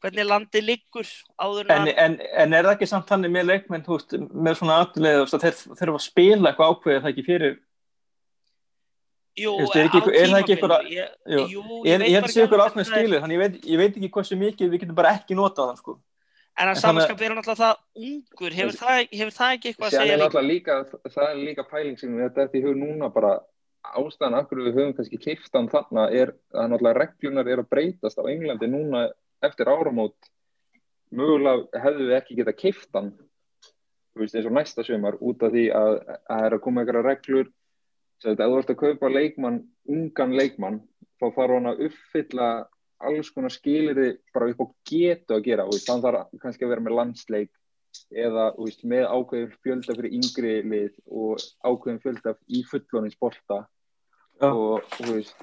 [0.03, 1.09] hvernig landið liggur
[1.41, 4.79] áður en, en, en, en er það ekki samt þannig með leikmenn veist, með svona
[4.85, 7.57] aðlega þeir þurfa að spila eitthvað ákveðið það ekki fyrir
[9.41, 11.65] jú, veist, er ekki er það ekki tímabilinu, einhver- ég, jú.
[11.87, 12.89] ég, ég að sé ekki ykkur er.
[12.91, 15.81] skilir þannig ég veit, ég veit ekki hversu mikið við getum bara ekki notað hann
[15.81, 15.97] sko
[16.61, 17.77] en að samanskap er hann alltaf það
[18.11, 20.75] ungur, hefur það, hefur það ekki eitthvað að segja líka?
[21.07, 23.39] það er líka pæling sem þetta er því hug núna bara
[23.81, 27.71] ástæðan af hverju við höfum kannski keift hann þarna er að náttúrulega reglunar er að
[27.73, 29.09] breytast á Englandi núna
[29.45, 30.19] eftir áramót.
[31.11, 33.15] Mögulega hefðu við ekki geta keift hann
[34.11, 36.83] þú veist eins og næsta sömar út af því að að það er að koma
[36.83, 37.49] einhverja reglur.
[38.21, 40.81] Sem þetta, ef þú ert að kaupa leikmann ungan leikmann,
[41.17, 42.49] þá þarf hann að uppfylla
[43.01, 45.65] alls konar skilirði bara upp á getu að gera.
[45.65, 47.53] Og þannig þarf kannski að vera með landsleik
[48.11, 53.65] eða veist, með ákveðin fjölda fyrir yngri lið og ákveðin fjölda í fullonins bolta
[54.41, 54.51] Já.
[54.51, 55.35] og veist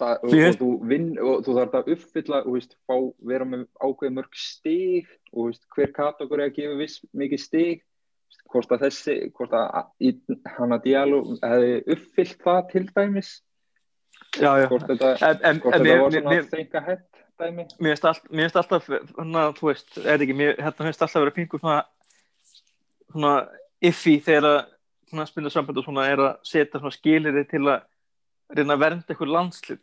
[0.00, 2.96] það, og, og, þú vinn, og þú þarf að uppfylla þú veist, fá,
[3.32, 7.86] vera með ákveðin mörg stig og hver kategóri að gefa viss mikið stig
[8.50, 10.16] hvort að þessi, hvort að
[10.56, 13.32] hann að Diallo hefði uppfyllt það til dæmis
[14.38, 14.66] já, já.
[14.70, 17.04] hvort þetta, En, en, hvort en þetta mér, var svona mér, think ahead
[17.40, 17.64] dæmi.
[17.80, 18.88] Mér finnst finnst alltaf
[19.18, 21.80] hana, þú veist, er ekki, mér hérna finnst alltaf vera pingur svona
[23.10, 23.34] svona
[23.82, 24.58] iffi þegar að
[25.10, 27.80] svona spilna samband og svona er að setja svona skiliri til að
[28.54, 29.80] reyna að vernda eitthvað landslið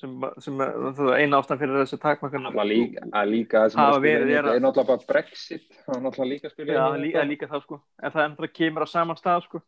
[0.00, 3.70] sem, sem er það er eina ástæðan fyrir þessu takmarkan Alla líka, að líka það
[3.72, 6.32] sem Hafa er að spila verið er að- er náttúrulega bara Brexit það er náttúrulega
[6.32, 7.78] líka að spila Já, líka, líka það sko.
[8.02, 9.62] En það endur að kemur á saman stað sko.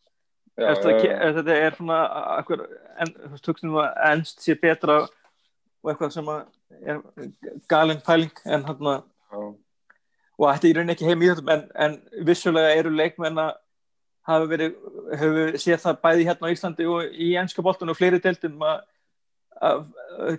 [0.59, 1.99] Já, Ef þetta, já, ke- ef þetta er svona
[2.43, 4.99] þú veist, hugsunum að ennst sé betra
[5.83, 7.01] og eitthvað sem er
[7.71, 9.49] galin pæling en hann að
[10.39, 11.97] og þetta er í rauninni ekki heim í þetta en, en
[12.27, 13.57] vissulega eru leikmenn að
[14.29, 14.77] hafa verið,
[15.17, 18.63] hefur við séð það bæði hérna á Íslandi og í ennska boltan og fleiri deildum
[18.69, 18.83] að,
[19.69, 19.81] að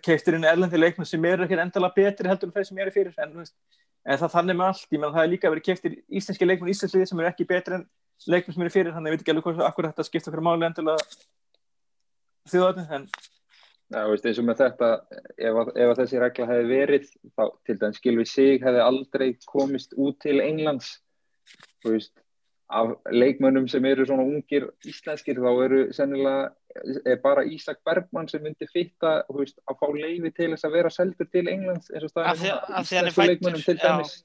[0.06, 3.18] keistir inn erlendi leikmenn sem eru ekki endala betri heldur en þeir sem eru fyrir
[3.26, 6.72] en, en það þannig með allt, ég menn það er líka verið keistir íslenski leikmenn
[6.76, 7.88] íslenski sem eru ekki betri en
[8.30, 10.46] leikmenn sem eru fyrir, þannig að ég veit ekki alveg hvað akkur þetta skipta fyrir
[10.46, 11.10] máli endilega
[12.50, 13.10] þjóðatni, en
[13.90, 14.88] Já, veist, eins og með þetta,
[15.34, 19.30] ef, að, ef að þessi regla hefði verið, þá til dæmis Gilvi Sig hefði aldrei
[19.50, 20.92] komist út til Englands,
[21.82, 22.14] þú veist,
[22.70, 26.52] af leikmönnum sem eru svona ungir íslenskir, þá eru sennilega,
[27.02, 30.78] er bara Ísak Bergmann sem myndi fitta, þú veist, að fá leifi til þess að
[30.78, 34.20] vera seldur til Englands, eins og er íslensku leikmönnum til dæmis.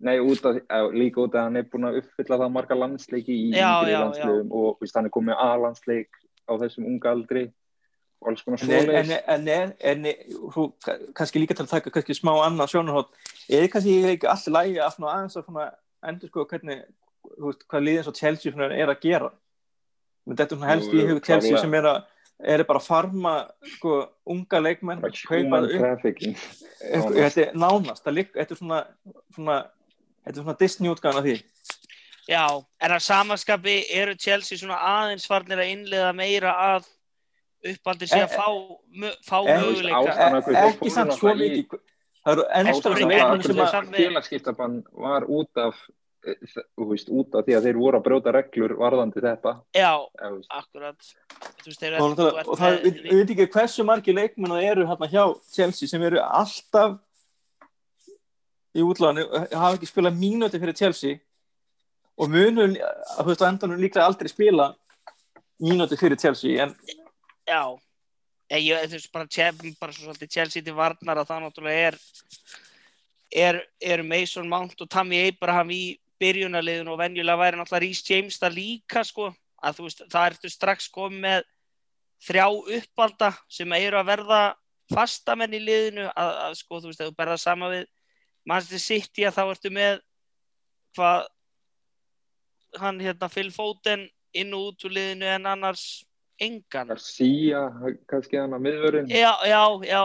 [0.00, 2.82] Nei, út af, á, líka út af að hann er búin að uppfylla það marga
[2.82, 7.46] landsleiki í yngri landsliðum og veist, hann er komið A-landsleik á þessum unga aldri
[8.20, 10.08] en, en, en, en
[10.52, 10.66] þú,
[11.16, 13.14] kannski líka til að taka kannski smá annað sjónarhótt
[13.48, 15.60] er kannski ekki allir lægi að svona aðeins að
[16.10, 16.82] endur sko hvernig
[17.40, 19.30] veist, hvað liðin svo Chelsea svona er að gera?
[20.26, 22.00] Menn þetta er svona helst í jú, hug Chelsea sem er að
[22.40, 23.34] er bara að farma
[23.74, 23.96] sko
[24.32, 25.72] unga leikmenn kaupa upp.
[25.74, 26.36] trafficking.
[26.80, 28.84] Eitthvað- þetta er nánast þetta er svona,
[29.34, 29.58] svona
[30.32, 31.42] svona Disney útgáðan af því.
[32.28, 36.86] Já, en að samanskapi eru Chelsea svona aðeins farnir að innlega meira að
[37.64, 38.46] uppaldi sé að Eh, fá,
[39.26, 40.00] fá eh, möguleika.
[40.10, 41.78] E- þeir ekki samt svo mikið
[42.26, 45.76] að- að félagskiptabann var út af
[46.26, 46.34] eh,
[46.76, 49.92] veist, út af því að þeir voru að brjóta reglur varðandi þetta Já,
[50.50, 51.00] akkurat.
[51.60, 54.68] Þú veist, þeir og, það, og það, við, við veit ekki hversu margir leikmenn það
[54.72, 56.98] eru hérna hjá Chelsea sem eru alltaf
[58.76, 61.18] í útláðinu hafa ekki spilað mínúti fyrir Chelsea
[62.20, 64.74] og munu að þú veist á endanum líklega aldrei spila
[65.60, 66.74] mínúti fyrir Chelsea en
[67.50, 67.64] Já,
[68.54, 69.26] ég, þú veist, bara,
[69.80, 71.96] bara svo svolítið Chelsea til varnar að það náttúrulega er,
[73.42, 75.82] er, er Mason Mount og Tammy Abraham í
[76.22, 80.52] byrjunarliðun og venjulega væri náttúrulega Rhys James það líka, sko, að þú veist, það ertu
[80.52, 81.48] strax komið með
[82.28, 82.46] þrjá
[82.76, 84.40] uppalda sem eru að verða
[84.92, 86.06] fastamenn í liðinu.
[86.12, 87.88] Að, að sko, þú veist, að þú berða sama við
[88.46, 89.98] Manchester City að þá ertu með
[90.96, 91.26] hvað
[92.78, 94.06] hann hérna Phil Foden
[94.36, 96.04] inn og út úr liðinu en annars
[96.40, 96.90] engan.
[96.92, 97.62] Garcia,
[98.10, 100.02] kannski hann að miðvörun Já, já, já.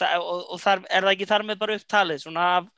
[0.00, 2.68] Þa, og, og þar, er það ekki þar með bara upptalið svona af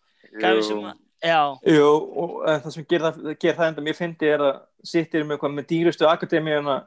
[0.41, 3.95] gæfi sem að Já, Jú, og eh, það sem ger það, ger það enda mér
[3.95, 4.57] fyndi er að
[4.91, 6.81] sittir með, hvað, með dýrustu akademíuna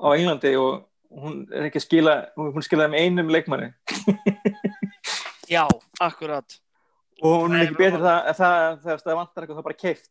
[0.00, 3.68] á Englandi og hún er ekki að skila hún skilaði með einum leikmanni.
[5.52, 5.66] Já,
[6.00, 6.56] akkurat.
[7.20, 9.80] Og hún Það er ekki betur það, það þegar það vantar eitthvað það er bara
[9.82, 10.10] keift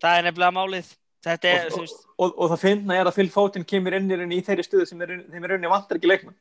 [0.00, 0.92] Það er nefnilega málið
[1.26, 4.42] Þetta er, og, veist og, og það finna er að Phil Foden kemur inn í
[4.46, 6.36] þeirri stuðu sem er, þeim er rauninni vantar ekki leikmann.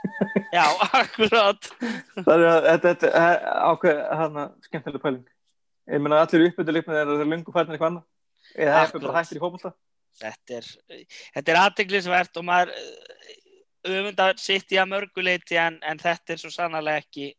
[0.56, 0.66] Já,
[1.00, 1.70] akkurat.
[2.18, 5.24] Það er að þetta, er ákveð hana skemmtileg pæling.
[5.86, 8.06] Ég meina allir uppbyrðu leikmann er að það er lungu færðin eitthvað annað.
[8.56, 9.72] Eða það er bara hættir í fótbolta.
[10.16, 10.70] Þetta er,
[11.36, 12.76] þetta er aðteglisvert og maður
[13.86, 17.32] öfundar sitt í að mörguleiti en, en þetta er svo sannarlega ekki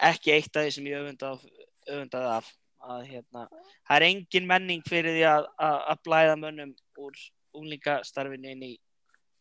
[0.00, 1.44] ekki eitt af því sem ég öfundað
[1.90, 2.50] öfundað af
[2.80, 3.46] að hérna,
[3.88, 7.24] það er engin menning fyrir því að, að, að blæða mönnum úr
[7.60, 8.74] úlingastarfinu inn í,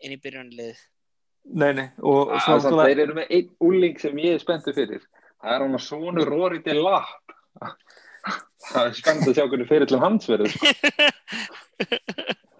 [0.04, 0.80] inn í byrjunlið
[1.50, 5.06] nei nei náttúrulega þeir eru með einn úling sem ég er spenntu fyrir.
[5.40, 7.34] Það er hann að svonu Rory de Lapp.
[8.70, 10.54] Það er spennt að sjá hvernig fyrir til hans verður.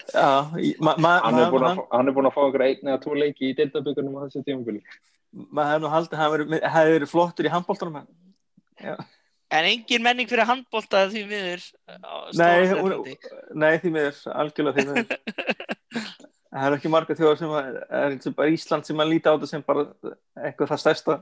[0.10, 0.50] Já,
[0.82, 3.02] ma, ma, hann, er búinn ma, að, hann er búin að fá okkur einn eða
[3.04, 4.82] tvo leiki í deildabökunum á þessu tímabili.
[5.54, 8.00] Maður hefði nú haldið að hann hefði verið flottur í handbóltanum
[9.50, 11.64] en engin menning fyrir handbólta því miður
[12.38, 13.16] Nei, Frettlandi.
[13.58, 15.08] nei, því miður, algjörlega því miður.
[16.50, 19.30] Það er ekki marga þjóðar sem að, er eins og bara Ísland sem að líta
[19.30, 19.84] á þetta sem bara
[20.42, 21.18] eitthvað það stærsta,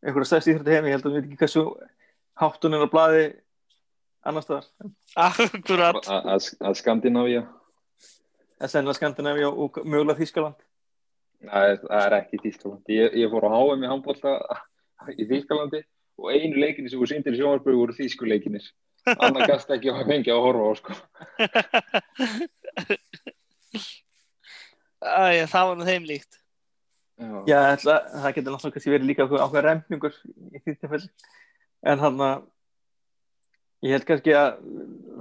[0.00, 1.64] eitthvað stærsta íþrætti heimi, ég held að við veit ekki hversu
[2.40, 3.26] háttunir á blaði
[4.26, 4.70] annars staðar.
[5.26, 6.48] akkurat að, að,
[8.56, 10.56] að sennilega Skandinavíu og mögulega Þískaland.
[11.44, 14.32] það er, það er ekki Þýskaland ég, ég fór á HM í handbólta
[15.12, 15.82] í Þýskalandi
[16.16, 18.64] og einu leikinni sem voru síndir í sjónvarpögu voru þýsku leikinnir
[19.16, 20.92] annar gast ekki að fengja að horfa á sko.
[25.06, 26.32] Æ, það var nú þeim líkt
[27.16, 27.44] Já.
[27.48, 30.16] Já, ætla, það getur náttúrulega kannski verið líka ákveð, ákveð remningur
[30.52, 31.06] í því tilfelli.
[31.88, 32.42] En hann að,
[33.86, 34.50] ég held kannski að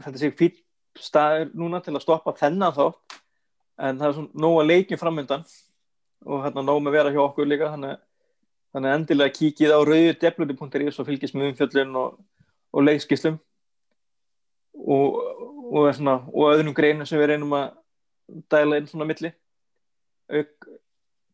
[0.03, 0.59] þetta sé fýtt
[0.99, 3.15] staður núna til að stoppa þennan þátt,
[3.79, 5.47] en það er svona nóg að leikjum framöndan
[6.25, 7.95] og hérna nóg með að vera hjá okkur líka, þannig,
[8.75, 12.17] þannig að endilega kíkið á rauðudefluti.is og fylgist með umfjöllun og,
[12.75, 13.37] og leikskislum
[14.75, 15.19] og,
[15.71, 17.69] og, svona, og öðrum greinum sem við reynum að
[18.51, 19.31] dæla inn svona milli.
[20.35, 20.67] Auk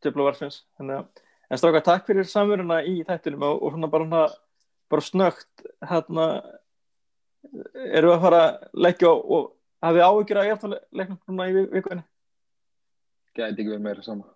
[0.04, 4.22] Djöfla Varsfins en stráka takk fyrir samveruna í þættinum og, svona bara, hana,
[4.92, 6.28] bara snögt hérna
[7.98, 9.50] eru að fara að leggja og,
[9.82, 12.06] hafið áhyggjur að ég leiknum núna í vikunni?
[13.34, 14.30] Gæti ekki verið meira sama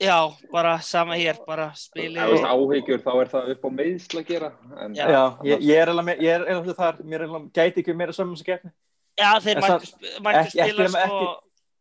[0.00, 0.16] Já,
[0.52, 4.20] bara sama hér, bara spili ef það er áhyggjur þá er það upp á meðsl
[4.22, 4.48] að gera
[4.80, 5.04] en, Já.
[5.12, 8.12] Já, ég, ég er alveg ég er alveg þar, mér er alveg gæti ekki meira
[8.16, 8.72] saman sem gefni
[9.20, 11.20] Já, þeir mættu, sp- mættu ekki- ekki- spila sko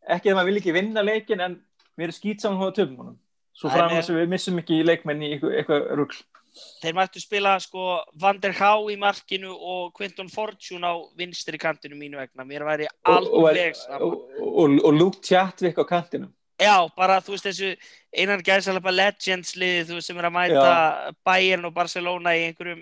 [0.10, 1.56] ekki að maður vil ekki vinna leikin en
[2.00, 3.18] mér er skýt saman hóða töfum honum.
[3.60, 6.20] Svo fram að við missum ekki leikmenn í eitthvað, rugl.
[6.82, 11.96] Þeir mættu spila sko Van der Há í markinu og Quinton Fortune á vinstri kantinu
[12.00, 12.44] mínu vegna.
[12.48, 14.00] Mér væri og, og, alveg sama.
[14.04, 17.70] og, og, og Luke Chatwick á kantinum Já, bara þú veist þessu
[18.20, 22.82] einan gæðsalapa Legends liði þú sem er að mæta Bayern og Barcelona í einhverjum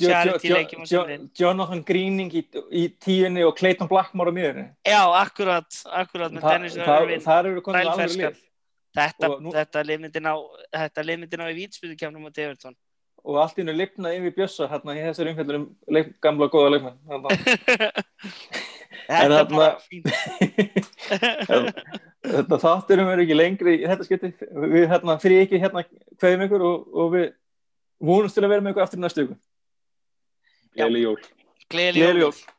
[0.00, 2.42] charity leikjum Jo- sumrin Jonathan Greening í,
[2.74, 5.70] í tíunni og Clayton Blackmore á miðunni Já, akkurat,
[6.02, 8.40] akkurat með Þa, Dennis þar, Irvin þar eru konum alveg lið.
[8.94, 10.34] Þetta, og nú- þetta liðmyndin á
[10.74, 12.76] þetta liðmyndin á í vítspilukefnum á Everton.
[13.24, 15.64] Og allt í hennu lifnaði yfir Bjössa hérna í þessari umfjöldunum
[16.20, 16.98] gamla góða leikmenn
[19.08, 20.06] Þetta er bara fínt.
[22.24, 24.32] Þetta þátturum er ekki lengri í þetta skipti.
[24.74, 25.84] Við hérna fyrir ekki hérna
[26.20, 27.28] hverjum ykkur og, og við
[28.04, 29.40] vonumst til að vera með ykkur aftur í næstu ykkur
[30.74, 31.20] Gleðileg jól.
[31.70, 32.34] Gleðileg jól.
[32.34, 32.54] jól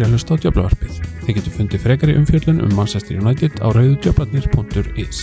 [0.00, 1.00] Takk fyrir að hlusta á Djöflavarpið.
[1.26, 5.20] Þið getur fundið frekari umfjöllun um Manchester United á rauðudjöflarnir.is.